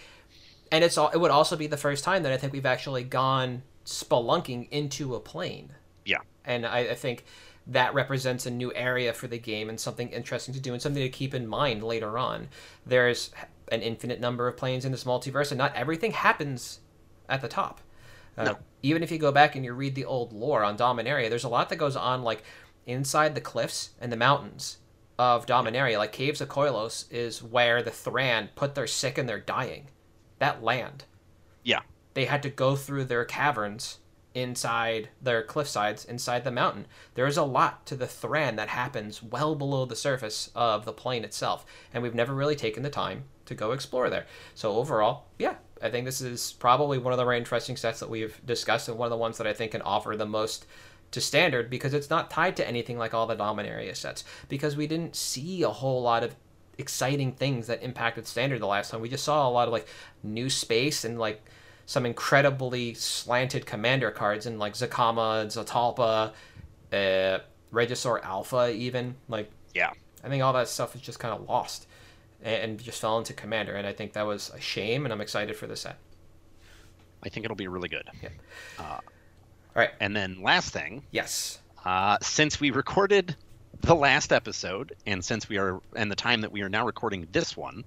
And 0.70 0.84
it's 0.84 0.98
all 0.98 1.08
it 1.08 1.18
would 1.18 1.30
also 1.30 1.56
be 1.56 1.66
the 1.66 1.76
first 1.76 2.04
time 2.04 2.22
that 2.22 2.32
I 2.32 2.36
think 2.36 2.52
we've 2.52 2.66
actually 2.66 3.04
gone 3.04 3.62
spelunking 3.84 4.68
into 4.70 5.14
a 5.14 5.20
plane. 5.20 5.72
Yeah. 6.04 6.18
And 6.44 6.66
I, 6.66 6.78
I 6.80 6.94
think 6.94 7.24
that 7.66 7.92
represents 7.94 8.46
a 8.46 8.50
new 8.50 8.72
area 8.74 9.12
for 9.12 9.26
the 9.28 9.38
game 9.38 9.68
and 9.68 9.78
something 9.78 10.08
interesting 10.08 10.54
to 10.54 10.60
do 10.60 10.72
and 10.72 10.80
something 10.80 11.02
to 11.02 11.08
keep 11.08 11.34
in 11.34 11.46
mind 11.46 11.82
later 11.82 12.18
on. 12.18 12.48
There's 12.86 13.30
an 13.70 13.82
infinite 13.82 14.20
number 14.20 14.48
of 14.48 14.56
planes 14.56 14.86
in 14.86 14.92
this 14.92 15.04
multiverse, 15.04 15.50
and 15.50 15.58
not 15.58 15.74
everything 15.74 16.12
happens 16.12 16.80
at 17.28 17.42
the 17.42 17.48
top. 17.48 17.80
Uh, 18.36 18.44
No. 18.44 18.58
Even 18.82 19.02
if 19.02 19.10
you 19.10 19.18
go 19.18 19.32
back 19.32 19.56
and 19.56 19.64
you 19.64 19.74
read 19.74 19.94
the 19.94 20.04
old 20.04 20.32
lore 20.32 20.64
on 20.64 20.78
Dominaria, 20.78 21.28
there's 21.28 21.44
a 21.44 21.48
lot 21.48 21.68
that 21.68 21.76
goes 21.76 21.96
on 21.96 22.22
like 22.22 22.42
inside 22.86 23.34
the 23.34 23.40
cliffs 23.40 23.90
and 24.00 24.10
the 24.10 24.16
mountains 24.16 24.78
of 25.18 25.44
Dominaria. 25.44 25.98
Like 25.98 26.12
Caves 26.12 26.40
of 26.40 26.48
Koilos 26.48 27.10
is 27.12 27.42
where 27.42 27.82
the 27.82 27.90
Thran 27.90 28.48
put 28.54 28.74
their 28.74 28.86
sick 28.86 29.18
and 29.18 29.28
their 29.28 29.40
dying. 29.40 29.88
That 30.38 30.62
land. 30.62 31.04
Yeah. 31.62 31.80
They 32.14 32.26
had 32.26 32.42
to 32.42 32.50
go 32.50 32.76
through 32.76 33.04
their 33.04 33.24
caverns 33.24 33.98
inside 34.34 35.08
their 35.20 35.42
cliff 35.42 35.68
sides 35.68 36.04
inside 36.04 36.44
the 36.44 36.50
mountain. 36.50 36.86
There 37.14 37.26
is 37.26 37.36
a 37.36 37.42
lot 37.42 37.86
to 37.86 37.96
the 37.96 38.06
Thran 38.06 38.56
that 38.56 38.68
happens 38.68 39.22
well 39.22 39.54
below 39.54 39.84
the 39.84 39.96
surface 39.96 40.50
of 40.54 40.84
the 40.84 40.92
plane 40.92 41.24
itself, 41.24 41.66
and 41.92 42.02
we've 42.02 42.14
never 42.14 42.34
really 42.34 42.56
taken 42.56 42.82
the 42.82 42.90
time 42.90 43.24
to 43.46 43.54
go 43.54 43.72
explore 43.72 44.10
there. 44.10 44.26
So 44.54 44.72
overall, 44.72 45.26
yeah, 45.38 45.56
I 45.82 45.90
think 45.90 46.04
this 46.04 46.20
is 46.20 46.52
probably 46.52 46.98
one 46.98 47.12
of 47.12 47.16
the 47.16 47.24
more 47.24 47.34
interesting 47.34 47.76
sets 47.76 48.00
that 48.00 48.10
we've 48.10 48.40
discussed, 48.44 48.88
and 48.88 48.98
one 48.98 49.06
of 49.06 49.10
the 49.10 49.16
ones 49.16 49.38
that 49.38 49.46
I 49.46 49.52
think 49.52 49.72
can 49.72 49.82
offer 49.82 50.16
the 50.16 50.26
most 50.26 50.66
to 51.10 51.20
standard 51.20 51.70
because 51.70 51.94
it's 51.94 52.10
not 52.10 52.30
tied 52.30 52.56
to 52.56 52.68
anything 52.68 52.98
like 52.98 53.14
all 53.14 53.26
the 53.26 53.36
Dominaria 53.36 53.96
sets. 53.96 54.24
Because 54.48 54.76
we 54.76 54.86
didn't 54.86 55.16
see 55.16 55.62
a 55.62 55.70
whole 55.70 56.02
lot 56.02 56.22
of 56.22 56.36
exciting 56.78 57.32
things 57.32 57.66
that 57.66 57.82
impacted 57.82 58.26
standard 58.26 58.60
the 58.60 58.66
last 58.66 58.90
time. 58.90 59.00
We 59.00 59.08
just 59.08 59.24
saw 59.24 59.48
a 59.48 59.50
lot 59.50 59.66
of 59.68 59.72
like 59.72 59.86
new 60.22 60.48
space 60.48 61.04
and 61.04 61.18
like 61.18 61.44
some 61.86 62.06
incredibly 62.06 62.94
slanted 62.94 63.66
commander 63.66 64.10
cards 64.10 64.46
in 64.46 64.58
like 64.58 64.74
Zacama, 64.74 65.46
Zetalpa, 65.46 66.32
uh, 66.92 67.38
Regisaur 67.72 68.22
Alpha, 68.22 68.70
even 68.72 69.16
like 69.28 69.50
Yeah. 69.74 69.90
I 70.24 70.28
think 70.28 70.42
all 70.42 70.52
that 70.52 70.68
stuff 70.68 70.94
is 70.94 71.00
just 71.00 71.18
kind 71.18 71.34
of 71.34 71.48
lost 71.48 71.86
and, 72.42 72.62
and 72.72 72.78
just 72.80 73.00
fell 73.00 73.18
into 73.18 73.32
commander, 73.32 73.74
and 73.74 73.86
I 73.86 73.92
think 73.92 74.12
that 74.14 74.26
was 74.26 74.50
a 74.54 74.60
shame. 74.60 75.04
And 75.04 75.12
I'm 75.12 75.20
excited 75.20 75.56
for 75.56 75.66
the 75.66 75.76
set. 75.76 75.96
I 77.22 77.28
think 77.28 77.44
it'll 77.44 77.56
be 77.56 77.68
really 77.68 77.88
good. 77.88 78.08
Yeah. 78.22 78.28
Uh, 78.78 78.82
All 78.82 79.00
right. 79.74 79.90
And 80.00 80.14
then 80.14 80.42
last 80.42 80.72
thing, 80.72 81.02
Yes. 81.10 81.58
uh, 81.84 82.18
since 82.22 82.60
we 82.60 82.70
recorded 82.70 83.34
the 83.80 83.94
last 83.94 84.32
episode, 84.32 84.92
and 85.06 85.24
since 85.24 85.48
we 85.48 85.58
are, 85.58 85.80
and 85.96 86.10
the 86.10 86.16
time 86.16 86.42
that 86.42 86.52
we 86.52 86.62
are 86.62 86.68
now 86.68 86.84
recording 86.86 87.26
this 87.30 87.56
one, 87.56 87.84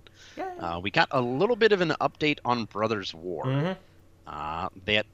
uh, 0.58 0.80
we 0.82 0.92
got 0.92 1.08
a 1.12 1.22
little 1.22 1.56
bit 1.56 1.72
of 1.72 1.82
an 1.82 1.94
update 2.02 2.40
on 2.46 2.66
Brothers 2.66 3.14
War 3.14 3.46
hmm 3.46 3.74
uh, 4.28 4.70
that 4.86 5.06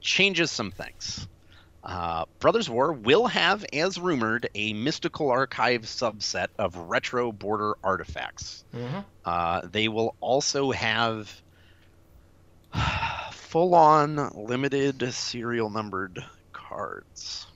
changes 0.00 0.50
some 0.50 0.70
things. 0.70 1.26
Uh, 1.82 2.24
Brothers 2.40 2.68
War 2.68 2.92
will 2.92 3.26
have, 3.26 3.64
as 3.72 3.98
rumored, 3.98 4.48
a 4.54 4.72
mystical 4.72 5.30
archive 5.30 5.82
subset 5.82 6.48
of 6.58 6.76
retro 6.76 7.32
border 7.32 7.74
artifacts. 7.82 8.64
hmm 8.72 9.00
Uh, 9.24 9.62
they 9.70 9.88
will 9.88 10.14
also 10.20 10.70
have 10.72 11.42
full 13.32 13.74
on 13.74 14.16
limited 14.34 15.12
serial 15.14 15.70
numbered 15.70 16.24
cards. 16.52 17.46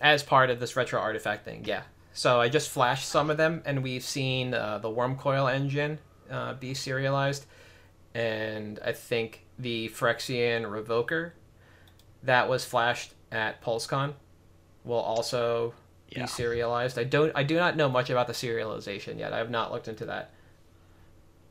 As 0.00 0.22
part 0.22 0.50
of 0.50 0.60
this 0.60 0.76
retro 0.76 0.98
artifact 1.00 1.44
thing, 1.44 1.64
yeah. 1.64 1.82
So 2.12 2.40
I 2.40 2.48
just 2.48 2.70
flashed 2.70 3.06
some 3.08 3.30
of 3.30 3.36
them, 3.36 3.62
and 3.64 3.82
we've 3.82 4.02
seen 4.02 4.54
uh, 4.54 4.78
the 4.78 4.88
Wurmcoil 4.88 5.52
Engine 5.52 5.98
uh, 6.30 6.54
be 6.54 6.74
serialized, 6.74 7.46
and 8.14 8.78
I 8.84 8.92
think 8.92 9.44
the 9.58 9.88
Phyrexian 9.90 10.64
Revoker 10.64 11.32
that 12.22 12.48
was 12.48 12.64
flashed 12.64 13.14
at 13.30 13.62
PulseCon 13.62 14.14
will 14.84 14.96
also 14.98 15.74
Yeah. 16.08 16.22
be 16.22 16.26
serialized. 16.26 16.98
I 16.98 17.04
don't, 17.04 17.30
I 17.34 17.42
do 17.42 17.56
not 17.56 17.76
know 17.76 17.88
much 17.88 18.10
about 18.10 18.26
the 18.26 18.32
serialization 18.32 19.18
yet. 19.18 19.32
I 19.32 19.38
have 19.38 19.50
not 19.50 19.70
looked 19.70 19.86
into 19.88 20.06
that. 20.06 20.30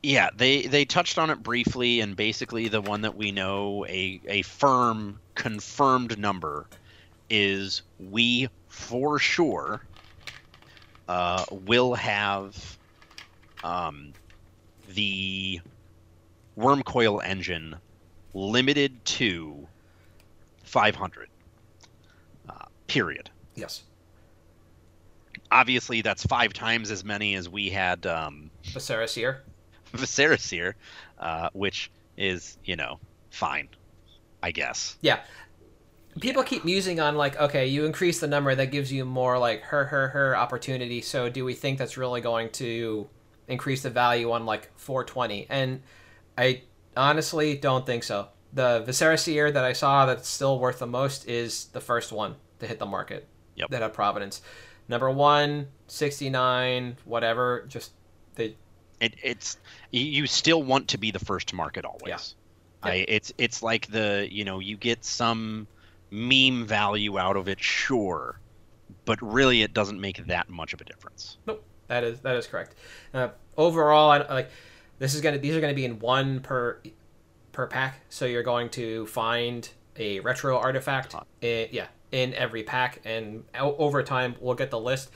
Yeah, 0.02 0.30
they 0.34 0.62
they 0.62 0.84
touched 0.86 1.18
on 1.18 1.28
it 1.30 1.42
briefly, 1.42 2.00
and 2.00 2.16
basically 2.16 2.68
the 2.68 2.80
one 2.80 3.02
that 3.02 3.16
we 3.16 3.32
know 3.32 3.84
a 3.86 4.20
a 4.26 4.42
firm 4.42 5.20
confirmed 5.34 6.18
number 6.18 6.66
is 7.30 7.82
we 7.98 8.48
for 8.68 9.18
sure 9.18 9.80
uh, 11.08 11.44
will 11.50 11.94
have 11.94 12.78
um, 13.64 14.12
the 14.94 15.60
Wurmcoil 16.56 17.24
Engine 17.24 17.76
limited 18.34 19.04
to 19.04 19.66
500. 20.64 21.28
Uh, 22.48 22.52
period. 22.86 23.30
Yes. 23.54 23.82
Obviously, 25.50 26.02
that's 26.02 26.24
five 26.24 26.52
times 26.52 26.90
as 26.90 27.04
many 27.04 27.34
as 27.34 27.48
we 27.48 27.70
had. 27.70 28.06
Um, 28.06 28.50
Viserys 28.64 29.14
here. 29.14 29.42
Viserys 29.92 30.48
here, 30.48 30.76
uh, 31.18 31.48
which 31.52 31.90
is, 32.16 32.56
you 32.64 32.76
know, 32.76 33.00
fine, 33.30 33.68
I 34.42 34.52
guess. 34.52 34.96
Yeah. 35.00 35.20
People 36.18 36.42
keep 36.42 36.64
musing 36.64 36.98
on 36.98 37.14
like, 37.16 37.38
okay, 37.40 37.66
you 37.66 37.84
increase 37.84 38.18
the 38.20 38.26
number, 38.26 38.54
that 38.54 38.70
gives 38.72 38.92
you 38.92 39.04
more 39.04 39.38
like 39.38 39.62
her, 39.62 39.84
her, 39.84 40.08
her 40.08 40.36
opportunity. 40.36 41.00
So 41.00 41.28
do 41.28 41.44
we 41.44 41.54
think 41.54 41.78
that's 41.78 41.96
really 41.96 42.20
going 42.20 42.50
to 42.52 43.08
increase 43.46 43.82
the 43.82 43.90
value 43.90 44.32
on 44.32 44.44
like 44.44 44.70
420? 44.76 45.46
And 45.48 45.82
I 46.36 46.62
honestly 46.96 47.56
don't 47.56 47.86
think 47.86 48.02
so. 48.02 48.28
The 48.52 48.82
Viserys 48.86 49.20
Seer 49.20 49.52
that 49.52 49.64
I 49.64 49.72
saw 49.72 50.06
that's 50.06 50.28
still 50.28 50.58
worth 50.58 50.80
the 50.80 50.86
most 50.86 51.28
is 51.28 51.66
the 51.66 51.80
first 51.80 52.10
one 52.10 52.34
to 52.58 52.66
hit 52.66 52.80
the 52.80 52.86
market. 52.86 53.28
Yep. 53.54 53.70
That 53.70 53.82
had 53.82 53.94
Providence. 53.94 54.42
Number 54.88 55.08
one, 55.10 55.68
69, 55.86 56.96
whatever. 57.04 57.64
Just 57.68 57.92
they 58.34 58.56
It, 59.00 59.14
it's 59.22 59.58
you- 59.92 60.04
you 60.04 60.26
still 60.26 60.62
want 60.62 60.88
to 60.88 60.98
be 60.98 61.12
the 61.12 61.20
first 61.20 61.48
to 61.48 61.54
market 61.54 61.84
always. 61.84 62.08
Yeah. 62.08 62.18
I, 62.82 63.04
it's 63.06 63.32
it's 63.38 63.62
like 63.62 63.86
the 63.88 64.26
you 64.30 64.44
know 64.44 64.58
you 64.58 64.76
get 64.76 65.04
some 65.04 65.66
meme 66.10 66.66
value 66.66 67.18
out 67.18 67.36
of 67.36 67.48
it, 67.48 67.60
sure, 67.62 68.40
but 69.04 69.20
really 69.22 69.62
it 69.62 69.72
doesn't 69.74 70.00
make 70.00 70.26
that 70.26 70.48
much 70.48 70.72
of 70.72 70.80
a 70.80 70.84
difference. 70.84 71.38
Nope, 71.46 71.64
that 71.88 72.04
is 72.04 72.20
that 72.20 72.36
is 72.36 72.46
correct. 72.46 72.74
Uh, 73.14 73.28
overall, 73.56 74.10
I, 74.10 74.18
like 74.28 74.50
this 74.98 75.14
is 75.14 75.20
gonna 75.20 75.38
these 75.38 75.54
are 75.56 75.60
gonna 75.60 75.74
be 75.74 75.84
in 75.84 75.98
one 75.98 76.40
per 76.40 76.80
per 77.52 77.66
pack, 77.66 78.00
so 78.08 78.24
you're 78.26 78.42
going 78.42 78.68
to 78.70 79.06
find 79.06 79.68
a 79.96 80.20
retro 80.20 80.56
artifact. 80.56 81.14
i- 81.42 81.68
yeah, 81.72 81.86
in 82.12 82.32
every 82.34 82.62
pack, 82.62 83.00
and 83.04 83.44
o- 83.58 83.76
over 83.76 84.02
time 84.02 84.34
we'll 84.40 84.54
get 84.54 84.70
the 84.70 84.78
list. 84.80 85.10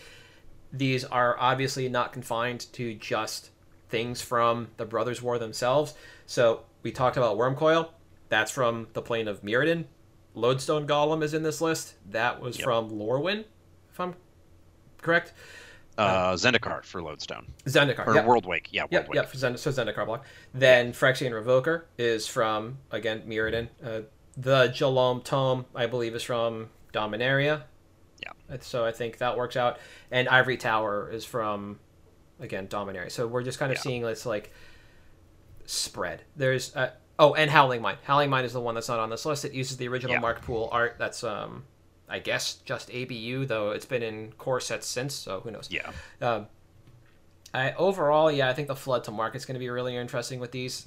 These 0.72 1.04
are 1.04 1.36
obviously 1.38 1.88
not 1.88 2.12
confined 2.12 2.66
to 2.72 2.94
just 2.94 3.50
things 3.88 4.20
from 4.20 4.68
the 4.76 4.84
Brothers 4.84 5.22
War 5.22 5.38
themselves. 5.38 5.94
So 6.26 6.64
we 6.82 6.90
talked 6.90 7.16
about 7.16 7.36
Wurmcoil. 7.38 7.90
That's 8.28 8.50
from 8.50 8.88
the 8.92 9.00
plane 9.02 9.28
of 9.28 9.42
Mirrodin. 9.42 9.84
Lodestone 10.34 10.86
Golem 10.86 11.22
is 11.22 11.34
in 11.34 11.42
this 11.42 11.60
list. 11.60 11.94
That 12.10 12.40
was 12.40 12.58
Yep. 12.58 12.64
from 12.64 12.90
Lorwyn, 12.90 13.44
if 13.90 14.00
I'm 14.00 14.14
correct. 15.00 15.32
Uh, 15.96 16.32
Zendikar 16.34 16.84
for 16.84 17.00
Lodestone 17.00 17.52
Zendikar. 17.66 18.04
or 18.06 18.14
yep. 18.16 18.24
Worldwake, 18.26 18.66
yeah, 18.72 18.82
Worldwake. 18.86 18.90
Yep, 18.92 19.14
yep, 19.14 19.28
for 19.28 19.36
Zend- 19.36 19.60
so 19.60 19.70
Zendikar 19.70 20.04
block. 20.06 20.26
Then 20.52 20.92
Phyrexian 20.92 21.30
Revoker 21.30 21.82
is 21.98 22.26
from, 22.26 22.78
again, 22.90 23.22
Mirrodin. 23.28 23.68
Uh, 23.84 24.00
the 24.36 24.68
Jalum 24.70 25.22
Tome, 25.22 25.66
I 25.72 25.86
believe, 25.86 26.16
is 26.16 26.24
from 26.24 26.70
Dominaria. 26.92 27.62
Yeah. 28.20 28.32
Uh, 28.52 28.58
So 28.60 28.84
I 28.84 28.90
think 28.90 29.18
that 29.18 29.36
works 29.36 29.54
out. 29.56 29.78
And 30.10 30.28
Ivory 30.28 30.56
Tower 30.56 31.08
is 31.12 31.24
from, 31.24 31.78
again, 32.40 32.66
Dominaria. 32.66 33.12
So 33.12 33.28
we're 33.28 33.44
just 33.44 33.60
kind 33.60 33.70
of 33.70 33.78
Yeah. 33.78 33.82
seeing 33.82 34.02
this, 34.02 34.26
like, 34.26 34.52
spread. 35.64 36.22
There's, 36.36 36.74
uh, 36.74 36.90
oh, 37.18 37.34
and 37.34 37.50
Howling 37.50 37.82
Mine. 37.82 37.96
Howling 38.04 38.30
Mine 38.30 38.44
is 38.44 38.52
the 38.52 38.60
one 38.60 38.74
that's 38.74 38.88
not 38.88 38.98
on 38.98 39.10
this 39.10 39.24
list. 39.24 39.44
It 39.44 39.52
uses 39.52 39.76
the 39.76 39.88
original 39.88 40.14
Yeah. 40.14 40.20
Mark 40.20 40.42
Poole 40.42 40.68
art. 40.72 40.96
That's, 40.98 41.22
um, 41.24 41.64
I 42.08 42.18
guess, 42.18 42.54
just 42.64 42.90
ABU, 42.90 43.46
though 43.46 43.70
it's 43.70 43.86
been 43.86 44.02
in 44.02 44.32
core 44.32 44.60
sets 44.60 44.86
since, 44.86 45.14
so 45.14 45.40
who 45.40 45.50
knows. 45.50 45.68
Yeah, 45.70 45.90
Um, 46.20 46.46
I 47.52 47.72
overall, 47.74 48.30
yeah, 48.30 48.48
I 48.48 48.52
think 48.52 48.68
the 48.68 48.76
flood 48.76 49.04
to 49.04 49.10
market's 49.10 49.44
going 49.44 49.54
to 49.54 49.60
be 49.60 49.70
really 49.70 49.96
interesting 49.96 50.40
with 50.40 50.50
these, 50.52 50.86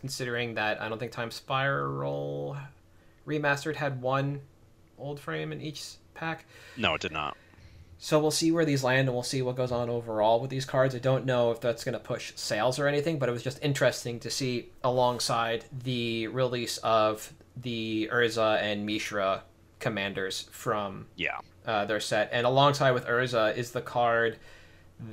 considering 0.00 0.54
that 0.54 0.80
I 0.80 0.88
don't 0.88 0.98
think 0.98 1.12
Time 1.12 1.30
Spiral 1.30 2.56
Remastered 3.26 3.76
had 3.76 4.00
one 4.00 4.40
old 4.96 5.18
frame 5.18 5.50
in 5.52 5.60
each 5.60 5.84
pack. 6.14 6.46
No, 6.76 6.94
it 6.94 7.00
did 7.00 7.12
not. 7.12 7.36
So 8.04 8.20
we'll 8.20 8.30
see 8.32 8.52
where 8.52 8.66
these 8.66 8.84
land 8.84 9.08
and 9.08 9.14
we'll 9.14 9.22
see 9.22 9.40
what 9.40 9.56
goes 9.56 9.72
on 9.72 9.88
overall 9.88 10.38
with 10.38 10.50
these 10.50 10.66
cards. 10.66 10.94
I 10.94 10.98
don't 10.98 11.24
know 11.24 11.52
if 11.52 11.60
that's 11.62 11.84
going 11.84 11.94
to 11.94 11.98
push 11.98 12.34
sales 12.36 12.78
or 12.78 12.86
anything, 12.86 13.18
but 13.18 13.30
it 13.30 13.32
was 13.32 13.42
just 13.42 13.58
interesting 13.62 14.20
to 14.20 14.30
see 14.30 14.68
alongside 14.82 15.64
the 15.84 16.26
release 16.26 16.76
of 16.76 17.32
the 17.56 18.10
Urza 18.12 18.60
and 18.60 18.84
Mishra 18.84 19.44
commanders 19.78 20.46
from 20.50 21.06
Yeah. 21.16 21.38
uh, 21.66 21.86
their 21.86 21.98
set. 21.98 22.28
And 22.30 22.46
alongside 22.46 22.90
with 22.90 23.06
Urza 23.06 23.56
is 23.56 23.70
the 23.72 23.80
card 23.80 24.36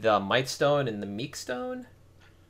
the 0.02 0.20
Might 0.20 0.50
Stone 0.50 0.90
and 0.90 1.02
the 1.02 1.08
Meek 1.08 1.38
Stone? 1.38 1.88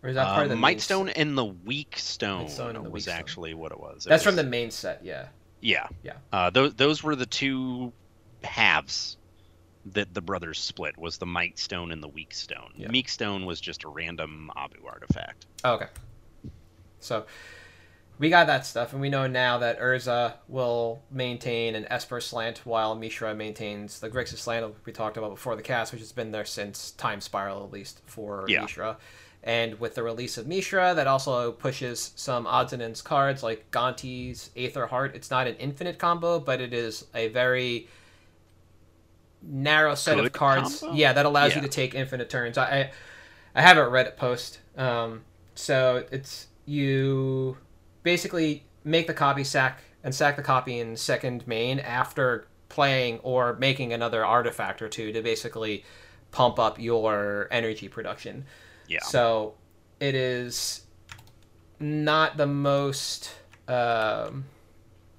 Or 0.01 0.09
is 0.09 0.15
that 0.15 0.25
part 0.25 0.39
Uh, 0.39 0.43
of 0.45 0.49
the 0.49 0.55
Might 0.55 0.81
Stone 0.81 1.09
and 1.09 1.37
the 1.37 1.45
Weak 1.45 1.99
Stone, 1.99 2.49
Stone 2.49 2.73
the 2.73 2.81
was 2.81 2.91
Weak 2.91 3.03
Stone. 3.03 3.13
actually 3.15 3.53
what 3.53 3.71
it 3.71 3.79
was. 3.79 4.07
It 4.07 4.09
That's 4.09 4.23
from 4.23 4.37
the 4.37 4.43
main 4.43 4.71
set, 4.71 5.01
yeah. 5.05 5.27
Yeah. 5.59 5.87
Yeah. 6.01 6.13
Uh, 6.33 6.49
those 6.49 6.73
those 6.73 7.03
were 7.03 7.15
the 7.15 7.27
two 7.27 7.93
halves 8.43 9.17
that 9.85 10.13
the 10.13 10.21
brothers 10.21 10.59
split 10.59 10.97
was 10.97 11.17
the 11.17 11.25
Might 11.25 11.57
Stone 11.57 11.91
and 11.91 12.03
the 12.03 12.07
Weak 12.07 12.33
Stone. 12.33 12.73
Yeah. 12.75 12.89
Meek 12.89 13.09
Stone 13.09 13.45
was 13.45 13.59
just 13.59 13.83
a 13.83 13.89
random 13.89 14.51
Abu 14.55 14.85
artifact. 14.85 15.45
Oh, 15.63 15.73
okay. 15.73 15.87
So 16.99 17.25
we 18.19 18.29
got 18.29 18.45
that 18.47 18.65
stuff, 18.65 18.93
and 18.93 19.01
we 19.01 19.09
know 19.09 19.25
now 19.25 19.57
that 19.57 19.79
Urza 19.79 20.33
will 20.47 21.01
maintain 21.09 21.73
an 21.73 21.87
Esper 21.89 22.21
slant 22.21 22.59
while 22.65 22.93
Mishra 22.93 23.33
maintains 23.33 23.99
the 23.99 24.09
Grixis 24.09 24.37
slant 24.37 24.75
we 24.85 24.93
talked 24.93 25.17
about 25.17 25.31
before 25.31 25.55
the 25.55 25.63
cast, 25.63 25.91
which 25.91 26.01
has 26.01 26.11
been 26.11 26.31
there 26.31 26.45
since 26.45 26.91
Time 26.91 27.19
Spiral, 27.19 27.63
at 27.63 27.71
least 27.71 28.01
for 28.05 28.45
Yeah. 28.47 28.61
Mishra. 28.61 28.97
And 29.43 29.79
with 29.79 29.95
the 29.95 30.03
release 30.03 30.37
of 30.37 30.45
Mishra, 30.45 30.93
that 30.93 31.07
also 31.07 31.51
pushes 31.51 32.11
some 32.15 32.45
odds 32.45 32.73
and 32.73 32.81
ends 32.83 33.01
cards 33.01 33.41
like 33.41 33.71
Gonti's 33.71 34.51
Aether 34.55 34.85
Heart. 34.85 35.15
It's 35.15 35.31
not 35.31 35.47
an 35.47 35.55
infinite 35.55 35.97
combo, 35.97 36.39
but 36.39 36.61
it 36.61 36.73
is 36.73 37.05
a 37.15 37.29
very 37.29 37.87
narrow 39.41 39.95
set 39.95 40.19
of 40.19 40.31
cards. 40.31 40.79
combo? 40.79 40.95
Yeah, 40.95 41.13
that 41.13 41.25
allows 41.25 41.55
you 41.55 41.61
to 41.61 41.67
take 41.67 41.95
infinite 41.95 42.29
turns. 42.29 42.57
I, 42.57 42.65
I 42.65 42.91
I 43.55 43.61
have 43.61 43.77
a 43.77 43.81
Reddit 43.81 44.17
post. 44.17 44.59
Um, 44.77 45.23
so 45.55 46.05
it's 46.11 46.47
you 46.65 47.57
basically 48.03 48.65
make 48.83 49.07
the 49.07 49.13
copy 49.13 49.43
sack 49.43 49.81
and 50.03 50.13
sack 50.13 50.35
the 50.35 50.43
copy 50.43 50.79
in 50.79 50.95
second 50.95 51.47
main 51.47 51.79
after 51.79 52.47
playing 52.69 53.19
or 53.19 53.55
making 53.57 53.93
another 53.93 54.25
artifact 54.25 54.81
or 54.81 54.87
two 54.87 55.11
to 55.11 55.21
basically 55.21 55.83
pump 56.31 56.57
up 56.57 56.79
your 56.79 57.47
energy 57.51 57.87
production. 57.87 58.45
Yeah. 58.87 59.03
So 59.03 59.55
it 59.99 60.15
is 60.15 60.81
not 61.79 62.37
the 62.37 62.47
most 62.47 63.33
um, 63.67 64.45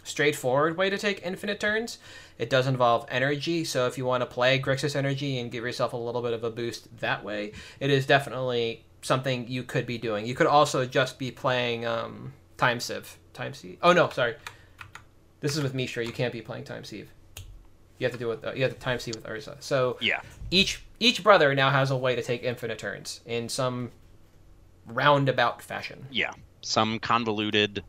straightforward 0.05 0.76
way 0.76 0.90
to 0.90 0.98
take 0.98 1.22
infinite 1.24 1.61
turns. 1.61 1.98
It 2.38 2.50
does 2.50 2.66
involve 2.66 3.07
energy, 3.09 3.64
so 3.64 3.86
if 3.86 3.96
you 3.96 4.05
want 4.05 4.22
to 4.22 4.26
play 4.26 4.59
Grixis 4.61 4.96
energy 4.96 5.38
and 5.38 5.50
give 5.50 5.64
yourself 5.64 5.92
a 5.92 5.96
little 5.96 6.22
bit 6.22 6.32
of 6.32 6.42
a 6.44 6.50
boost 6.50 6.98
that 6.98 7.22
way, 7.24 7.53
it 7.80 7.90
is 7.90 8.07
definitely 8.07 8.84
something 9.03 9.46
you 9.48 9.62
could 9.62 9.86
be 9.86 9.98
doing. 9.98 10.26
You 10.26 10.34
could 10.34 10.46
also 10.46 10.84
just 10.86 11.18
be 11.18 11.30
playing 11.30 11.86
um, 11.86 12.32
Time 12.57 12.80
Sieve. 12.80 13.18
Time 13.32 13.55
Sieve? 13.55 13.78
Oh 13.82 13.92
no, 13.92 14.09
sorry. 14.11 14.34
This 15.40 15.57
is 15.57 15.62
with 15.62 15.74
Mishra. 15.74 16.05
You 16.05 16.12
can't 16.12 16.32
be 16.32 16.42
playing 16.42 16.64
Time 16.64 16.84
Sieve. 16.84 17.11
You 17.98 18.05
have 18.07 18.12
to 18.12 18.18
do 18.18 18.28
with 18.28 18.44
Uh, 18.44 18.53
you 18.55 18.62
have 18.62 18.72
to 18.72 18.78
Time 18.78 18.98
Sieve 18.98 19.14
with 19.16 19.24
Urza. 19.24 19.57
So 19.61 19.96
Yeah. 20.00 20.20
each 20.50 20.82
each 21.00 21.22
brother 21.22 21.55
now 21.55 21.70
has 21.70 21.90
a 21.90 21.96
way 21.96 22.14
to 22.16 22.22
take 22.22 22.42
infinite 22.44 22.78
turns 22.78 23.20
in 23.26 23.48
some 23.48 23.90
roundabout 24.86 25.62
fashion. 25.62 26.07
Yeah. 26.11 26.32
Some 26.61 26.98
convoluted, 27.00 27.82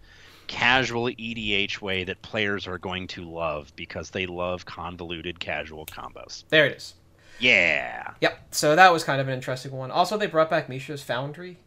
casual 0.47 1.05
EDH 1.07 1.81
way 1.81 2.03
that 2.03 2.21
players 2.21 2.67
are 2.67 2.77
going 2.77 3.07
to 3.07 3.23
love 3.29 3.71
because 3.75 4.09
they 4.11 4.25
love 4.25 4.65
convoluted 4.65 5.39
casual 5.39 5.85
combos. 5.85 6.43
There 6.49 6.65
it 6.65 6.77
is. 6.77 6.93
Yeah. 7.39 8.11
Yep. 8.21 8.47
So 8.51 8.75
that 8.75 8.91
was 8.93 9.03
kind 9.03 9.19
of 9.19 9.27
an 9.27 9.33
interesting 9.33 9.71
one. 9.71 9.91
Also, 9.91 10.17
they 10.17 10.27
brought 10.27 10.49
back 10.49 10.69
Mishra's 10.69 11.01
Foundry. 11.03 11.57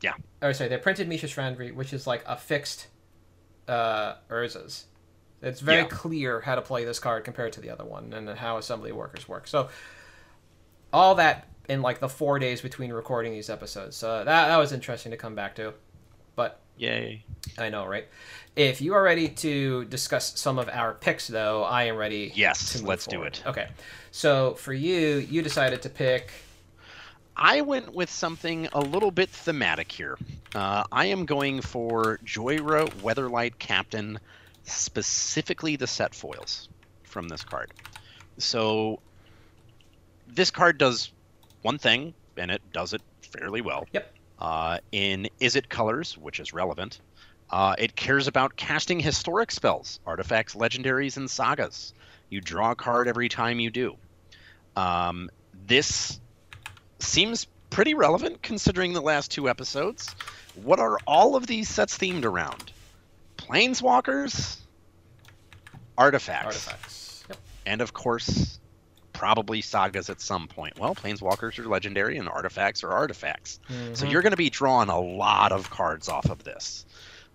Yeah. 0.00 0.14
Or 0.40 0.52
sorry, 0.54 0.70
they 0.70 0.76
printed 0.78 1.08
Mishra's 1.08 1.32
Foundry, 1.32 1.72
which 1.72 1.92
is 1.92 2.06
like 2.06 2.22
a 2.26 2.36
fixed 2.36 2.86
uh, 3.66 4.14
Urza's. 4.30 4.86
It's 5.42 5.60
very 5.60 5.82
Yeah. 5.82 5.88
clear 5.88 6.40
how 6.40 6.54
to 6.54 6.62
play 6.62 6.84
this 6.84 6.98
card 6.98 7.24
compared 7.24 7.52
to 7.54 7.60
the 7.60 7.70
other 7.70 7.84
one 7.84 8.12
and 8.12 8.28
how 8.30 8.56
assembly 8.58 8.92
workers 8.92 9.28
work. 9.28 9.46
So 9.46 9.68
all 10.92 11.14
that 11.16 11.48
in 11.68 11.82
like 11.82 12.00
the 12.00 12.08
four 12.08 12.38
days 12.38 12.60
between 12.60 12.92
recording 12.92 13.32
these 13.32 13.50
episodes. 13.50 13.96
So 13.96 14.24
that 14.24 14.24
that 14.24 14.56
was 14.56 14.72
interesting 14.72 15.10
to 15.10 15.18
come 15.18 15.34
back 15.34 15.54
to. 15.56 15.74
Yay. 16.78 17.24
I 17.58 17.68
know, 17.68 17.86
right? 17.86 18.06
If 18.56 18.80
you 18.80 18.94
are 18.94 19.02
ready 19.02 19.28
to 19.28 19.84
discuss 19.84 20.38
some 20.38 20.58
of 20.58 20.68
our 20.68 20.94
picks, 20.94 21.28
though, 21.28 21.62
I 21.62 21.84
am 21.84 21.96
ready. 21.96 22.32
Yes, 22.34 22.82
let's 22.82 23.06
do 23.06 23.22
it. 23.22 23.42
Okay, 23.46 23.68
so 24.10 24.54
for 24.54 24.72
you, 24.72 25.18
you 25.18 25.42
decided 25.42 25.82
to 25.82 25.90
pick. 25.90 26.30
I 27.36 27.60
went 27.60 27.94
with 27.94 28.10
something 28.10 28.68
a 28.72 28.80
little 28.80 29.12
bit 29.12 29.30
thematic 29.30 29.92
here. 29.92 30.18
Uh, 30.54 30.84
I 30.90 31.06
am 31.06 31.24
going 31.24 31.60
for 31.60 32.18
Jhoira 32.24 32.88
Weatherlight 33.00 33.58
Captain, 33.58 34.18
specifically 34.64 35.76
the 35.76 35.86
set 35.86 36.14
foils 36.14 36.68
from 37.04 37.28
this 37.28 37.44
card. 37.44 37.72
So, 38.38 38.98
this 40.26 40.50
card 40.50 40.78
does 40.78 41.12
one 41.62 41.78
thing, 41.78 42.12
and 42.36 42.50
it 42.50 42.62
does 42.72 42.92
it 42.92 43.02
fairly 43.22 43.60
well. 43.60 43.86
Yep. 43.92 44.12
Uh, 44.38 44.78
in 44.92 45.28
Izzet 45.40 45.68
Colors, 45.68 46.16
which 46.16 46.38
is 46.38 46.52
relevant, 46.52 47.00
uh, 47.50 47.74
it 47.78 47.96
cares 47.96 48.28
about 48.28 48.56
casting 48.56 49.00
historic 49.00 49.50
spells, 49.50 50.00
artifacts, 50.06 50.54
legendaries, 50.54 51.16
and 51.16 51.28
sagas. 51.30 51.92
You 52.30 52.40
draw 52.40 52.72
a 52.72 52.76
card 52.76 53.08
every 53.08 53.28
time 53.28 53.58
you 53.58 53.70
do. 53.70 53.96
Um, 54.76 55.30
this 55.66 56.20
seems 57.00 57.46
pretty 57.70 57.94
relevant 57.94 58.42
considering 58.42 58.92
the 58.92 59.00
last 59.00 59.30
two 59.30 59.48
episodes. 59.48 60.14
What 60.54 60.78
are 60.78 60.98
all 61.06 61.36
of 61.36 61.46
these 61.46 61.68
sets 61.68 61.98
themed 61.98 62.24
around? 62.24 62.70
Planeswalkers, 63.36 64.58
artifacts, 65.96 66.68
Artifacts. 66.68 67.24
Yep. 67.28 67.38
and 67.66 67.80
of 67.80 67.92
course, 67.92 68.58
probably 69.18 69.60
sagas 69.60 70.08
at 70.10 70.20
some 70.20 70.46
point. 70.46 70.78
Well, 70.78 70.94
planeswalkers 70.94 71.58
are 71.58 71.66
legendary, 71.68 72.18
and 72.18 72.28
artifacts 72.28 72.84
are 72.84 72.90
artifacts. 72.92 73.58
So 73.94 74.06
Mhm. 74.06 74.10
you're 74.12 74.22
going 74.22 74.30
to 74.30 74.36
be 74.36 74.48
drawing 74.50 74.88
a 74.88 75.00
lot 75.00 75.50
of 75.50 75.68
cards 75.70 76.08
off 76.08 76.30
of 76.30 76.44
this. 76.44 76.86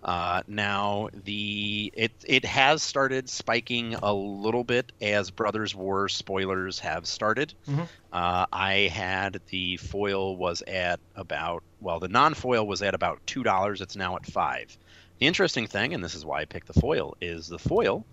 Uh, 0.02 0.42
now 0.46 1.08
the 1.24 1.90
it 1.94 2.12
it 2.26 2.44
has 2.44 2.82
started 2.82 3.28
spiking 3.30 3.94
a 3.94 4.12
little 4.12 4.62
bit 4.64 4.92
as 5.00 5.30
Brothers 5.30 5.74
War 5.74 6.08
spoilers 6.10 6.78
have 6.80 7.06
started. 7.06 7.54
Mhm. 7.66 7.88
Uh, 8.12 8.44
I 8.52 8.72
had 8.92 9.40
the 9.48 9.76
foil 9.78 10.36
was 10.36 10.62
at 10.66 11.00
about 11.16 11.62
well 11.80 12.00
the 12.00 12.08
non-foil 12.08 12.66
was 12.66 12.82
at 12.82 12.94
about 12.94 13.26
two 13.26 13.42
dollars. 13.42 13.80
It's 13.80 13.96
now 13.96 14.16
at 14.16 14.26
five. 14.26 14.76
The 15.20 15.26
interesting 15.26 15.66
thing, 15.66 15.94
and 15.94 16.04
this 16.04 16.14
is 16.14 16.24
why 16.24 16.40
I 16.40 16.44
picked 16.44 16.66
the 16.66 16.78
foil, 16.80 17.16
is 17.22 17.48
the 17.48 17.58
foil 17.58 18.04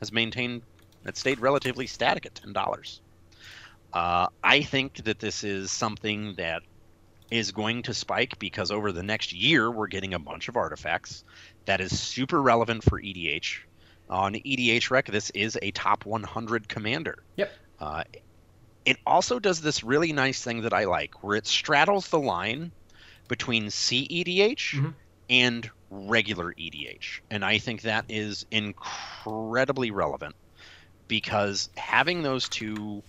has 0.00 0.12
maintained 0.12 0.62
it 1.04 1.16
stayed 1.18 1.40
relatively 1.40 1.86
static 1.88 2.26
at 2.26 2.34
ten 2.36 2.52
dollars. 2.52 3.00
Uh, 3.94 4.26
I 4.42 4.62
think 4.62 5.04
that 5.04 5.20
this 5.20 5.44
is 5.44 5.70
something 5.70 6.34
that 6.34 6.62
is 7.30 7.52
going 7.52 7.82
to 7.84 7.94
spike 7.94 8.38
because 8.38 8.70
over 8.70 8.90
the 8.92 9.02
next 9.04 9.32
year 9.32 9.70
we're 9.70 9.86
getting 9.86 10.14
a 10.14 10.18
bunch 10.18 10.48
of 10.48 10.56
artifacts 10.56 11.24
that 11.64 11.80
is 11.80 11.98
super 11.98 12.42
relevant 12.42 12.82
for 12.82 13.00
EDH. 13.00 13.58
On 14.10 14.34
EDHREC, 14.34 15.06
this 15.06 15.30
is 15.30 15.56
a 15.62 15.70
top 15.70 16.04
100 16.04 16.68
commander. 16.68 17.22
Yep. 17.36 17.52
Uh, 17.80 18.04
it 18.84 18.98
also 19.06 19.38
does 19.38 19.60
this 19.62 19.82
really 19.82 20.12
nice 20.12 20.42
thing 20.42 20.62
that 20.62 20.74
I 20.74 20.84
like, 20.84 21.22
where 21.22 21.36
it 21.36 21.46
straddles 21.46 22.08
the 22.08 22.18
line 22.18 22.72
between 23.28 23.66
CEDH 23.70 24.74
Mhm. 24.74 24.94
and 25.30 25.70
regular 25.90 26.52
EDH, 26.52 27.20
and 27.30 27.44
I 27.44 27.58
think 27.58 27.82
that 27.82 28.04
is 28.10 28.44
incredibly 28.50 29.90
relevant 29.90 30.34
because 31.08 31.70
having 31.76 32.22
those 32.22 32.48
two 32.48 33.02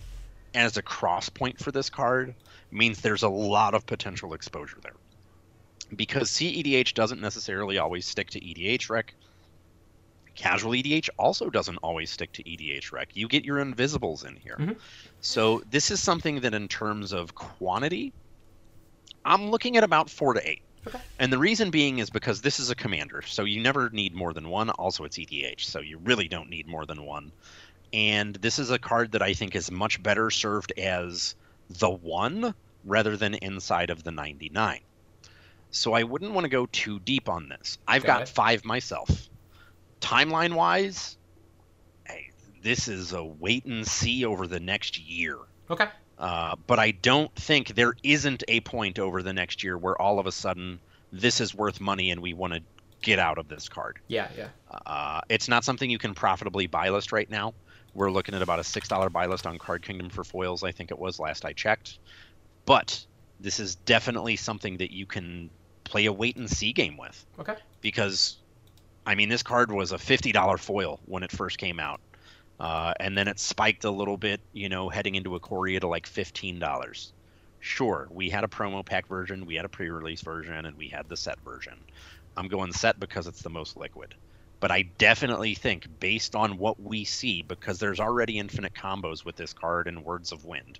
as 0.56 0.76
a 0.76 0.82
cross 0.82 1.28
point 1.28 1.58
for 1.58 1.70
this 1.70 1.90
card 1.90 2.34
means 2.70 3.00
there's 3.00 3.22
a 3.22 3.28
lot 3.28 3.74
of 3.74 3.86
potential 3.86 4.34
exposure 4.34 4.78
there. 4.82 4.96
Because 5.94 6.30
CEDH 6.30 6.94
doesn't 6.94 7.20
necessarily 7.20 7.78
always 7.78 8.06
stick 8.06 8.30
to 8.30 8.40
EDHREC. 8.40 9.10
Casual 10.34 10.72
EDH 10.72 11.08
also 11.18 11.48
doesn't 11.48 11.76
always 11.78 12.10
stick 12.10 12.32
to 12.32 12.42
EDHREC. 12.42 13.06
You 13.14 13.28
get 13.28 13.44
your 13.44 13.60
invisibles 13.60 14.24
in 14.24 14.36
here. 14.36 14.56
Mhm. 14.58 14.76
So 15.20 15.62
this 15.70 15.90
is 15.90 16.02
something 16.02 16.40
that 16.40 16.54
in 16.54 16.68
terms 16.68 17.12
of 17.12 17.34
quantity, 17.34 18.12
I'm 19.24 19.50
looking 19.50 19.76
at 19.76 19.84
about 19.84 20.10
four 20.10 20.34
to 20.34 20.48
eight. 20.48 20.62
Okay. 20.86 21.00
And 21.18 21.32
the 21.32 21.38
reason 21.38 21.70
being 21.70 21.98
is 21.98 22.10
because 22.10 22.42
this 22.42 22.60
is 22.60 22.70
a 22.70 22.74
commander, 22.74 23.22
so 23.22 23.44
you 23.44 23.60
never 23.60 23.90
need 23.90 24.14
more 24.14 24.32
than 24.32 24.48
one. 24.48 24.70
Also, 24.70 25.04
it's 25.04 25.18
EDH, 25.18 25.64
so 25.64 25.80
you 25.80 25.98
really 25.98 26.28
don't 26.28 26.48
need 26.48 26.68
more 26.68 26.86
than 26.86 27.04
one. 27.04 27.32
And 27.96 28.34
this 28.36 28.58
is 28.58 28.70
a 28.70 28.78
card 28.78 29.12
that 29.12 29.22
I 29.22 29.32
think 29.32 29.56
is 29.56 29.70
much 29.70 30.02
better 30.02 30.30
served 30.30 30.70
as 30.78 31.34
the 31.70 31.88
one 31.88 32.54
rather 32.84 33.16
than 33.16 33.34
inside 33.36 33.88
of 33.88 34.04
the 34.04 34.10
99. 34.10 34.80
So 35.70 35.94
I 35.94 36.02
wouldn't 36.02 36.32
want 36.32 36.44
to 36.44 36.50
go 36.50 36.66
too 36.66 37.00
deep 37.00 37.30
on 37.30 37.48
this. 37.48 37.78
I've 37.88 38.04
Got 38.04 38.18
got 38.18 38.28
five 38.28 38.66
myself. 38.66 39.30
Timeline 40.02 40.52
wise, 40.52 41.16
hey, 42.06 42.32
this 42.62 42.86
is 42.86 43.14
a 43.14 43.24
wait 43.24 43.64
and 43.64 43.86
see 43.86 44.26
over 44.26 44.46
the 44.46 44.60
next 44.60 45.00
year. 45.00 45.38
Okay. 45.70 45.88
Uh, 46.18 46.54
but 46.66 46.78
I 46.78 46.90
don't 46.90 47.34
think 47.34 47.68
there 47.68 47.94
isn't 48.02 48.44
a 48.46 48.60
point 48.60 48.98
over 48.98 49.22
the 49.22 49.32
next 49.32 49.64
year 49.64 49.78
where 49.78 50.00
all 50.00 50.18
of 50.18 50.26
a 50.26 50.32
sudden 50.32 50.80
this 51.12 51.40
is 51.40 51.54
worth 51.54 51.80
money 51.80 52.10
and 52.10 52.20
we 52.20 52.34
want 52.34 52.52
to 52.52 52.60
get 53.00 53.18
out 53.18 53.38
of 53.38 53.48
this 53.48 53.70
card. 53.70 54.00
Yeah, 54.06 54.28
yeah. 54.36 54.48
Uh, 54.70 55.22
it's 55.30 55.48
not 55.48 55.64
something 55.64 55.88
you 55.88 55.98
can 55.98 56.12
profitably 56.12 56.66
buy 56.66 56.90
list 56.90 57.10
right 57.10 57.30
now. 57.30 57.54
We're 57.96 58.10
looking 58.10 58.34
at 58.34 58.42
about 58.42 58.58
a 58.58 58.64
six 58.64 58.88
dollar 58.88 59.08
buy 59.08 59.24
list 59.24 59.46
on 59.46 59.58
Card 59.58 59.82
Kingdom 59.82 60.10
for 60.10 60.22
foils. 60.22 60.62
I 60.62 60.70
think 60.70 60.90
it 60.90 60.98
was 60.98 61.18
last 61.18 61.46
I 61.46 61.54
checked. 61.54 61.98
But 62.66 63.04
this 63.40 63.58
is 63.58 63.74
definitely 63.74 64.36
something 64.36 64.76
that 64.76 64.92
you 64.92 65.06
can 65.06 65.48
play 65.84 66.04
a 66.04 66.12
wait 66.12 66.36
and 66.36 66.50
see 66.50 66.72
game 66.74 66.98
with. 66.98 67.24
Okay. 67.38 67.54
Because, 67.80 68.36
I 69.06 69.14
mean, 69.14 69.30
this 69.30 69.42
card 69.42 69.72
was 69.72 69.92
a 69.92 69.98
fifty 69.98 70.30
dollar 70.30 70.58
foil 70.58 71.00
when 71.06 71.22
it 71.22 71.32
first 71.32 71.56
came 71.56 71.80
out, 71.80 72.00
uh, 72.60 72.92
and 73.00 73.16
then 73.16 73.28
it 73.28 73.38
spiked 73.38 73.84
a 73.84 73.90
little 73.90 74.18
bit. 74.18 74.40
You 74.52 74.68
know, 74.68 74.90
heading 74.90 75.14
into 75.14 75.34
a 75.34 75.40
Ikoria 75.40 75.80
to 75.80 75.88
like 75.88 76.06
fifteen 76.06 76.58
dollars. 76.58 77.14
Sure, 77.60 78.06
we 78.10 78.28
had 78.28 78.44
a 78.44 78.48
promo 78.48 78.84
pack 78.84 79.08
version, 79.08 79.46
we 79.46 79.54
had 79.54 79.64
a 79.64 79.68
pre-release 79.68 80.20
version, 80.20 80.66
and 80.66 80.76
we 80.76 80.88
had 80.88 81.08
the 81.08 81.16
set 81.16 81.40
version. 81.40 81.74
I'm 82.36 82.48
going 82.48 82.72
set 82.72 83.00
because 83.00 83.26
it's 83.26 83.42
the 83.42 83.50
most 83.50 83.76
liquid. 83.76 84.14
But 84.58 84.70
I 84.70 84.82
definitely 84.82 85.54
think, 85.54 85.86
based 86.00 86.34
on 86.34 86.58
what 86.58 86.80
we 86.80 87.04
see, 87.04 87.42
because 87.42 87.78
there's 87.78 88.00
already 88.00 88.38
infinite 88.38 88.74
combos 88.74 89.24
with 89.24 89.36
this 89.36 89.52
card 89.52 89.86
in 89.86 90.02
Words 90.02 90.32
of 90.32 90.44
Wind, 90.44 90.78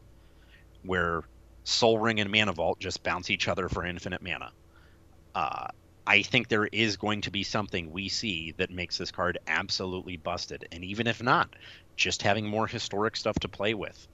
where 0.82 1.22
Soul 1.64 1.98
Ring 1.98 2.20
and 2.20 2.30
Mana 2.30 2.52
Vault 2.52 2.78
just 2.78 3.02
bounce 3.02 3.28
each 3.30 3.48
other 3.48 3.68
for 3.68 3.84
infinite 3.84 4.22
mana. 4.22 4.50
Uh, 5.34 5.66
I 6.06 6.22
think 6.22 6.48
there 6.48 6.66
is 6.66 6.96
going 6.96 7.22
to 7.22 7.30
be 7.30 7.42
something 7.42 7.90
we 7.90 8.08
see 8.08 8.54
that 8.58 8.70
makes 8.70 8.96
this 8.96 9.10
card 9.10 9.38
absolutely 9.46 10.16
busted. 10.16 10.68
And 10.70 10.84
even 10.84 11.06
if 11.06 11.22
not, 11.22 11.54
just 11.96 12.22
having 12.22 12.46
more 12.46 12.66
historic 12.66 13.16
stuff 13.16 13.38
to 13.40 13.48
play 13.48 13.74
with. 13.74 14.06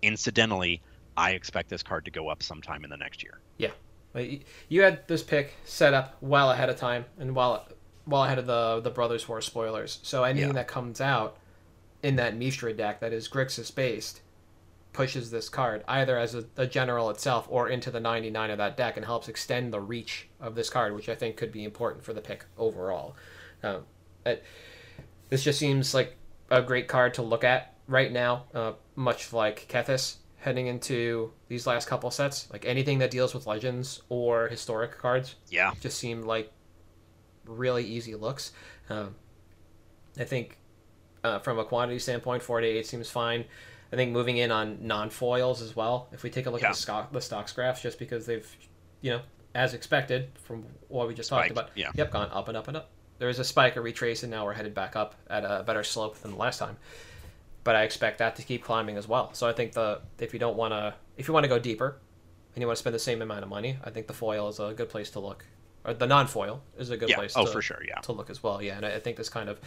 Incidentally, 0.00 0.80
I 1.16 1.32
expect 1.32 1.68
this 1.68 1.82
card 1.82 2.04
to 2.04 2.10
go 2.10 2.28
up 2.28 2.42
sometime 2.42 2.84
in 2.84 2.90
the 2.90 2.96
next 2.96 3.22
year. 3.22 3.40
Yeah. 3.58 3.72
You 4.68 4.82
had 4.82 5.08
this 5.08 5.22
pick 5.22 5.54
set 5.64 5.94
up 5.94 6.16
well 6.20 6.50
ahead 6.50 6.68
of 6.68 6.76
time 6.76 7.06
and 7.18 7.34
well 7.34 7.66
well 8.06 8.24
ahead 8.24 8.38
of 8.38 8.46
the 8.46 8.80
the 8.80 8.90
Brothers 8.90 9.28
War 9.28 9.40
spoilers. 9.40 9.98
So 10.02 10.24
anything 10.24 10.48
Yeah. 10.50 10.54
that 10.54 10.68
comes 10.68 11.00
out 11.00 11.36
in 12.02 12.16
that 12.16 12.36
Mishra 12.36 12.72
deck 12.72 13.00
that 13.00 13.12
is 13.12 13.28
Grixis 13.28 13.74
based 13.74 14.22
pushes 14.92 15.30
this 15.30 15.48
card 15.48 15.82
either 15.88 16.18
as 16.18 16.34
a, 16.34 16.44
a 16.58 16.66
general 16.66 17.08
itself 17.08 17.46
or 17.48 17.68
into 17.68 17.90
the 17.90 18.00
99 18.00 18.50
of 18.50 18.58
that 18.58 18.76
deck 18.76 18.96
and 18.98 19.06
helps 19.06 19.26
extend 19.28 19.72
the 19.72 19.80
reach 19.80 20.28
of 20.40 20.54
this 20.54 20.68
card, 20.68 20.94
which 20.94 21.08
I 21.08 21.14
think 21.14 21.36
could 21.36 21.50
be 21.50 21.64
important 21.64 22.04
for 22.04 22.12
the 22.12 22.20
pick 22.20 22.44
overall. 22.58 23.16
Um, 23.62 23.84
it, 24.26 24.44
this 25.30 25.42
just 25.42 25.58
seems 25.58 25.94
like 25.94 26.16
a 26.50 26.60
great 26.60 26.88
card 26.88 27.14
to 27.14 27.22
look 27.22 27.42
at 27.42 27.74
right 27.88 28.12
now, 28.12 28.44
uh, 28.52 28.72
much 28.94 29.32
like 29.32 29.66
Kethis 29.68 30.16
heading 30.36 30.66
into 30.66 31.32
these 31.48 31.66
last 31.66 31.88
couple 31.88 32.10
sets. 32.10 32.48
Like 32.52 32.66
anything 32.66 32.98
that 32.98 33.10
deals 33.10 33.32
with 33.32 33.46
legends 33.46 34.02
or 34.10 34.48
historic 34.48 34.98
cards 34.98 35.36
Yeah. 35.48 35.72
just 35.80 35.96
seemed 35.98 36.24
like 36.24 36.52
really 37.46 37.84
easy 37.84 38.14
looks. 38.14 38.52
Um, 38.90 39.14
I 40.18 40.24
think 40.24 40.58
uh, 41.24 41.38
from 41.38 41.58
a 41.58 41.64
quantity 41.64 41.98
standpoint, 41.98 42.42
four 42.42 42.60
to 42.60 42.66
eight 42.66 42.86
seems 42.86 43.10
fine. 43.10 43.44
I 43.92 43.96
think 43.96 44.12
moving 44.12 44.38
in 44.38 44.50
on 44.50 44.78
non 44.86 45.10
foils 45.10 45.60
as 45.62 45.76
well. 45.76 46.08
If 46.12 46.22
we 46.22 46.30
take 46.30 46.46
a 46.46 46.50
look 46.50 46.62
Yeah. 46.62 46.68
at 46.68 46.74
the, 46.74 46.80
stock, 46.80 47.12
the 47.12 47.20
stocks 47.20 47.52
graphs, 47.52 47.82
just 47.82 47.98
because 47.98 48.24
they've, 48.26 48.46
you 49.02 49.10
know, 49.10 49.20
as 49.54 49.74
expected 49.74 50.30
from 50.44 50.64
what 50.88 51.06
we 51.08 51.14
just 51.14 51.28
talked 51.28 51.50
about, 51.50 51.70
yeah. 51.74 51.90
yep, 51.94 52.10
gone 52.10 52.30
up 52.32 52.48
and 52.48 52.56
up 52.56 52.68
and 52.68 52.76
up. 52.76 52.90
There 53.18 53.28
was 53.28 53.38
a 53.38 53.44
spike, 53.44 53.76
a 53.76 53.80
retrace, 53.80 54.22
and 54.22 54.30
now 54.30 54.44
we're 54.44 54.54
headed 54.54 54.74
back 54.74 54.96
up 54.96 55.14
at 55.28 55.44
a 55.44 55.62
better 55.62 55.84
slope 55.84 56.16
than 56.18 56.32
the 56.32 56.36
last 56.38 56.58
time. 56.58 56.76
But 57.64 57.76
I 57.76 57.82
expect 57.82 58.18
that 58.18 58.34
to 58.36 58.42
keep 58.42 58.64
climbing 58.64 58.96
as 58.96 59.06
well. 59.06 59.32
So 59.34 59.46
I 59.46 59.52
think 59.52 59.72
the 59.72 60.00
if 60.18 60.32
you 60.32 60.40
don't 60.40 60.56
want 60.56 60.72
to, 60.72 60.94
if 61.16 61.28
you 61.28 61.34
want 61.34 61.44
to 61.44 61.48
go 61.48 61.58
deeper, 61.58 61.98
and 62.54 62.60
you 62.60 62.66
want 62.66 62.76
to 62.76 62.80
spend 62.80 62.94
the 62.94 62.98
same 62.98 63.22
amount 63.22 63.42
of 63.44 63.48
money, 63.48 63.78
I 63.84 63.90
think 63.90 64.06
the 64.06 64.12
foil 64.14 64.48
is 64.48 64.58
a 64.58 64.72
good 64.74 64.88
place 64.88 65.10
to 65.10 65.20
look, 65.20 65.44
or 65.84 65.94
the 65.94 66.06
non-foil 66.06 66.62
is 66.78 66.90
a 66.90 66.96
good 66.96 67.08
Yeah. 67.08 67.16
place. 67.16 67.32
Oh, 67.36 67.46
to, 67.46 67.52
for 67.52 67.62
sure. 67.62 67.80
Yeah. 67.86 68.00
to 68.00 68.12
look 68.12 68.30
as 68.30 68.42
well. 68.42 68.62
Yeah, 68.62 68.76
and 68.76 68.86
I 68.86 68.98
think 68.98 69.16
this 69.16 69.28
kind 69.28 69.48
of 69.48 69.60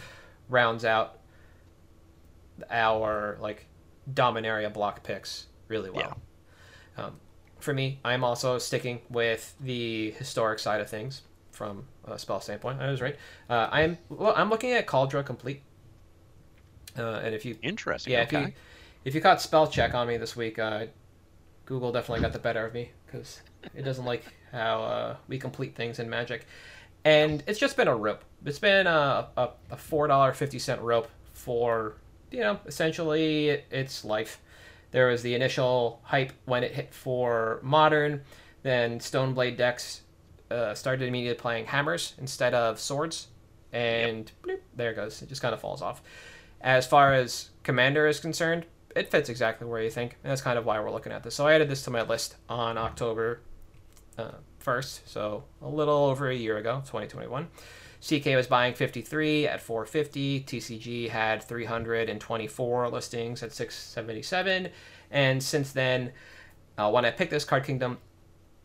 rounds 0.48 0.84
out 0.84 1.18
our 2.70 3.36
like 3.40 3.66
Dominaria 4.12 4.72
block 4.72 5.02
picks 5.02 5.46
really 5.68 5.90
well. 5.90 6.18
Um, 6.96 7.18
for 7.58 7.74
me, 7.74 8.00
I'm 8.04 8.24
also 8.24 8.58
sticking 8.58 9.00
with 9.10 9.54
the 9.60 10.12
historic 10.12 10.58
side 10.58 10.80
of 10.80 10.88
things 10.88 11.22
from 11.50 11.84
a 12.06 12.18
spell 12.18 12.40
standpoint. 12.40 12.80
I 12.80 12.90
was 12.90 13.00
right. 13.00 13.16
Uh, 13.50 13.68
I'm 13.70 13.98
well. 14.08 14.32
I'm 14.36 14.50
looking 14.50 14.72
at 14.72 14.86
Kaldra 14.86 15.24
Compleat. 15.24 15.62
Uh, 16.98 17.20
and 17.22 17.34
if 17.34 17.44
you 17.44 17.58
Interesting. 17.62 18.12
yeah, 18.12 18.22
okay. 18.22 18.36
if 18.38 18.46
you 18.46 18.52
if 19.04 19.14
you 19.14 19.20
caught 19.20 19.42
spell 19.42 19.66
check 19.66 19.94
on 19.94 20.06
me 20.08 20.16
this 20.16 20.34
week, 20.36 20.58
uh, 20.58 20.86
Google 21.66 21.92
definitely 21.92 22.22
got 22.22 22.32
the 22.32 22.38
better 22.38 22.64
of 22.64 22.72
me 22.72 22.90
because 23.06 23.40
it 23.74 23.82
doesn't 23.82 24.04
like 24.04 24.24
how 24.52 24.82
uh, 24.82 25.16
we 25.28 25.38
complete 25.38 25.74
things 25.74 25.98
in 25.98 26.08
Magic, 26.08 26.46
and 27.04 27.42
it's 27.46 27.58
just 27.58 27.76
been 27.76 27.88
a 27.88 27.96
rope. 27.96 28.24
It's 28.44 28.58
been 28.58 28.86
a 28.86 29.28
a, 29.36 29.48
a 29.70 29.76
four 29.76 30.06
dollar 30.06 30.32
fifty 30.32 30.58
cent 30.58 30.80
rope 30.80 31.08
for 31.32 31.94
you 32.30 32.40
know 32.40 32.60
essentially 32.66 33.48
its 33.70 34.04
life. 34.04 34.40
There 34.92 35.08
was 35.08 35.22
the 35.22 35.34
initial 35.34 36.00
hype 36.04 36.32
when 36.44 36.62
it 36.64 36.72
hit 36.72 36.94
for 36.94 37.60
modern, 37.62 38.22
then 38.62 38.98
Stoneblade 38.98 39.56
decks 39.56 40.02
uh, 40.50 40.74
started 40.74 41.06
immediately 41.08 41.40
playing 41.40 41.66
hammers 41.66 42.14
instead 42.18 42.54
of 42.54 42.78
swords, 42.78 43.28
and 43.72 44.30
bloop, 44.42 44.60
there 44.74 44.92
it 44.92 44.96
goes. 44.96 45.22
It 45.22 45.28
just 45.28 45.42
kind 45.42 45.54
of 45.54 45.60
falls 45.60 45.82
off. 45.82 46.02
As 46.60 46.86
far 46.86 47.12
as 47.12 47.50
Commander 47.62 48.06
is 48.06 48.20
concerned, 48.20 48.64
it 48.94 49.10
fits 49.10 49.28
exactly 49.28 49.66
where 49.66 49.82
you 49.82 49.90
think, 49.90 50.16
and 50.22 50.30
that's 50.30 50.40
kind 50.40 50.58
of 50.58 50.64
why 50.64 50.80
we're 50.80 50.90
looking 50.90 51.12
at 51.12 51.22
this. 51.22 51.34
So 51.34 51.46
I 51.46 51.54
added 51.54 51.68
this 51.68 51.82
to 51.82 51.90
my 51.90 52.02
list 52.02 52.36
on 52.48 52.78
October 52.78 53.40
uh, 54.18 54.32
1st, 54.64 55.00
so 55.06 55.44
a 55.62 55.68
little 55.68 56.06
over 56.06 56.28
a 56.28 56.34
year 56.34 56.56
ago, 56.56 56.82
2021. 56.86 57.48
CK 58.06 58.26
was 58.36 58.46
buying 58.46 58.74
53 58.74 59.48
at 59.48 59.60
450. 59.60 60.42
TCG 60.42 61.08
had 61.08 61.42
324 61.42 62.90
listings 62.90 63.42
at 63.42 63.52
677. 63.52 64.68
And 65.10 65.42
since 65.42 65.72
then, 65.72 66.12
uh, 66.78 66.90
when 66.90 67.04
I 67.04 67.10
picked 67.10 67.30
this 67.30 67.44
Card 67.44 67.64
Kingdom, 67.64 67.98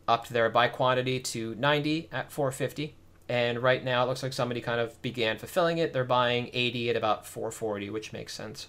upped 0.07 0.29
their 0.29 0.49
buy 0.49 0.67
quantity 0.67 1.19
to 1.19 1.55
90 1.55 2.09
at 2.11 2.31
450. 2.31 2.95
And 3.29 3.63
right 3.63 3.83
now, 3.83 4.03
it 4.03 4.07
looks 4.07 4.23
like 4.23 4.33
somebody 4.33 4.59
kind 4.59 4.81
of 4.81 5.01
began 5.01 5.37
fulfilling 5.37 5.77
it. 5.77 5.93
They're 5.93 6.03
buying 6.03 6.49
80 6.51 6.89
at 6.89 6.95
about 6.97 7.25
440, 7.25 7.89
which 7.89 8.11
makes 8.11 8.33
sense. 8.33 8.67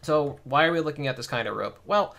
So, 0.00 0.38
why 0.44 0.64
are 0.64 0.72
we 0.72 0.80
looking 0.80 1.08
at 1.08 1.16
this 1.16 1.26
kind 1.26 1.46
of 1.46 1.56
rope? 1.56 1.78
Well, 1.84 2.16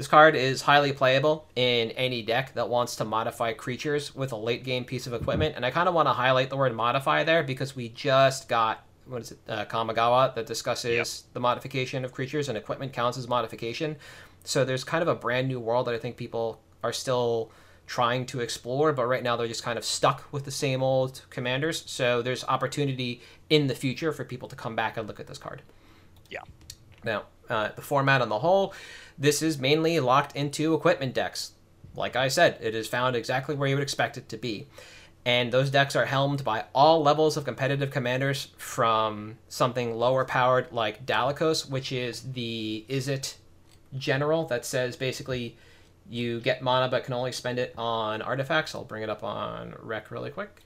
this 0.00 0.08
card 0.08 0.34
is 0.34 0.62
highly 0.62 0.94
playable 0.94 1.46
in 1.56 1.90
any 1.90 2.22
deck 2.22 2.54
that 2.54 2.70
wants 2.70 2.96
to 2.96 3.04
modify 3.04 3.52
creatures 3.52 4.14
with 4.14 4.32
a 4.32 4.36
late 4.36 4.64
game 4.64 4.82
piece 4.82 5.06
of 5.06 5.12
equipment. 5.12 5.56
And 5.56 5.66
I 5.66 5.70
kind 5.70 5.90
of 5.90 5.94
want 5.94 6.08
to 6.08 6.14
highlight 6.14 6.48
the 6.48 6.56
word 6.56 6.74
modify 6.74 7.22
there 7.22 7.42
because 7.42 7.76
we 7.76 7.90
just 7.90 8.48
got, 8.48 8.82
what 9.04 9.20
is 9.20 9.32
it, 9.32 9.38
uh, 9.46 9.66
Kamigawa 9.66 10.34
that 10.36 10.46
discusses 10.46 10.90
Yep. 10.90 11.34
the 11.34 11.40
modification 11.40 12.02
of 12.06 12.12
creatures 12.14 12.48
and 12.48 12.56
equipment 12.56 12.94
counts 12.94 13.18
as 13.18 13.28
modification. 13.28 13.96
So 14.42 14.64
there's 14.64 14.84
kind 14.84 15.02
of 15.02 15.08
a 15.08 15.14
brand 15.14 15.48
new 15.48 15.60
world 15.60 15.86
that 15.86 15.94
I 15.94 15.98
think 15.98 16.16
people 16.16 16.62
are 16.82 16.94
still 16.94 17.52
trying 17.86 18.24
to 18.24 18.40
explore, 18.40 18.94
but 18.94 19.04
right 19.04 19.22
now 19.22 19.36
they're 19.36 19.48
just 19.48 19.64
kind 19.64 19.76
of 19.76 19.84
stuck 19.84 20.32
with 20.32 20.46
the 20.46 20.50
same 20.50 20.82
old 20.82 21.26
commanders. 21.28 21.82
So 21.84 22.22
there's 22.22 22.42
opportunity 22.44 23.20
in 23.50 23.66
the 23.66 23.74
future 23.74 24.12
for 24.12 24.24
people 24.24 24.48
to 24.48 24.56
come 24.56 24.74
back 24.74 24.96
and 24.96 25.06
look 25.06 25.20
at 25.20 25.26
this 25.26 25.36
card. 25.36 25.60
Yeah. 26.30 26.40
Now, 27.04 27.24
uh, 27.50 27.70
the 27.76 27.82
format 27.82 28.22
on 28.22 28.28
the 28.28 28.38
whole, 28.38 28.72
this 29.18 29.42
is 29.42 29.58
mainly 29.58 30.00
locked 30.00 30.34
into 30.34 30.74
equipment 30.74 31.12
decks. 31.12 31.52
Like 31.94 32.16
I 32.16 32.28
said, 32.28 32.56
it 32.60 32.74
is 32.74 32.86
found 32.86 33.16
exactly 33.16 33.54
where 33.54 33.68
you 33.68 33.74
would 33.74 33.82
expect 33.82 34.16
it 34.16 34.28
to 34.30 34.36
be. 34.36 34.68
And 35.24 35.52
those 35.52 35.70
decks 35.70 35.94
are 35.96 36.06
helmed 36.06 36.44
by 36.44 36.64
all 36.74 37.02
levels 37.02 37.36
of 37.36 37.44
competitive 37.44 37.90
commanders 37.90 38.48
from 38.56 39.36
something 39.48 39.94
lower 39.94 40.24
powered 40.24 40.72
like 40.72 41.04
Dalakos, 41.04 41.68
which 41.68 41.92
is 41.92 42.32
the 42.32 42.86
Izzet 42.88 43.34
general 43.98 44.46
that 44.46 44.64
says 44.64 44.96
basically 44.96 45.58
you 46.08 46.40
get 46.40 46.62
mana 46.62 46.88
but 46.88 47.04
can 47.04 47.12
only 47.12 47.32
spend 47.32 47.58
it 47.58 47.74
on 47.76 48.22
artifacts. 48.22 48.74
I'll 48.74 48.84
bring 48.84 49.02
it 49.02 49.10
up 49.10 49.22
on 49.22 49.74
rec 49.80 50.10
really 50.10 50.30
quick. 50.30 50.62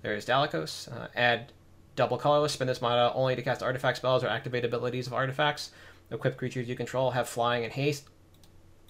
There's 0.00 0.24
Dalakos. 0.24 0.90
Uh, 0.90 1.08
add 1.14 1.52
double 1.96 2.16
colorless, 2.16 2.52
spend 2.52 2.70
this 2.70 2.80
mana 2.80 3.12
only 3.14 3.36
to 3.36 3.42
cast 3.42 3.62
artifact 3.62 3.98
spells 3.98 4.24
or 4.24 4.28
activate 4.28 4.64
abilities 4.64 5.06
of 5.06 5.12
artifacts. 5.12 5.70
Equipped 6.10 6.38
creatures 6.38 6.68
you 6.68 6.76
control 6.76 7.10
have 7.12 7.28
flying 7.28 7.64
and 7.64 7.72
haste. 7.72 8.08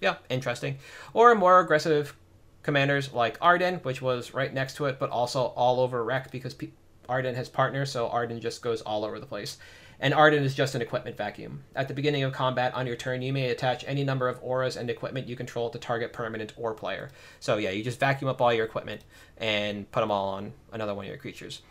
Yeah, 0.00 0.16
interesting. 0.28 0.78
Or 1.12 1.34
more 1.34 1.60
aggressive 1.60 2.16
commanders 2.62 3.12
like 3.12 3.38
Arden, 3.40 3.76
which 3.76 4.02
was 4.02 4.34
right 4.34 4.52
next 4.52 4.76
to 4.76 4.86
it, 4.86 4.98
but 4.98 5.10
also 5.10 5.46
all 5.56 5.80
over 5.80 6.04
rec 6.04 6.30
because 6.30 6.54
P- 6.54 6.72
Arden 7.08 7.34
has 7.34 7.48
partners, 7.48 7.90
so 7.90 8.08
Arden 8.08 8.40
just 8.40 8.62
goes 8.62 8.82
all 8.82 9.04
over 9.04 9.18
the 9.18 9.26
place. 9.26 9.58
And 10.00 10.14
Arden 10.14 10.44
is 10.44 10.54
just 10.54 10.76
an 10.76 10.82
equipment 10.82 11.16
vacuum. 11.16 11.64
At 11.74 11.88
the 11.88 11.94
beginning 11.94 12.22
of 12.22 12.32
combat 12.32 12.72
on 12.74 12.86
your 12.86 12.94
turn, 12.94 13.20
you 13.20 13.32
may 13.32 13.50
attach 13.50 13.84
any 13.88 14.04
number 14.04 14.28
of 14.28 14.38
auras 14.42 14.76
and 14.76 14.88
equipment 14.88 15.26
you 15.26 15.34
control 15.34 15.70
to 15.70 15.78
target 15.78 16.12
permanent 16.12 16.52
or 16.56 16.72
player. 16.72 17.10
So 17.40 17.56
yeah, 17.56 17.70
you 17.70 17.82
just 17.82 17.98
vacuum 17.98 18.30
up 18.30 18.40
all 18.40 18.52
your 18.52 18.64
equipment 18.64 19.02
and 19.38 19.90
put 19.90 20.00
them 20.00 20.12
all 20.12 20.28
on 20.34 20.52
another 20.72 20.94
one 20.94 21.06
of 21.06 21.08
your 21.08 21.18
creatures. 21.18 21.62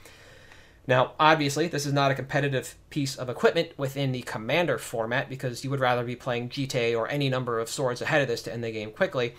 Now, 0.88 1.12
obviously, 1.20 1.68
this 1.68 1.86
is 1.86 1.92
not 1.92 2.12
a 2.12 2.16
competitive 2.16 2.76
piece 2.90 3.18
of 3.18 3.30
equipment 3.30 3.78
within 3.78 4.14
the 4.14 4.22
Commander 4.22 4.78
format 4.78 5.28
because 5.30 5.66
you 5.66 5.70
would 5.70 5.82
rather 5.82 6.06
be 6.06 6.16
playing 6.16 6.48
GTA 6.48 6.98
or 6.98 7.10
any 7.10 7.28
number 7.28 7.60
of 7.60 7.70
swords 7.70 8.02
ahead 8.02 8.22
of 8.22 8.30
this 8.30 8.42
to 8.44 8.54
end 8.54 8.64
the 8.64 8.72
game 8.72 8.92
quickly. 8.92 9.36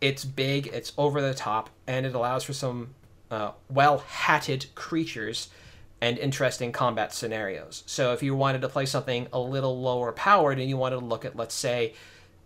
It's 0.00 0.24
big, 0.24 0.68
it's 0.68 0.92
over 0.96 1.20
the 1.20 1.34
top, 1.34 1.70
and 1.88 2.06
it 2.06 2.14
allows 2.14 2.44
for 2.44 2.52
some 2.52 2.94
uh, 3.32 3.50
well 3.68 3.98
hatted 3.98 4.66
creatures 4.76 5.48
and 6.00 6.18
interesting 6.18 6.70
combat 6.70 7.12
scenarios. 7.12 7.82
So, 7.86 8.12
if 8.12 8.22
you 8.22 8.36
wanted 8.36 8.60
to 8.60 8.68
play 8.68 8.86
something 8.86 9.26
a 9.32 9.40
little 9.40 9.80
lower 9.80 10.12
powered 10.12 10.60
and 10.60 10.68
you 10.68 10.76
wanted 10.76 11.00
to 11.00 11.04
look 11.04 11.24
at, 11.24 11.34
let's 11.34 11.54
say, 11.54 11.94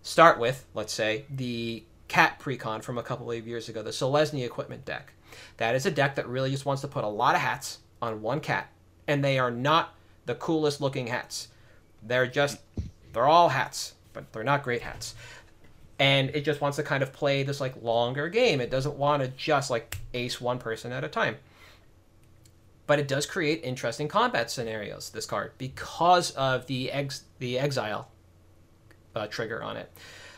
start 0.00 0.38
with, 0.38 0.64
let's 0.72 0.94
say, 0.94 1.26
the 1.28 1.84
Cat 2.08 2.40
Precon 2.40 2.82
from 2.82 2.96
a 2.96 3.02
couple 3.02 3.30
of 3.30 3.46
years 3.46 3.68
ago, 3.68 3.82
the 3.82 3.90
Selesnya 3.90 4.46
equipment 4.46 4.86
deck. 4.86 5.12
That 5.58 5.74
is 5.74 5.84
a 5.84 5.90
deck 5.90 6.14
that 6.14 6.26
really 6.26 6.50
just 6.50 6.64
wants 6.64 6.80
to 6.82 6.88
put 6.88 7.04
a 7.04 7.08
lot 7.08 7.34
of 7.34 7.42
hats 7.42 7.80
on 8.00 8.22
one 8.22 8.40
cat, 8.40 8.68
and 9.06 9.24
they 9.24 9.38
are 9.38 9.50
not 9.50 9.94
the 10.26 10.34
coolest 10.34 10.80
looking 10.80 11.06
hats. 11.06 11.48
They're 12.02 12.26
just 12.26 12.58
they're 13.12 13.26
all 13.26 13.48
hats, 13.48 13.94
but 14.12 14.32
they're 14.32 14.44
not 14.44 14.62
great 14.62 14.82
hats. 14.82 15.14
And 15.98 16.30
it 16.30 16.44
just 16.44 16.60
wants 16.60 16.76
to 16.76 16.82
kind 16.82 17.02
of 17.02 17.12
play 17.12 17.42
this 17.42 17.60
like 17.60 17.82
longer 17.82 18.28
game. 18.28 18.60
It 18.60 18.70
doesn't 18.70 18.96
want 18.96 19.22
to 19.22 19.28
just 19.28 19.70
like 19.70 19.98
ace 20.12 20.40
one 20.40 20.58
person 20.58 20.92
at 20.92 21.04
a 21.04 21.08
time. 21.08 21.36
But 22.86 22.98
it 22.98 23.08
does 23.08 23.26
create 23.26 23.64
interesting 23.64 24.06
combat 24.06 24.50
scenarios. 24.50 25.10
This 25.10 25.26
card 25.26 25.52
because 25.58 26.32
of 26.32 26.66
the 26.66 26.92
ex 26.92 27.22
the 27.38 27.58
exile 27.58 28.08
uh, 29.14 29.26
trigger 29.26 29.62
on 29.62 29.76
it. 29.76 29.90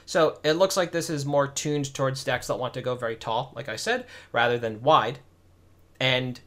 So 0.07 0.39
it 0.43 0.53
looks 0.53 0.77
like 0.77 0.93
this 0.93 1.11
is 1.11 1.27
more 1.27 1.47
tuned 1.47 1.93
towards 1.93 2.25
decks 2.25 2.47
that 2.47 2.59
want 2.59 2.73
to 2.75 2.81
go 2.81 2.95
very 2.95 3.17
tall, 3.17 3.53
like 3.55 3.69
I 3.69 3.77
said, 3.77 4.07
rather 4.33 4.59
than 4.59 4.83
wide. 4.83 5.19
And 6.01 6.41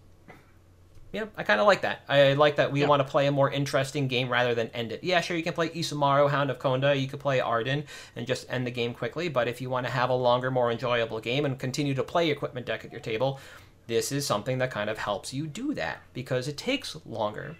yeah, 1.11 1.25
I 1.35 1.43
kind 1.43 1.59
of 1.59 1.67
like 1.67 1.81
that. 1.81 2.01
I 2.07 2.33
like 2.33 2.55
that 2.55 2.71
we 2.71 2.81
yeah. 2.81 2.87
want 2.87 3.01
to 3.01 3.07
play 3.07 3.27
a 3.27 3.31
more 3.31 3.51
interesting 3.51 4.07
game 4.07 4.29
rather 4.29 4.55
than 4.55 4.67
end 4.69 4.93
it. 4.93 5.03
Yeah, 5.03 5.19
sure, 5.19 5.35
you 5.35 5.43
can 5.43 5.53
play 5.53 5.69
Isamaru, 5.69 6.29
Hound 6.29 6.49
of 6.49 6.57
Konda, 6.57 6.99
you 6.99 7.07
could 7.07 7.19
play 7.19 7.41
Arden 7.41 7.83
and 8.15 8.25
just 8.25 8.49
end 8.49 8.65
the 8.65 8.71
game 8.71 8.93
quickly, 8.93 9.27
but 9.27 9.47
if 9.47 9.59
you 9.59 9.69
want 9.69 9.85
to 9.85 9.91
have 9.91 10.09
a 10.09 10.15
longer, 10.15 10.49
more 10.49 10.71
enjoyable 10.71 11.19
game 11.19 11.43
and 11.43 11.59
continue 11.59 11.93
to 11.95 12.03
play 12.03 12.29
equipment 12.29 12.65
deck 12.65 12.85
at 12.85 12.91
your 12.91 13.01
table, 13.01 13.39
this 13.87 14.11
is 14.11 14.25
something 14.25 14.59
that 14.59 14.71
kind 14.71 14.89
of 14.89 14.97
helps 14.97 15.33
you 15.33 15.47
do 15.47 15.73
that 15.73 16.01
because 16.13 16.47
it 16.47 16.55
takes 16.55 16.95
longer. 17.05 17.57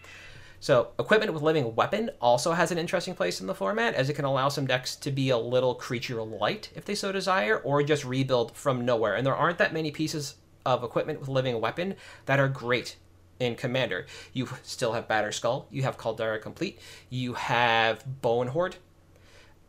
So, 0.61 0.89
equipment 0.99 1.33
with 1.33 1.41
living 1.41 1.75
weapon 1.75 2.11
also 2.21 2.53
has 2.53 2.71
an 2.71 2.77
interesting 2.77 3.15
place 3.15 3.41
in 3.41 3.47
the 3.47 3.55
format, 3.55 3.95
as 3.95 4.09
it 4.09 4.13
can 4.13 4.25
allow 4.25 4.47
some 4.47 4.67
decks 4.67 4.95
to 4.97 5.11
be 5.11 5.31
a 5.31 5.37
little 5.37 5.73
creature 5.73 6.21
light 6.21 6.69
if 6.75 6.85
they 6.85 6.93
so 6.93 7.11
desire, 7.11 7.57
or 7.57 7.81
just 7.81 8.05
rebuild 8.05 8.55
from 8.55 8.85
nowhere. 8.85 9.15
And 9.15 9.25
there 9.25 9.35
aren't 9.35 9.57
that 9.57 9.73
many 9.73 9.89
pieces 9.89 10.35
of 10.63 10.83
equipment 10.83 11.19
with 11.19 11.29
living 11.29 11.59
weapon 11.59 11.95
that 12.27 12.39
are 12.39 12.47
great 12.47 12.95
in 13.41 13.55
Commander. 13.55 14.05
You 14.33 14.47
still 14.63 14.93
have 14.93 15.07
Batterskull, 15.07 15.65
you 15.71 15.81
have 15.81 15.97
Caldera 15.97 16.39
Complete, 16.39 16.79
you 17.09 17.33
have 17.33 18.05
Bonehoard. 18.21 18.75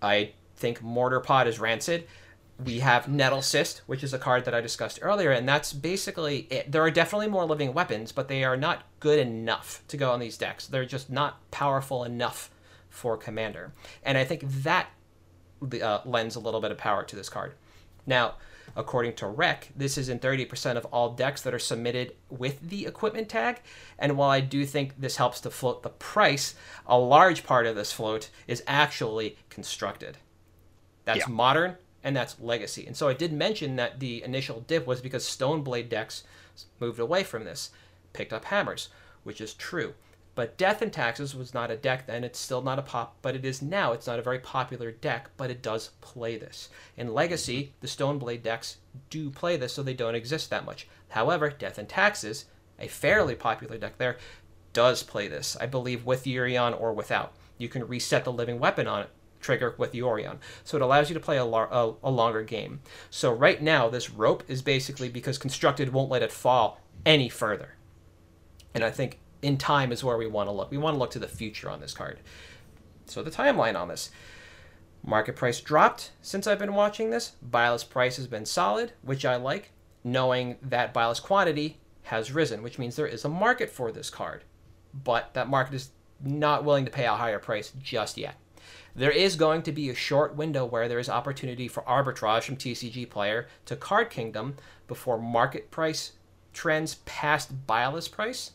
I 0.00 0.32
think 0.56 0.82
Mortar 0.82 1.20
Pod 1.20 1.48
is 1.48 1.58
rancid. 1.58 2.06
We 2.62 2.80
have 2.80 3.06
Nettlecyst, 3.06 3.78
which 3.86 4.04
is 4.04 4.12
a 4.12 4.18
card 4.18 4.44
that 4.44 4.54
I 4.54 4.60
discussed 4.60 4.98
earlier, 5.02 5.30
and 5.30 5.48
that's 5.48 5.72
basically 5.72 6.46
it. 6.50 6.70
There 6.70 6.82
are 6.82 6.90
definitely 6.90 7.28
more 7.28 7.46
living 7.46 7.72
weapons, 7.72 8.12
but 8.12 8.28
they 8.28 8.44
are 8.44 8.56
not 8.56 8.82
good 9.00 9.18
enough 9.18 9.82
to 9.88 9.96
go 9.96 10.12
on 10.12 10.20
these 10.20 10.36
decks. 10.36 10.66
They're 10.66 10.84
just 10.84 11.10
not 11.10 11.50
powerful 11.50 12.04
enough 12.04 12.50
for 12.90 13.16
Commander. 13.16 13.72
And 14.04 14.18
I 14.18 14.24
think 14.24 14.42
that 14.62 14.90
uh, 15.82 16.00
lends 16.04 16.36
a 16.36 16.40
little 16.40 16.60
bit 16.60 16.70
of 16.70 16.78
power 16.78 17.02
to 17.04 17.16
this 17.16 17.30
card. 17.30 17.54
Now, 18.06 18.34
According 18.74 19.14
to 19.16 19.26
Rec, 19.26 19.68
this 19.76 19.98
is 19.98 20.08
in 20.08 20.18
30% 20.18 20.76
of 20.76 20.86
all 20.86 21.10
decks 21.10 21.42
that 21.42 21.52
are 21.52 21.58
submitted 21.58 22.14
with 22.30 22.68
the 22.68 22.86
equipment 22.86 23.28
tag. 23.28 23.60
And 23.98 24.16
while 24.16 24.30
I 24.30 24.40
do 24.40 24.64
think 24.64 24.98
this 24.98 25.16
helps 25.16 25.40
to 25.40 25.50
float 25.50 25.82
the 25.82 25.90
price, 25.90 26.54
a 26.86 26.98
large 26.98 27.44
part 27.44 27.66
of 27.66 27.76
this 27.76 27.92
float 27.92 28.30
is 28.46 28.62
actually 28.66 29.36
constructed. 29.50 30.18
That's 31.04 31.20
yeah. 31.20 31.28
modern 31.28 31.76
and 32.02 32.16
that's 32.16 32.40
legacy. 32.40 32.86
And 32.86 32.96
so 32.96 33.08
I 33.08 33.14
did 33.14 33.32
mention 33.32 33.76
that 33.76 34.00
the 34.00 34.22
initial 34.22 34.60
dip 34.60 34.86
was 34.86 35.00
because 35.00 35.24
Stoneblade 35.24 35.88
decks 35.88 36.24
moved 36.80 36.98
away 36.98 37.22
from 37.22 37.44
this, 37.44 37.70
picked 38.12 38.32
up 38.32 38.46
hammers, 38.46 38.88
which 39.22 39.40
is 39.40 39.54
true. 39.54 39.94
But 40.34 40.56
Death 40.56 40.80
and 40.80 40.92
Taxes 40.92 41.34
was 41.34 41.52
not 41.52 41.70
a 41.70 41.76
deck 41.76 42.06
then. 42.06 42.24
It's 42.24 42.38
still 42.38 42.62
not 42.62 42.78
a 42.78 42.82
pop, 42.82 43.16
but 43.20 43.36
it 43.36 43.44
is 43.44 43.60
now. 43.60 43.92
It's 43.92 44.06
not 44.06 44.18
a 44.18 44.22
very 44.22 44.38
popular 44.38 44.90
deck, 44.90 45.30
but 45.36 45.50
it 45.50 45.62
does 45.62 45.90
play 46.00 46.38
this. 46.38 46.70
In 46.96 47.12
Legacy, 47.12 47.74
the 47.80 47.86
Stoneblade 47.86 48.42
decks 48.42 48.78
do 49.10 49.28
play 49.28 49.56
this, 49.56 49.74
so 49.74 49.82
they 49.82 49.94
don't 49.94 50.14
exist 50.14 50.48
that 50.50 50.64
much. 50.64 50.88
However, 51.10 51.50
Death 51.50 51.76
and 51.76 51.88
Taxes, 51.88 52.46
a 52.78 52.88
fairly 52.88 53.34
popular 53.34 53.76
deck 53.76 53.98
there, 53.98 54.16
does 54.72 55.02
play 55.02 55.28
this. 55.28 55.56
I 55.60 55.66
believe 55.66 56.06
with 56.06 56.24
Yorion 56.24 56.80
or 56.80 56.94
without. 56.94 57.34
You 57.58 57.68
can 57.68 57.86
reset 57.86 58.24
the 58.24 58.32
living 58.32 58.58
weapon 58.58 58.86
on 58.86 59.02
it 59.02 59.10
trigger 59.42 59.74
with 59.76 59.92
Yorion. 59.92 60.38
So 60.64 60.76
it 60.76 60.82
allows 60.82 61.10
you 61.10 61.14
to 61.14 61.20
play 61.20 61.36
a, 61.36 61.44
a, 61.44 61.94
a, 62.02 62.10
longer 62.10 62.42
game. 62.42 62.80
So 63.10 63.32
right 63.32 63.60
now, 63.60 63.88
this 63.88 64.08
rope 64.08 64.44
is 64.48 64.62
basically 64.62 65.08
because 65.08 65.36
Constructed 65.36 65.92
won't 65.92 66.10
let 66.10 66.22
it 66.22 66.32
fall 66.32 66.80
any 67.04 67.28
further. 67.28 67.74
And 68.74 68.84
I 68.84 68.90
think 68.90 69.18
in 69.42 69.58
time 69.58 69.92
is 69.92 70.02
where 70.02 70.16
we 70.16 70.26
want 70.26 70.48
to 70.48 70.52
look. 70.52 70.70
We 70.70 70.78
want 70.78 70.94
to 70.94 70.98
look 70.98 71.10
to 71.12 71.18
the 71.18 71.28
future 71.28 71.68
on 71.68 71.80
this 71.80 71.92
card. 71.92 72.20
So 73.06 73.22
the 73.22 73.30
timeline 73.30 73.78
on 73.78 73.88
this. 73.88 74.10
Market 75.04 75.34
price 75.34 75.60
dropped 75.60 76.12
since 76.22 76.46
I've 76.46 76.60
been 76.60 76.74
watching 76.74 77.10
this. 77.10 77.32
buylist 77.42 77.90
price 77.90 78.16
has 78.16 78.28
been 78.28 78.46
solid, 78.46 78.92
which 79.02 79.24
I 79.24 79.34
like, 79.36 79.70
knowing 80.04 80.58
that 80.62 80.94
buylist 80.94 81.24
quantity 81.24 81.78
has 82.04 82.32
risen, 82.32 82.62
which 82.62 82.78
means 82.78 82.94
there 82.94 83.06
is 83.06 83.24
a 83.24 83.28
market 83.28 83.68
for 83.68 83.90
this 83.90 84.10
card. 84.10 84.44
But 84.94 85.34
that 85.34 85.48
market 85.48 85.74
is 85.74 85.90
not 86.22 86.64
willing 86.64 86.84
to 86.84 86.90
pay 86.90 87.06
a 87.06 87.14
higher 87.14 87.40
price 87.40 87.72
just 87.82 88.16
yet. 88.16 88.36
There 88.94 89.10
is 89.10 89.36
going 89.36 89.62
to 89.62 89.72
be 89.72 89.90
a 89.90 89.94
short 89.94 90.36
window 90.36 90.64
where 90.64 90.86
there 90.86 90.98
is 90.98 91.08
opportunity 91.08 91.66
for 91.66 91.82
arbitrage 91.82 92.42
from 92.42 92.56
TCG 92.56 93.08
player 93.08 93.48
to 93.64 93.74
Card 93.74 94.10
Kingdom 94.10 94.56
before 94.86 95.18
market 95.18 95.70
price 95.70 96.12
trends 96.52 96.96
past 97.06 97.66
buylist 97.66 98.12
price. 98.12 98.52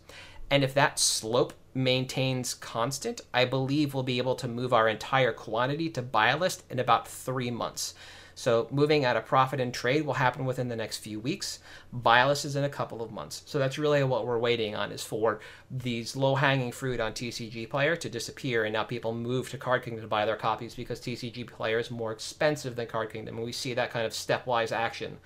And 0.49 0.63
if 0.63 0.73
that 0.73 0.99
slope 0.99 1.53
maintains 1.73 2.53
constant, 2.53 3.21
I 3.33 3.45
believe 3.45 3.93
we'll 3.93 4.03
be 4.03 4.17
able 4.17 4.35
to 4.35 4.47
move 4.47 4.73
our 4.73 4.87
entire 4.87 5.33
quantity 5.33 5.89
to 5.91 6.01
buy 6.01 6.33
list 6.33 6.63
in 6.69 6.79
about 6.79 7.07
three 7.07 7.51
months. 7.51 7.93
So 8.37 8.67
moving 8.69 9.03
at 9.03 9.17
a 9.17 9.21
profit 9.21 9.59
and 9.59 9.73
trade 9.73 10.05
will 10.05 10.13
happen 10.13 10.45
within 10.45 10.67
the 10.67 10.75
next 10.75 10.97
few 10.97 11.19
weeks. 11.19 11.57
Buy 11.91 12.23
list 12.23 12.45
is 12.45 12.55
in 12.55 12.63
a 12.63 12.69
couple 12.69 13.01
of 13.01 13.11
months. 13.11 13.41
So 13.47 13.57
that's 13.57 13.79
really 13.79 14.03
what 14.03 14.27
we're 14.27 14.37
waiting 14.37 14.75
on 14.75 14.91
is 14.91 15.03
for 15.03 15.39
these 15.71 16.15
low 16.15 16.35
hanging 16.35 16.71
fruit 16.71 16.99
on 16.99 17.13
TCG 17.13 17.67
Player 17.67 17.95
to 17.95 18.09
disappear 18.09 18.63
and 18.63 18.73
now 18.73 18.83
people 18.83 19.15
move 19.15 19.49
to 19.49 19.57
Card 19.57 19.81
Kingdom 19.81 20.03
to 20.03 20.07
buy 20.07 20.23
their 20.25 20.35
copies 20.35 20.75
because 20.75 20.99
TCG 20.99 21.47
Player 21.47 21.79
is 21.79 21.89
more 21.89 22.11
expensive 22.11 22.75
than 22.75 22.85
Card 22.85 23.11
Kingdom. 23.11 23.37
And 23.37 23.45
we 23.45 23.51
see 23.51 23.73
that 23.73 23.89
kind 23.89 24.05
of 24.05 24.11
stepwise 24.11 24.71
action 24.71 25.17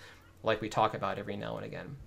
like 0.41 0.61
we 0.61 0.69
talk 0.69 0.93
about 0.93 1.19
every 1.19 1.35
now 1.35 1.57
and 1.57 1.65
again. 1.65 1.97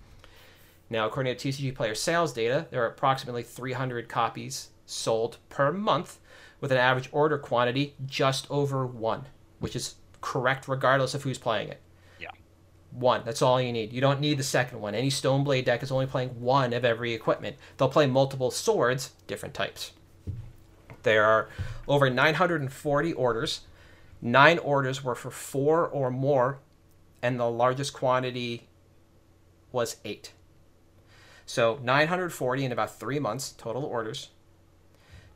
Now, 0.89 1.07
according 1.07 1.35
to 1.35 1.51
TCG 1.51 1.73
Player 1.73 1.95
sales 1.95 2.33
data, 2.33 2.67
there 2.69 2.83
are 2.83 2.87
approximately 2.87 3.43
300 3.43 4.07
copies 4.07 4.69
sold 4.85 5.37
per 5.49 5.71
month 5.71 6.19
with 6.61 6.71
an 6.71 6.77
average 6.77 7.09
order 7.11 7.37
quantity 7.37 7.95
just 8.05 8.49
over 8.49 8.85
one, 8.85 9.25
which 9.59 9.75
is 9.75 9.95
correct 10.21 10.67
regardless 10.67 11.13
of 11.13 11.23
who's 11.23 11.37
playing 11.37 11.69
it. 11.69 11.81
Yeah. 12.19 12.29
One. 12.91 13.23
That's 13.25 13.41
all 13.41 13.59
you 13.59 13.71
need. 13.71 13.93
You 13.93 14.01
don't 14.01 14.19
need 14.19 14.37
the 14.37 14.43
second 14.43 14.79
one. 14.79 14.95
Any 14.95 15.09
Stoneblade 15.09 15.65
deck 15.65 15.81
is 15.81 15.91
only 15.91 16.05
playing 16.05 16.29
one 16.39 16.71
of 16.73 16.85
every 16.85 17.13
equipment. 17.13 17.57
They'll 17.77 17.89
play 17.89 18.05
multiple 18.05 18.51
swords, 18.51 19.11
different 19.27 19.55
types. 19.55 19.91
There 21.03 21.23
are 21.23 21.49
over 21.87 22.09
940 22.09 23.13
orders. 23.13 23.61
Nine 24.21 24.57
orders 24.59 25.03
were 25.03 25.15
for 25.15 25.29
four 25.29 25.87
or 25.87 26.09
more, 26.09 26.59
and 27.21 27.39
the 27.39 27.49
largest 27.49 27.93
quantity 27.93 28.67
was 29.71 29.97
eight. 30.05 30.31
So 31.45 31.79
940 31.83 32.65
in 32.65 32.71
about 32.71 32.99
three 32.99 33.19
months, 33.19 33.51
total 33.51 33.83
orders. 33.83 34.29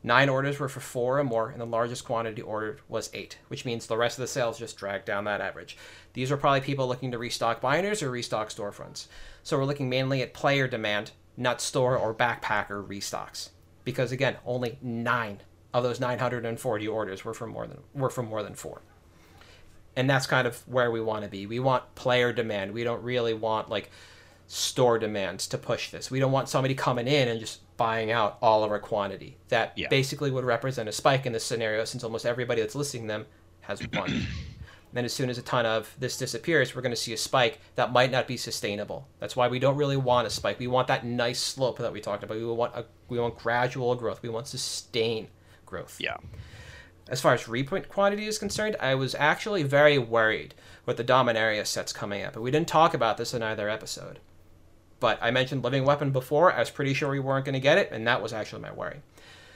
Nine 0.02 0.30
orders 0.30 0.58
were 0.58 0.68
for 0.68 0.80
four 0.80 1.18
or 1.18 1.24
more, 1.24 1.50
and 1.50 1.60
the 1.60 1.66
largest 1.66 2.06
quantity 2.06 2.40
ordered 2.40 2.80
was 2.88 3.10
eight, 3.12 3.38
which 3.48 3.66
means 3.66 3.86
the 3.86 3.98
rest 3.98 4.18
of 4.18 4.22
the 4.22 4.28
sales 4.28 4.58
just 4.58 4.78
dragged 4.78 5.04
down 5.04 5.24
that 5.24 5.42
average. 5.42 5.76
These 6.14 6.32
are 6.32 6.38
probably 6.38 6.62
people 6.62 6.88
looking 6.88 7.10
to 7.10 7.18
restock 7.18 7.60
binders 7.60 8.02
or 8.02 8.10
restock 8.10 8.48
storefronts. 8.48 9.06
So 9.42 9.58
we're 9.58 9.66
looking 9.66 9.90
mainly 9.90 10.22
at 10.22 10.32
player 10.32 10.66
demand, 10.66 11.10
not 11.36 11.60
store 11.60 11.98
or 11.98 12.14
backpacker 12.14 12.86
restocks. 12.86 13.50
Because 13.84 14.10
again, 14.10 14.36
only 14.46 14.78
nine 14.80 15.40
of 15.74 15.82
those 15.82 16.00
940 16.00 16.88
orders 16.88 17.24
were 17.24 17.34
from 17.34 17.50
more 17.50 17.66
than 17.66 17.78
were 17.94 18.10
from 18.10 18.26
more 18.26 18.42
than 18.42 18.54
four. 18.54 18.80
And 19.96 20.08
that's 20.08 20.26
kind 20.26 20.46
of 20.46 20.66
where 20.66 20.90
we 20.90 21.00
want 21.00 21.24
to 21.24 21.30
be. 21.30 21.46
We 21.46 21.60
want 21.60 21.94
player 21.94 22.32
demand. 22.32 22.72
We 22.72 22.84
don't 22.84 23.02
really 23.02 23.34
want 23.34 23.68
like 23.68 23.90
store 24.50 24.98
demands 24.98 25.46
to 25.46 25.56
push 25.56 25.90
this. 25.90 26.10
We 26.10 26.18
don't 26.18 26.32
want 26.32 26.48
somebody 26.48 26.74
coming 26.74 27.06
in 27.06 27.28
and 27.28 27.38
just 27.38 27.60
buying 27.76 28.10
out 28.10 28.36
all 28.42 28.64
of 28.64 28.72
our 28.72 28.80
quantity. 28.80 29.36
That 29.48 29.72
yeah. 29.76 29.86
basically 29.88 30.32
would 30.32 30.44
represent 30.44 30.88
a 30.88 30.92
spike 30.92 31.24
in 31.24 31.32
this 31.32 31.44
scenario 31.44 31.84
since 31.84 32.02
almost 32.02 32.26
everybody 32.26 32.60
that's 32.60 32.74
listing 32.74 33.06
them 33.06 33.26
has 33.60 33.80
one. 33.92 34.26
then 34.92 35.04
as 35.04 35.12
soon 35.12 35.30
as 35.30 35.38
a 35.38 35.42
ton 35.42 35.66
of 35.66 35.94
this 36.00 36.16
disappears, 36.16 36.74
we're 36.74 36.82
going 36.82 36.90
to 36.90 36.96
see 36.96 37.12
a 37.12 37.16
spike 37.16 37.60
that 37.76 37.92
might 37.92 38.10
not 38.10 38.26
be 38.26 38.36
sustainable. 38.36 39.06
That's 39.20 39.36
why 39.36 39.46
we 39.46 39.60
don't 39.60 39.76
really 39.76 39.96
want 39.96 40.26
a 40.26 40.30
spike. 40.30 40.58
We 40.58 40.66
want 40.66 40.88
that 40.88 41.06
nice 41.06 41.38
slope 41.38 41.78
that 41.78 41.92
we 41.92 42.00
talked 42.00 42.24
about. 42.24 42.36
We 42.36 42.44
want 42.44 42.74
a, 42.74 42.86
we 43.08 43.20
want 43.20 43.38
gradual 43.38 43.94
growth. 43.94 44.20
We 44.20 44.30
want 44.30 44.48
sustained 44.48 45.28
growth. 45.64 45.96
Yeah. 46.00 46.16
As 47.08 47.20
far 47.20 47.34
as 47.34 47.46
reprint 47.46 47.88
quantity 47.88 48.26
is 48.26 48.38
concerned, 48.38 48.74
I 48.80 48.96
was 48.96 49.14
actually 49.14 49.62
very 49.62 49.96
worried 49.96 50.54
with 50.86 50.96
the 50.96 51.04
Dominaria 51.04 51.64
sets 51.64 51.92
coming 51.92 52.24
up, 52.24 52.32
but 52.32 52.42
we 52.42 52.50
didn't 52.50 52.68
talk 52.68 52.94
about 52.94 53.16
this 53.16 53.32
in 53.32 53.44
either 53.44 53.68
episode. 53.68 54.18
But 55.00 55.18
I 55.22 55.30
mentioned 55.30 55.64
Living 55.64 55.84
Weapon 55.84 56.10
before. 56.10 56.52
I 56.52 56.60
was 56.60 56.70
pretty 56.70 56.94
sure 56.94 57.10
we 57.10 57.18
weren't 57.18 57.46
going 57.46 57.54
to 57.54 57.60
get 57.60 57.78
it, 57.78 57.90
and 57.90 58.06
that 58.06 58.22
was 58.22 58.32
actually 58.32 58.62
my 58.62 58.72
worry. 58.72 59.00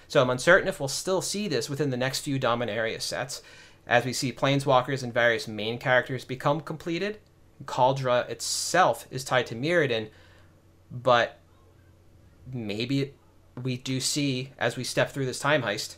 So 0.09 0.21
I'm 0.21 0.31
uncertain 0.31 0.69
if 0.69 0.81
we'll 0.81 0.89
still 0.89 1.23
see 1.23 1.49
this 1.49 1.69
within 1.69 1.91
the 1.91 1.97
next 1.97 2.21
few 2.21 2.39
Dominaria 2.39 3.01
sets, 3.01 3.43
as 3.87 4.05
we 4.05 4.13
see 4.13 4.33
Planeswalkers 4.33 5.03
and 5.03 5.13
various 5.13 5.47
main 5.47 5.79
characters 5.79 6.25
become 6.25 6.61
completed. 6.61 7.19
Kaldra 7.67 8.29
itself 8.29 9.07
is 9.11 9.25
tied 9.25 9.47
to 9.47 9.55
Mirrodin, 9.55 10.09
but 10.91 11.39
maybe 12.53 13.15
we 13.63 13.77
do 13.77 14.01
see, 14.01 14.53
as 14.59 14.77
we 14.77 14.85
step 14.85 15.11
through 15.11 15.27
this 15.27 15.39
time 15.39 15.63
heist, 15.63 15.97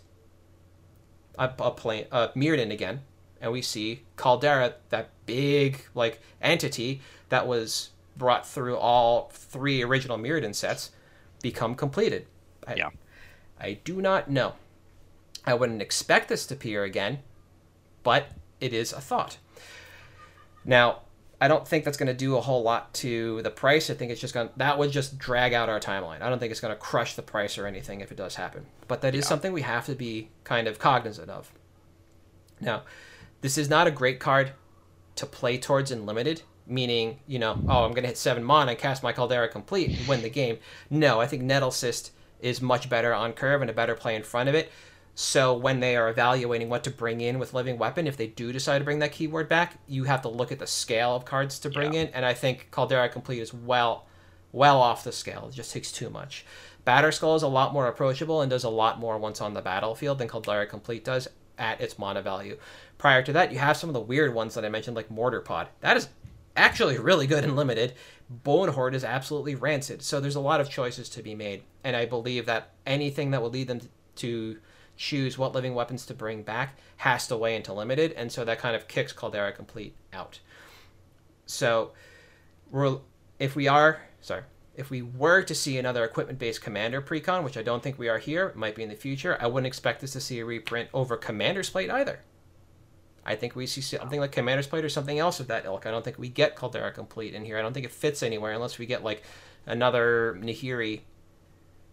a, 1.39 1.53
a 1.59 1.71
plane, 1.71 2.07
uh, 2.13 2.29
Mirrodin 2.35 2.73
again, 2.73 3.03
and 3.41 3.53
we 3.53 3.63
see 3.63 4.03
Caldera, 4.17 4.75
that 4.91 5.11
big 5.27 5.87
like 5.95 6.21
entity 6.41 7.01
that 7.29 7.47
was 7.47 7.91
brought 8.17 8.47
through 8.47 8.77
all 8.77 9.31
three 9.33 9.83
original 9.83 10.19
Mirrodin 10.19 10.55
sets, 10.55 10.91
become 11.43 11.75
completed. 11.75 12.27
I, 12.67 12.75
Yeah. 12.75 12.91
I 13.61 13.75
do 13.85 14.01
not 14.03 14.31
know. 14.31 14.55
I 15.45 15.55
wouldn't 15.55 15.81
expect 15.83 16.29
this 16.29 16.47
to 16.47 16.55
appear 16.55 16.85
again, 16.85 17.21
but 18.03 18.29
it 18.61 18.73
is 18.73 18.93
a 18.93 19.01
thought. 19.01 19.39
Now, 20.65 21.03
I 21.41 21.49
don't 21.49 21.69
think 21.69 21.85
that's 21.85 21.97
going 21.99 22.07
to 22.09 22.15
do 22.15 22.37
a 22.37 22.41
whole 22.41 22.63
lot 22.63 22.93
to 22.95 23.43
the 23.43 23.51
price. 23.51 23.91
I 23.91 23.95
think 23.95 24.11
it's 24.11 24.21
just 24.21 24.33
going 24.35 24.49
to, 24.49 24.55
that 24.57 24.79
would 24.79 24.91
just 24.91 25.19
drag 25.19 25.53
out 25.53 25.69
our 25.69 25.79
timeline. 25.79 26.23
I 26.23 26.29
don't 26.31 26.39
think 26.39 26.51
it's 26.51 26.61
going 26.61 26.73
to 26.75 26.81
crush 26.81 27.15
the 27.15 27.23
price 27.23 27.59
or 27.59 27.67
anything 27.67 28.01
if 28.01 28.11
it 28.11 28.17
does 28.17 28.37
happen. 28.37 28.67
But 28.89 29.03
that 29.03 29.15
is 29.15 29.25
Yeah. 29.25 29.29
something 29.29 29.53
we 29.53 29.63
have 29.63 29.87
to 29.87 29.95
be 29.95 30.31
kind 30.45 30.67
of 30.67 30.79
cognizant 30.79 31.31
of. 31.31 31.53
Now, 32.61 32.83
this 33.43 33.59
is 33.59 33.69
not 33.69 33.87
a 33.87 33.91
great 33.91 34.19
card 34.19 34.53
to 35.17 35.27
play 35.27 35.59
towards 35.59 35.91
in 35.91 36.07
limited, 36.07 36.43
meaning, 36.67 37.21
you 37.27 37.39
know, 37.39 37.59
oh, 37.69 37.85
I'm 37.85 37.93
going 37.93 38.03
to 38.03 38.09
hit 38.09 38.19
seven 38.19 38.43
mana 38.45 38.73
and 38.73 38.81
cast 38.81 39.03
my 39.03 39.13
Caldera 39.13 39.49
complete 39.49 39.99
and 39.99 40.09
win 40.09 40.23
the 40.23 40.31
game. 40.31 40.59
No, 40.91 41.21
I 41.21 41.27
think 41.27 41.43
Nettlecyst 41.43 42.11
is 42.41 42.61
much 42.61 42.89
better 42.89 43.15
on 43.15 43.33
curve 43.33 43.61
and 43.61 43.71
a 43.71 43.75
better 43.75 43.95
play 43.95 44.15
in 44.15 44.23
front 44.23 44.49
of 44.49 44.55
it. 44.55 44.71
So 45.15 45.57
when 45.57 45.81
they 45.81 45.97
are 45.97 46.11
evaluating 46.11 46.69
what 46.69 46.85
to 46.85 46.91
bring 46.91 47.23
in 47.23 47.39
with 47.39 47.55
Living 47.55 47.79
Weapon, 47.79 48.07
if 48.07 48.19
they 48.19 48.27
do 48.27 48.53
decide 48.53 48.79
to 48.81 48.85
bring 48.85 48.99
that 48.99 49.13
keyword 49.13 49.49
back, 49.49 49.79
you 49.89 50.05
have 50.05 50.21
to 50.23 50.29
look 50.29 50.53
at 50.53 50.59
the 50.59 50.67
scale 50.67 51.17
of 51.17 51.25
cards 51.25 51.59
to 51.61 51.71
bring 51.71 51.95
Yeah. 51.95 52.03
in, 52.03 52.09
and 52.09 52.27
I 52.27 52.35
think 52.35 52.69
Caldera 52.71 53.09
Complete 53.09 53.41
is 53.41 53.55
well, 53.55 54.05
well 54.53 54.79
off 54.79 55.05
the 55.05 55.13
scale. 55.13 55.47
It 55.49 55.55
just 55.55 55.73
takes 55.73 55.91
too 55.91 56.11
much. 56.11 56.45
Batterskull 56.87 57.35
is 57.35 57.43
a 57.43 57.49
lot 57.49 57.73
more 57.73 57.89
approachable 57.89 58.43
and 58.43 58.51
does 58.51 58.65
a 58.65 58.69
lot 58.69 59.01
more 59.01 59.17
once 59.17 59.41
on 59.41 59.55
the 59.55 59.63
battlefield 59.63 60.19
than 60.19 60.29
Caldera 60.29 60.67
Complete 60.67 61.05
does 61.05 61.29
at 61.59 61.81
its 61.81 61.99
mana 61.99 62.21
value. 62.21 62.59
Prior 62.99 63.23
to 63.23 63.33
that, 63.33 63.51
you 63.53 63.59
have 63.59 63.79
some 63.79 63.89
of 63.89 63.95
the 63.95 64.01
weird 64.01 64.35
ones 64.35 64.55
that 64.55 64.65
I 64.67 64.69
mentioned, 64.69 64.97
like 64.97 65.11
Mortar 65.11 65.41
Pod. 65.41 65.69
That 65.81 65.97
is 65.97 66.09
actually 66.57 66.99
really 66.99 67.27
good 67.27 67.45
and 67.45 67.57
limited. 67.57 67.95
Bonehoard 68.45 68.95
is 68.95 69.05
absolutely 69.05 69.55
rancid. 69.55 70.03
So 70.03 70.21
there's 70.21 70.37
a 70.37 70.41
lot 70.41 70.61
of 70.61 70.69
choices 70.69 71.09
to 71.11 71.23
be 71.23 71.35
made, 71.35 71.63
and 71.85 71.95
I 71.95 72.07
believe 72.07 72.47
that 72.47 72.73
anything 72.87 73.31
that 73.31 73.43
will 73.43 73.51
lead 73.51 73.69
them 73.69 73.81
to 74.17 74.59
choose 74.97 75.37
what 75.37 75.53
living 75.53 75.75
weapons 75.75 76.07
to 76.07 76.15
bring 76.15 76.43
back 76.43 76.79
has 76.99 77.29
to 77.29 77.37
weigh 77.37 77.55
into 77.55 77.73
limited, 77.73 78.13
and 78.13 78.33
so 78.33 78.45
that 78.45 78.59
kind 78.59 78.75
of 78.75 78.89
kicks 78.89 79.13
Caldera 79.13 79.53
Complete 79.53 79.95
out. 80.13 80.41
So, 81.45 81.93
we're 82.71 82.99
if 83.39 83.55
we 83.55 83.69
are 83.69 84.01
sorry, 84.21 84.43
if 84.75 84.91
we 84.91 85.03
were 85.03 85.43
to 85.43 85.55
see 85.55 85.79
another 85.79 86.05
equipment-based 86.05 86.63
commander 86.63 87.01
precon, 87.01 87.45
which 87.45 87.57
I 87.57 87.63
don't 87.63 87.83
think 87.83 87.99
we 87.99 88.09
are 88.09 88.19
here, 88.19 88.53
might 88.57 88.75
be 88.75 88.83
in 88.83 88.89
the 88.89 88.97
future. 88.97 89.37
I 89.41 89.47
wouldn't 89.47 89.67
expect 89.67 90.03
us 90.03 90.13
to 90.13 90.21
see 90.21 90.41
a 90.41 90.45
reprint 90.45 90.89
over 90.93 91.17
Commander's 91.17 91.71
Plate 91.71 91.91
either. 91.91 92.21
I 93.27 93.35
think 93.35 93.57
we 93.57 93.67
see 93.67 93.81
something 93.81 94.21
like 94.21 94.33
Commander's 94.33 94.69
Plate 94.69 94.85
or 94.85 94.89
something 94.89 95.19
else 95.19 95.41
of 95.41 95.49
that 95.49 95.65
ilk. 95.65 95.85
I 95.85 95.91
don't 95.91 96.05
think 96.05 96.19
we 96.19 96.29
get 96.29 96.55
Caldera 96.55 96.93
Complete 96.93 97.35
in 97.35 97.45
here. 97.45 97.59
I 97.59 97.63
don't 97.63 97.73
think 97.73 97.85
it 97.85 97.93
fits 97.93 98.23
anywhere 98.23 98.53
unless 98.53 98.79
we 98.79 98.87
get 98.87 99.03
like 99.03 99.23
another 99.67 100.39
Nahiri 100.41 101.01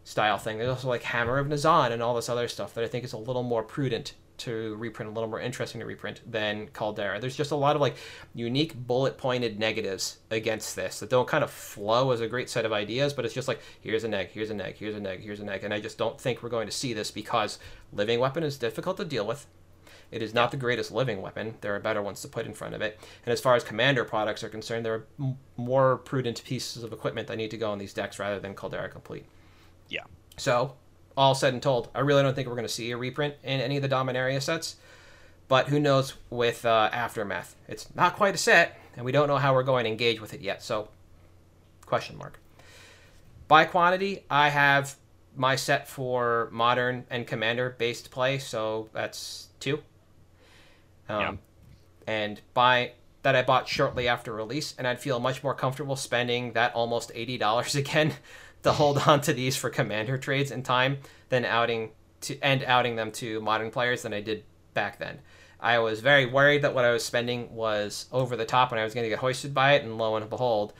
style 0.03 0.37
thing. 0.37 0.57
There's 0.57 0.69
also 0.69 0.89
like 0.89 1.03
Hammer 1.03 1.39
of 1.39 1.47
Nazahn 1.47 1.91
and 1.91 2.03
all 2.03 2.13
this 2.13 2.29
other 2.29 2.47
stuff 2.47 2.75
that 2.75 2.83
I 2.83 2.87
think 2.87 3.03
is 3.03 3.13
a 3.13 3.17
little 3.17 3.41
more 3.41 3.63
prudent 3.63 4.13
to 4.35 4.75
reprint, 4.75 5.09
a 5.09 5.13
little 5.13 5.29
more 5.29 5.39
interesting 5.39 5.79
to 5.79 5.85
reprint 5.87 6.19
than 6.29 6.67
Caldera. 6.67 7.19
There's 7.19 7.35
just 7.35 7.51
a 7.51 7.55
lot 7.55 7.75
of 7.75 7.81
like 7.81 7.95
unique 8.33 8.75
bullet 8.75 9.17
pointed 9.17 9.59
negatives 9.59 10.19
against 10.29 10.75
this 10.75 10.99
that 10.99 11.09
don't 11.09 11.27
kind 11.27 11.43
of 11.43 11.51
flow 11.51 12.11
as 12.11 12.21
a 12.21 12.27
great 12.27 12.49
set 12.49 12.65
of 12.65 12.73
ideas, 12.73 13.13
but 13.13 13.25
it's 13.25 13.33
just 13.33 13.47
like 13.47 13.61
here's 13.81 14.03
a 14.03 14.07
neg, 14.07 14.29
here's 14.29 14.49
a 14.49 14.53
neg, 14.53 14.75
here's 14.77 14.95
a 14.95 14.99
neg, 14.99 15.21
here's 15.21 15.39
a 15.39 15.45
neg, 15.45 15.63
and 15.63 15.73
I 15.73 15.79
just 15.79 15.97
don't 15.97 16.19
think 16.19 16.43
we're 16.43 16.49
going 16.49 16.67
to 16.67 16.73
see 16.73 16.93
this 16.93 17.09
because 17.11 17.57
living 17.91 18.19
weapon 18.19 18.43
is 18.43 18.57
difficult 18.57 18.97
to 18.97 19.05
deal 19.05 19.25
with. 19.25 19.47
It 20.13 20.21
is 20.21 20.33
not 20.33 20.51
the 20.51 20.57
greatest 20.57 20.91
living 20.91 21.21
weapon. 21.21 21.55
There 21.61 21.75
are 21.75 21.79
better 21.79 22.01
ones 22.01 22.21
to 22.21 22.27
put 22.27 22.45
in 22.45 22.53
front 22.53 22.75
of 22.75 22.81
it. 22.81 22.99
And 23.25 23.33
as 23.33 23.41
far 23.41 23.55
as 23.55 23.63
commander 23.63 24.05
products 24.05 24.43
are 24.43 24.49
concerned, 24.49 24.85
there 24.85 24.93
are 24.93 25.05
m- 25.19 25.39
more 25.57 25.97
prudent 25.97 26.43
pieces 26.43 26.83
of 26.83 26.93
equipment 26.93 27.27
that 27.27 27.37
need 27.37 27.49
to 27.49 27.57
go 27.57 27.71
on 27.71 27.79
these 27.79 27.93
decks 27.93 28.19
rather 28.19 28.39
than 28.39 28.53
Caldera 28.53 28.89
Complete. 28.89 29.25
Yeah. 29.89 30.03
So, 30.37 30.75
all 31.17 31.33
said 31.33 31.53
and 31.53 31.63
told, 31.63 31.89
I 31.95 32.01
really 32.01 32.21
don't 32.21 32.35
think 32.35 32.47
we're 32.47 32.53
going 32.53 32.67
to 32.67 32.73
see 32.73 32.91
a 32.91 32.97
reprint 32.97 33.33
in 33.43 33.59
any 33.59 33.77
of 33.77 33.81
the 33.81 33.89
Dominaria 33.89 34.39
sets. 34.39 34.75
But 35.47 35.67
who 35.69 35.79
knows 35.79 36.13
with 36.29 36.63
uh, 36.63 36.89
Aftermath? 36.93 37.55
It's 37.67 37.93
not 37.95 38.15
quite 38.15 38.35
a 38.35 38.37
set, 38.37 38.79
and 38.95 39.05
we 39.05 39.11
don't 39.11 39.27
know 39.27 39.37
how 39.37 39.53
we're 39.53 39.63
going 39.63 39.85
to 39.85 39.89
engage 39.89 40.21
with 40.21 40.33
it 40.35 40.41
yet. 40.41 40.61
So, 40.61 40.89
question 41.85 42.17
mark. 42.17 42.39
By 43.47 43.65
quantity, 43.65 44.25
I 44.29 44.49
have 44.49 44.95
my 45.35 45.55
set 45.55 45.87
for 45.87 46.49
modern 46.51 47.05
and 47.09 47.25
commander 47.25 47.75
based 47.77 48.11
play, 48.11 48.37
so 48.37 48.89
that's 48.93 49.47
two. 49.59 49.79
Um, 51.09 51.19
Yeah. 51.19 51.33
And 52.05 52.41
buy 52.53 52.91
that, 53.21 53.35
I 53.35 53.41
bought 53.41 53.67
shortly 53.69 54.07
after 54.07 54.33
release, 54.33 54.75
and 54.77 54.85
I'd 54.85 54.99
feel 54.99 55.19
much 55.19 55.43
more 55.43 55.55
comfortable 55.55 55.95
spending 55.95 56.53
that 56.53 56.73
almost 56.73 57.11
eighty 57.15 57.37
dollars 57.37 57.75
again 57.83 58.13
to 58.63 58.71
hold 58.73 58.97
on 58.99 59.21
to 59.21 59.33
these 59.33 59.55
for 59.55 59.69
commander 59.69 60.17
trades 60.17 60.51
in 60.51 60.63
time 60.63 60.97
than 61.29 61.45
outing 61.45 61.91
to 62.21 62.39
and 62.41 62.63
outing 62.63 62.95
them 62.95 63.11
to 63.13 63.39
modern 63.41 63.71
players 63.71 64.01
than 64.01 64.13
I 64.13 64.21
did 64.21 64.43
back 64.73 64.99
then. 64.99 65.19
I 65.59 65.79
was 65.79 66.01
very 66.01 66.25
worried 66.25 66.63
that 66.63 66.75
what 66.75 66.83
I 66.83 66.91
was 66.91 67.05
spending 67.05 67.55
was 67.55 68.07
over 68.11 68.35
the 68.35 68.45
top 68.45 68.71
and 68.71 68.81
I 68.81 68.83
was 68.83 68.93
going 68.93 69.05
to 69.05 69.09
get 69.09 69.19
hoisted 69.19 69.53
by 69.53 69.73
it, 69.73 69.83
and 69.83 69.97
lo 69.97 70.17
and 70.17 70.29
behold, 70.29 70.73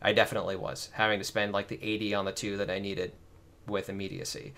I 0.00 0.12
definitely 0.12 0.54
was 0.54 0.90
having 0.92 1.18
to 1.18 1.24
spend 1.24 1.52
like 1.52 1.66
the 1.66 1.82
80 1.82 2.14
on 2.14 2.24
the 2.24 2.32
two 2.32 2.56
that 2.58 2.70
I 2.70 2.78
needed 2.78 3.12
with 3.66 3.88
immediacy. 3.88 4.54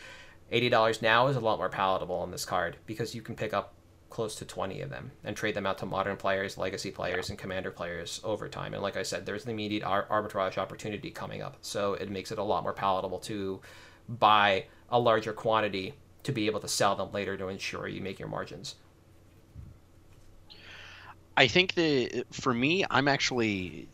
$80 0.53 1.01
now 1.01 1.29
is 1.29 1.37
a 1.37 1.41
lot 1.41 1.59
more 1.59 1.71
palatable 1.71 2.17
on 2.17 2.31
this 2.31 2.45
card 2.45 2.77
because 2.85 3.15
you 3.15 3.23
can 3.23 3.37
pick 3.37 3.55
up 3.55 3.73
close 4.11 4.35
to 4.37 4.45
20 4.45 4.83
of 4.83 4.91
them 4.91 5.13
and 5.25 5.37
trade 5.37 5.55
them 5.55 5.67
out 5.67 5.79
to 5.79 5.87
modern 5.87 6.17
players, 6.17 6.59
legacy 6.59 6.91
players, 6.91 7.31
and 7.31 7.39
commander 7.39 7.71
players 7.71 8.21
over 8.25 8.49
time. 8.49 8.75
And 8.75 8.83
like 8.83 8.97
I 8.97 9.03
said, 9.03 9.25
there's 9.25 9.45
an 9.45 9.51
immediate 9.51 9.85
ar- 9.85 10.07
arbitrage 10.11 10.59
opportunity 10.59 11.11
coming 11.11 11.43
up. 11.43 11.57
So 11.63 11.95
it 11.95 12.11
makes 12.11 12.33
it 12.33 12.39
a 12.39 12.43
lot 12.43 12.63
more 12.65 12.73
palatable 12.73 13.21
to 13.21 13.61
buy 14.09 14.67
a 14.91 14.99
larger 14.99 15.33
quantity 15.33 15.95
to 16.25 16.33
be 16.33 16.47
able 16.47 16.61
to 16.61 16.69
sell 16.69 16.97
them 16.97 17.13
later 17.13 17.37
to 17.37 17.49
ensure 17.49 17.89
you 17.89 18.03
make 18.03 18.19
your 18.19 18.29
margins. 18.29 18.75
I 21.37 21.47
think 21.47 21.75
that 21.75 22.25
for 22.33 22.53
me, 22.53 22.85
I'm 22.91 23.09
actually 23.09 23.89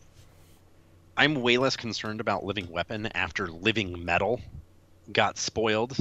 I'm 1.15 1.35
way 1.35 1.57
less 1.57 1.75
concerned 1.75 2.19
about 2.19 2.43
living 2.43 2.69
weapon 2.69 3.07
after 3.07 3.47
living 3.47 4.03
metal 4.03 4.41
got 5.11 5.37
spoiled 5.37 5.95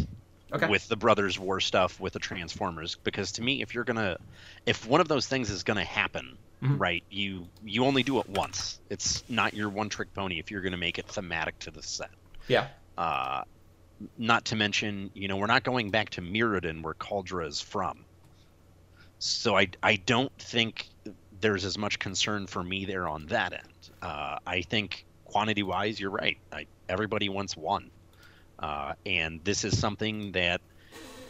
Okay. 0.53 0.69
with 0.69 0.87
the 0.87 0.97
brothers 0.97 1.39
war 1.39 1.59
stuff 1.61 1.99
with 1.99 2.13
the 2.13 2.21
transformers 2.21 2.97
because 3.05 3.33
to 3.33 3.43
me 3.43 3.63
if 3.63 3.75
you're 3.75 3.85
gonna 3.85 4.17
if 4.65 4.87
one 4.87 5.01
of 5.01 5.09
those 5.09 5.27
things 5.27 5.51
is 5.51 5.65
gonna 5.65 5.85
happen 5.85 6.39
Mhm. 6.63 6.79
right 6.81 7.03
you 7.11 7.49
you 7.63 7.85
only 7.85 8.05
do 8.05 8.21
it 8.21 8.29
once 8.29 8.79
it's 8.89 9.29
not 9.29 9.55
your 9.55 9.69
one 9.69 9.89
trick 9.89 10.13
pony 10.15 10.39
if 10.39 10.51
you're 10.51 10.63
gonna 10.63 10.77
make 10.77 10.99
it 10.99 11.07
thematic 11.09 11.59
to 11.59 11.71
the 11.73 11.83
set 11.83 12.11
Yeah. 12.47 12.69
uh 12.97 13.43
not 14.17 14.45
to 14.47 14.57
mention 14.57 15.11
you 15.15 15.27
know 15.27 15.37
we're 15.37 15.47
not 15.47 15.65
going 15.65 15.91
back 15.91 16.11
to 16.11 16.21
Mirrodin 16.23 16.83
where 16.83 16.95
Kaldra 16.95 17.47
is 17.47 17.61
from 17.61 18.07
so 19.19 19.57
I 19.57 19.69
I 19.83 19.97
don't 19.97 20.33
think 20.39 20.87
there's 21.33 21.65
as 21.65 21.79
much 21.79 21.99
concern 21.99 22.47
for 22.47 22.63
me 22.63 22.85
there 22.85 23.09
on 23.09 23.27
that 23.27 23.53
end 23.53 23.91
uh 24.03 24.37
I 24.47 24.63
think 24.63 25.05
quantity 25.25 25.63
wise 25.63 25.99
you're 25.99 26.11
right 26.11 26.39
I, 26.53 26.67
everybody 26.89 27.29
wants 27.29 27.57
one 27.57 27.91
uh, 28.59 28.95
and 29.05 29.41
this 29.45 29.65
is 29.65 29.79
something 29.79 30.33
that, 30.33 30.61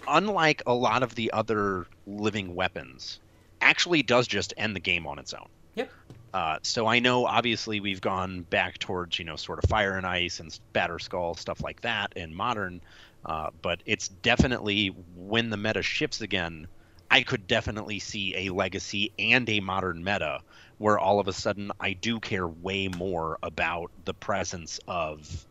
unlike 0.09 0.63
a 0.67 0.75
lot 0.75 1.03
of 1.03 1.15
the 1.15 1.33
other 1.33 1.87
living 2.07 2.55
weapons, 2.55 3.21
actually 3.61 4.03
does 4.03 4.27
just 4.27 4.55
end 4.57 4.77
the 4.77 4.81
game 4.81 5.07
on 5.07 5.19
its 5.19 5.35
own. 5.35 5.49
Yep. 5.75 5.91
Uh, 6.33 6.59
so 6.63 6.87
I 6.87 6.99
know, 6.99 7.27
obviously, 7.27 7.81
we've 7.81 8.01
gone 8.01 8.43
back 8.43 8.79
towards 8.79 9.19
you 9.19 9.25
know 9.25 9.37
sort 9.37 9.63
of 9.63 9.69
fire 9.69 9.97
and 9.97 10.07
ice 10.07 10.41
and 10.41 10.59
Batterskull 10.75 11.39
stuff 11.39 11.63
like 11.63 11.81
that 11.83 12.13
in 12.17 12.35
modern, 12.35 12.81
uh, 13.25 13.51
but 13.63 13.81
it's 13.87 14.09
definitely 14.09 14.95
when 15.17 15.51
the 15.51 15.57
meta 15.57 15.83
shifts 15.83 16.21
again. 16.21 16.69
I 17.11 17.17
I 17.17 17.23
could 17.23 17.47
definitely 17.47 17.99
see 17.99 18.35
a 18.37 18.53
legacy 18.53 19.13
and 19.19 19.49
a 19.49 19.61
modern 19.61 20.05
meta 20.05 20.43
where 20.79 20.99
all 20.99 21.19
of 21.19 21.29
a 21.29 21.33
sudden 21.33 21.73
I 21.81 21.95
do 21.95 22.21
care 22.21 22.47
way 22.47 22.89
more 22.89 23.39
about 23.43 23.91
the 24.05 24.13
presence 24.13 24.81
of, 24.87 25.47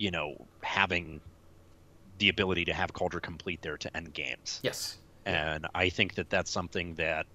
you 0.00 0.10
know, 0.10 0.46
having 0.62 1.20
the 2.18 2.30
ability 2.30 2.64
to 2.64 2.72
have 2.72 2.92
Cauldron 2.94 3.20
complete 3.20 3.60
there 3.60 3.76
to 3.76 3.94
end 3.94 4.14
games. 4.14 4.58
Yes. 4.62 4.96
And 5.26 5.66
I 5.74 5.90
think 5.90 6.14
that 6.14 6.30
that's 6.30 6.50
something 6.50 6.94
that, 6.94 7.26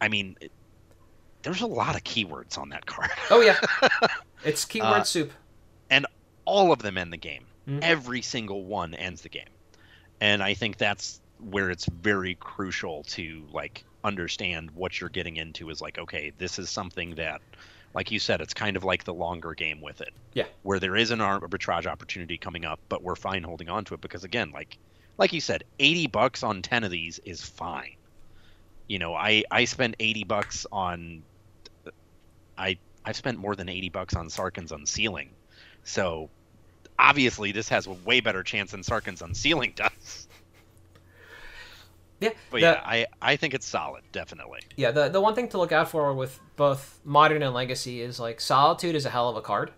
I 0.00 0.06
mean, 0.08 0.36
it, 0.40 0.52
there's 1.42 1.60
a 1.60 1.66
lot 1.66 1.96
of 1.96 2.04
keywords 2.04 2.56
on 2.56 2.68
that 2.68 2.86
card. 2.86 3.10
Oh 3.30 3.40
yeah, 3.40 3.58
it's 4.44 4.64
keyword 4.64 5.00
Uh, 5.00 5.02
soup. 5.04 5.32
And 5.90 6.06
all 6.44 6.70
of 6.70 6.78
them 6.80 6.96
end 6.96 7.12
the 7.12 7.16
game. 7.16 7.46
Mhm. 7.68 7.80
Every 7.82 8.22
single 8.22 8.64
one 8.64 8.94
ends 8.94 9.22
the 9.22 9.28
game. 9.28 9.50
And 10.20 10.40
I 10.40 10.54
think 10.54 10.78
that's 10.78 11.20
where 11.40 11.68
it's 11.70 11.86
very 11.86 12.36
crucial 12.36 13.02
to 13.02 13.44
like 13.52 13.84
understand 14.04 14.70
what 14.70 15.00
you're 15.00 15.10
getting 15.10 15.36
into 15.36 15.68
is 15.70 15.80
like 15.80 15.98
okay, 15.98 16.32
this 16.38 16.60
is 16.60 16.70
something 16.70 17.16
that 17.16 17.40
like 17.94 18.10
you 18.10 18.18
said 18.18 18.40
it's 18.40 18.54
kind 18.54 18.76
of 18.76 18.84
like 18.84 19.04
the 19.04 19.14
longer 19.14 19.54
game 19.54 19.80
with 19.80 20.00
it. 20.00 20.12
Yeah. 20.34 20.46
Where 20.62 20.78
there 20.78 20.96
is 20.96 21.10
an 21.10 21.18
arbitrage 21.18 21.86
opportunity 21.86 22.38
coming 22.38 22.64
up, 22.64 22.80
but 22.88 23.02
we're 23.02 23.16
fine 23.16 23.42
holding 23.42 23.68
on 23.68 23.84
to 23.86 23.94
it 23.94 24.00
because 24.00 24.24
again, 24.24 24.50
like 24.52 24.78
like 25.18 25.32
you 25.32 25.40
said, 25.40 25.64
80 25.78 26.06
bucks 26.08 26.42
on 26.42 26.62
10 26.62 26.84
of 26.84 26.90
these 26.90 27.18
is 27.24 27.42
fine. 27.42 27.96
You 28.88 28.98
know, 28.98 29.14
I 29.14 29.44
I 29.50 29.64
spent 29.66 29.96
80 30.00 30.24
bucks 30.24 30.66
on 30.72 31.22
I 32.56 32.78
I've 33.04 33.16
spent 33.16 33.38
more 33.38 33.56
than 33.56 33.68
80 33.68 33.88
bucks 33.90 34.14
on 34.14 34.28
Sarkhan's 34.28 34.72
Unsealing. 34.72 35.28
So 35.84 36.30
obviously 36.98 37.52
this 37.52 37.68
has 37.68 37.86
a 37.86 37.92
way 37.92 38.20
better 38.20 38.42
chance 38.42 38.70
than 38.70 38.82
Sarkhan's 38.82 39.22
Unsealing 39.22 39.74
does. 39.76 39.90
Yeah, 42.22 42.30
But 42.50 42.56
the- 42.60 42.66
yeah, 42.66 42.80
I, 42.84 43.06
I 43.20 43.36
think 43.36 43.54
it's 43.54 43.66
solid, 43.66 44.02
definitely. 44.12 44.60
Yeah, 44.76 44.90
the 44.92 45.08
the 45.08 45.20
one 45.20 45.34
thing 45.34 45.48
to 45.48 45.58
look 45.58 45.72
out 45.72 45.88
for 45.90 46.12
with 46.14 46.38
both 46.56 47.00
modern 47.04 47.42
and 47.42 47.54
legacy 47.54 48.00
is 48.00 48.18
like 48.20 48.40
solitude 48.40 48.94
is 48.94 49.04
a 49.06 49.10
hell 49.10 49.28
of 49.28 49.36
a 49.36 49.42
card, 49.42 49.72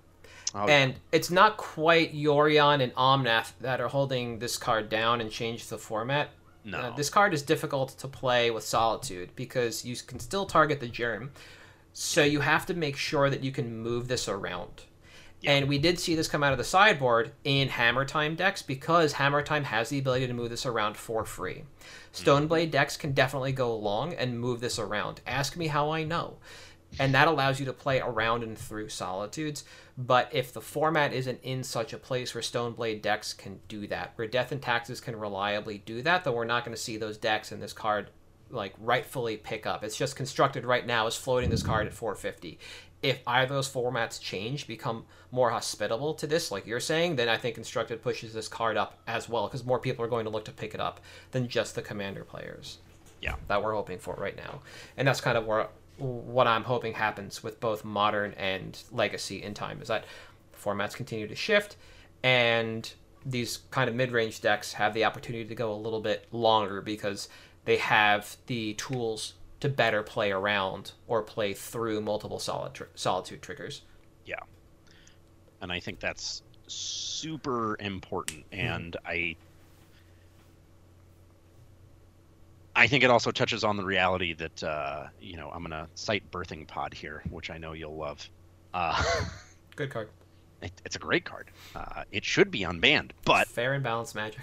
Oh, 0.55 0.67
and 0.69 0.95
it's 1.11 1.31
not 1.31 1.57
quite 1.57 2.15
Yorion 2.15 2.81
and 2.81 2.95
Omnath 2.95 3.53
that 3.61 3.81
are 3.81 3.89
holding 3.89 4.39
this 4.39 4.57
card 4.57 4.89
down 4.89 5.21
and 5.21 5.31
change 5.31 5.67
the 5.69 5.79
format. 5.79 6.29
no. 6.65 6.79
Uh, 6.79 6.97
this 6.97 7.11
card 7.11 7.35
is 7.35 7.43
difficult 7.43 7.91
to 7.99 8.07
play 8.09 8.51
with 8.51 8.63
solitude 8.65 9.31
because 9.37 9.85
you 9.85 9.97
can 9.97 10.19
still 10.21 10.47
target 10.47 10.79
the 10.81 10.89
germ, 10.89 11.33
so 11.93 12.23
you 12.23 12.41
have 12.41 12.65
to 12.67 12.75
make 12.75 12.97
sure 12.97 13.29
that 13.31 13.43
you 13.43 13.51
can 13.53 13.77
move 13.83 14.07
this 14.09 14.29
around. 14.29 14.85
Yeah. 15.45 15.53
And 15.53 15.69
we 15.69 15.79
did 15.79 15.99
see 15.99 16.15
this 16.15 16.29
come 16.29 16.43
out 16.43 16.53
of 16.53 16.59
the 16.59 16.65
sideboard 16.65 17.33
in 17.45 17.69
Hammer 17.69 18.05
Time 18.05 18.35
decks 18.35 18.63
because 18.63 19.13
Hammer 19.13 19.43
Time 19.43 19.65
has 19.65 19.91
the 19.91 19.99
ability 19.99 20.27
to 20.27 20.33
move 20.33 20.51
this 20.51 20.67
around 20.67 20.97
for 20.97 21.25
free. 21.25 21.65
Stoneblade 22.13 22.49
mm-hmm. 22.49 22.71
decks 22.71 22.97
can 22.97 23.13
definitely 23.13 23.53
go 23.53 23.73
along 23.73 24.15
and 24.15 24.41
move 24.41 24.61
this 24.61 24.79
around. 24.79 25.21
Ask 25.27 25.57
me 25.57 25.67
how 25.67 25.91
I 25.91 26.05
know. 26.05 26.39
And 26.99 27.15
that 27.15 27.29
allows 27.29 27.59
you 27.59 27.67
to 27.67 27.73
play 27.73 28.01
around 28.01 28.43
and 28.43 28.57
through 28.57 28.89
solitudes. 28.89 29.65
But 29.99 30.31
if 30.33 30.53
the 30.53 30.61
format 30.61 31.13
isn't 31.13 31.41
in 31.43 31.63
such 31.65 31.93
a 31.93 31.99
place 31.99 32.35
where 32.35 32.43
Stoneblade 32.43 33.03
decks 33.03 33.33
can 33.35 33.61
do 33.69 33.87
that, 33.89 34.13
where 34.15 34.29
Death 34.29 34.53
and 34.53 34.63
Taxes 34.63 35.01
can 35.01 35.17
reliably 35.17 35.79
do 35.79 36.03
that, 36.03 36.25
then 36.25 36.35
we're 36.35 36.45
not 36.45 36.65
going 36.65 36.75
to 36.75 36.81
see 36.81 36.97
those 36.97 37.19
decks 37.19 37.53
in 37.53 37.61
this 37.61 37.73
card 37.73 38.11
like 38.51 38.75
rightfully 38.79 39.37
pick 39.37 39.67
up. 39.67 39.85
It's 39.85 39.97
just 39.97 40.17
constructed 40.17 40.65
right 40.65 40.87
now 40.87 41.07
as 41.07 41.17
floating 41.17 41.51
this 41.51 41.63
card 41.63 41.87
at 41.87 41.95
450. 41.95 42.59
If 43.05 43.21
either 43.27 43.45
of 43.45 43.51
those 43.51 43.71
formats 43.71 44.21
change, 44.21 44.67
become 44.67 45.05
more 45.31 45.51
hospitable 45.51 46.15
to 46.15 46.27
this, 46.27 46.51
like 46.51 46.67
you're 46.67 46.81
saying, 46.81 47.17
then 47.17 47.29
I 47.29 47.37
think 47.37 47.55
constructed 47.55 48.03
pushes 48.03 48.33
this 48.33 48.49
card 48.49 48.77
up 48.77 48.99
as 49.07 49.29
well 49.29 49.47
because 49.47 49.65
more 49.65 49.79
people 49.79 50.05
are 50.05 50.09
going 50.09 50.25
to 50.25 50.31
look 50.31 50.47
to 50.47 50.53
pick 50.53 50.75
it 50.75 50.81
up 50.81 51.01
than 51.31 51.49
just 51.49 51.75
the 51.75 51.83
commander 51.83 52.25
players. 52.25 52.79
Yeah. 53.21 53.37
that 53.49 53.63
we're 53.63 53.75
hoping 53.75 53.99
for 53.99 54.15
right 54.17 54.37
now, 54.37 54.61
and 54.99 55.09
that's 55.09 55.21
kind 55.21 55.39
of 55.39 55.47
where 55.47 55.69
what 55.97 56.47
I'm 56.47 56.65
hoping 56.65 56.93
happens 56.93 57.43
with 57.43 57.61
both 57.61 57.85
modern 57.85 58.33
and 58.35 58.79
legacy 58.93 59.43
in 59.43 59.55
time 59.55 59.81
is 59.81 59.89
that 59.89 60.05
formats 60.61 60.95
continue 60.95 61.29
to 61.29 61.35
shift 61.35 61.77
and 62.23 62.93
these 63.25 63.59
kind 63.71 63.89
of 63.89 63.95
mid-range 63.95 64.41
decks 64.41 64.75
have 64.75 64.95
the 64.95 65.05
opportunity 65.05 65.45
to 65.45 65.55
go 65.55 65.73
a 65.73 65.77
little 65.77 66.01
bit 66.01 66.27
longer 66.33 66.81
because 66.81 67.29
they 67.65 67.77
have 67.77 68.37
the 68.47 68.75
tools 68.75 69.35
to 69.65 69.71
better 69.71 70.03
play 70.03 70.31
around 70.31 70.93
or 71.09 71.23
play 71.23 71.55
through 71.55 71.99
multiple 72.03 72.39
solid 72.39 72.75
tr- 72.75 72.85
solitude 72.95 73.41
triggers. 73.41 73.81
Yeah. 74.27 74.37
And 75.63 75.73
I 75.73 75.81
think 75.81 76.01
that's 76.01 76.43
super 76.67 77.77
important 77.81 78.45
Hmm. 78.53 78.61
and 78.61 78.97
I 79.07 79.37
I 82.77 82.87
think 82.89 83.05
it 83.05 83.11
also 83.11 83.31
touches 83.31 83.65
on 83.65 83.77
the 83.77 83.85
reality 83.85 84.35
that 84.35 84.63
uh, 84.63 85.07
you 85.21 85.37
know, 85.37 85.49
I'm 85.51 85.61
going 85.65 85.71
to 85.71 85.89
cite 85.95 86.29
Birthing 86.31 86.67
Pod 86.67 86.93
here, 86.93 87.23
which 87.31 87.51
I 87.51 87.57
know 87.59 87.73
you'll 87.73 87.97
love. 87.97 88.29
Uh, 88.75 89.03
Good 89.77 89.91
card. 89.91 90.09
it, 90.61 90.73
it's 90.85 90.97
a 90.97 90.99
great 90.99 91.25
card. 91.25 91.51
Uh, 91.75 92.03
it 92.13 92.25
should 92.25 92.51
be 92.51 92.61
unbanned, 92.61 93.13
but 93.25 93.47
fair 93.49 93.75
and 93.75 93.83
balanced 93.85 94.15
magic. 94.15 94.43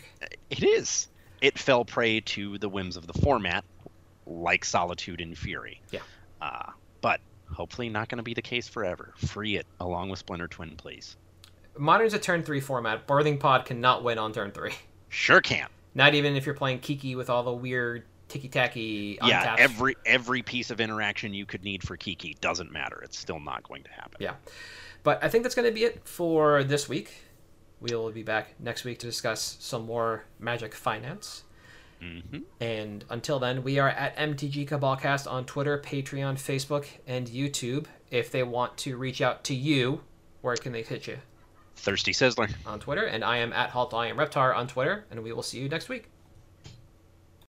it 0.49 0.63
is. 0.63 1.09
It 1.41 1.59
fell 1.59 1.83
prey 1.85 2.21
to 2.21 2.57
the 2.57 2.69
whims 2.69 2.95
of 2.97 3.05
the 3.07 3.13
format, 3.13 3.65
like 4.39 4.65
Solitude 4.65 5.21
and 5.21 5.37
Fury. 5.37 5.81
Yeah. 5.91 6.01
Uh, 6.41 6.71
but 7.01 7.19
hopefully 7.51 7.89
not 7.89 8.09
going 8.09 8.17
to 8.17 8.23
be 8.23 8.33
the 8.33 8.41
case 8.41 8.67
forever. 8.67 9.13
Free 9.17 9.57
it 9.57 9.65
along 9.79 10.09
with 10.09 10.19
Splinter 10.19 10.47
Twin, 10.47 10.75
please. 10.75 11.17
Modern's 11.77 12.13
a 12.13 12.19
turn 12.19 12.43
three 12.43 12.59
format. 12.59 13.07
Birthing 13.07 13.39
Pod 13.39 13.65
cannot 13.65 14.03
win 14.03 14.17
on 14.17 14.33
turn 14.33 14.51
three. 14.51 14.73
Sure 15.09 15.41
can. 15.41 15.67
Not 15.93 16.13
even 16.13 16.35
if 16.35 16.45
you're 16.45 16.55
playing 16.55 16.79
Kiki 16.79 17.15
with 17.15 17.29
all 17.29 17.43
the 17.43 17.53
weird 17.53 18.03
ticky 18.29 18.47
tacky. 18.47 19.19
Yeah, 19.21 19.55
every 19.59 19.95
every 20.05 20.41
piece 20.41 20.71
of 20.71 20.79
interaction 20.79 21.33
you 21.33 21.45
could 21.45 21.63
need 21.63 21.83
for 21.83 21.97
Kiki 21.97 22.37
doesn't 22.39 22.71
matter. 22.71 23.01
It's 23.03 23.17
still 23.17 23.39
not 23.39 23.63
going 23.63 23.83
to 23.83 23.91
happen. 23.91 24.17
Yeah. 24.19 24.35
But 25.03 25.23
I 25.23 25.29
think 25.29 25.43
that's 25.43 25.55
going 25.55 25.67
to 25.67 25.73
be 25.73 25.83
it 25.83 26.07
for 26.07 26.63
this 26.63 26.87
week. 26.87 27.11
We'll 27.81 28.11
be 28.11 28.23
back 28.23 28.53
next 28.59 28.83
week 28.83 28.99
to 28.99 29.07
discuss 29.07 29.57
some 29.59 29.85
more 29.85 30.23
Magic 30.39 30.73
Finance. 30.75 31.43
Hmm 32.01 32.39
And 32.59 33.05
until 33.09 33.39
then, 33.39 33.63
we 33.63 33.79
are 33.79 33.89
at 33.89 34.17
MTG 34.17 34.67
Cabalcast 34.67 35.31
on 35.31 35.45
Twitter, 35.45 35.77
Patreon, 35.79 36.35
Facebook, 36.35 36.85
and 37.05 37.27
YouTube. 37.27 37.85
If 38.09 38.31
they 38.31 38.43
want 38.43 38.77
to 38.79 38.97
reach 38.97 39.21
out 39.21 39.43
to 39.45 39.55
you, 39.55 40.01
where 40.41 40.55
can 40.55 40.71
they 40.71 40.83
hit 40.83 41.07
you? 41.07 41.19
Thirsty 41.75 42.11
Sizzler. 42.11 42.53
On 42.65 42.79
Twitter. 42.79 43.05
And 43.05 43.23
I 43.23 43.37
am 43.37 43.53
at 43.53 43.69
Halt 43.69 43.93
I 43.93 44.07
am 44.07 44.17
Reptar 44.17 44.55
on 44.55 44.67
Twitter. 44.67 45.05
And 45.09 45.23
we 45.23 45.31
will 45.31 45.43
see 45.43 45.59
you 45.59 45.69
next 45.69 45.89
week. 45.89 46.10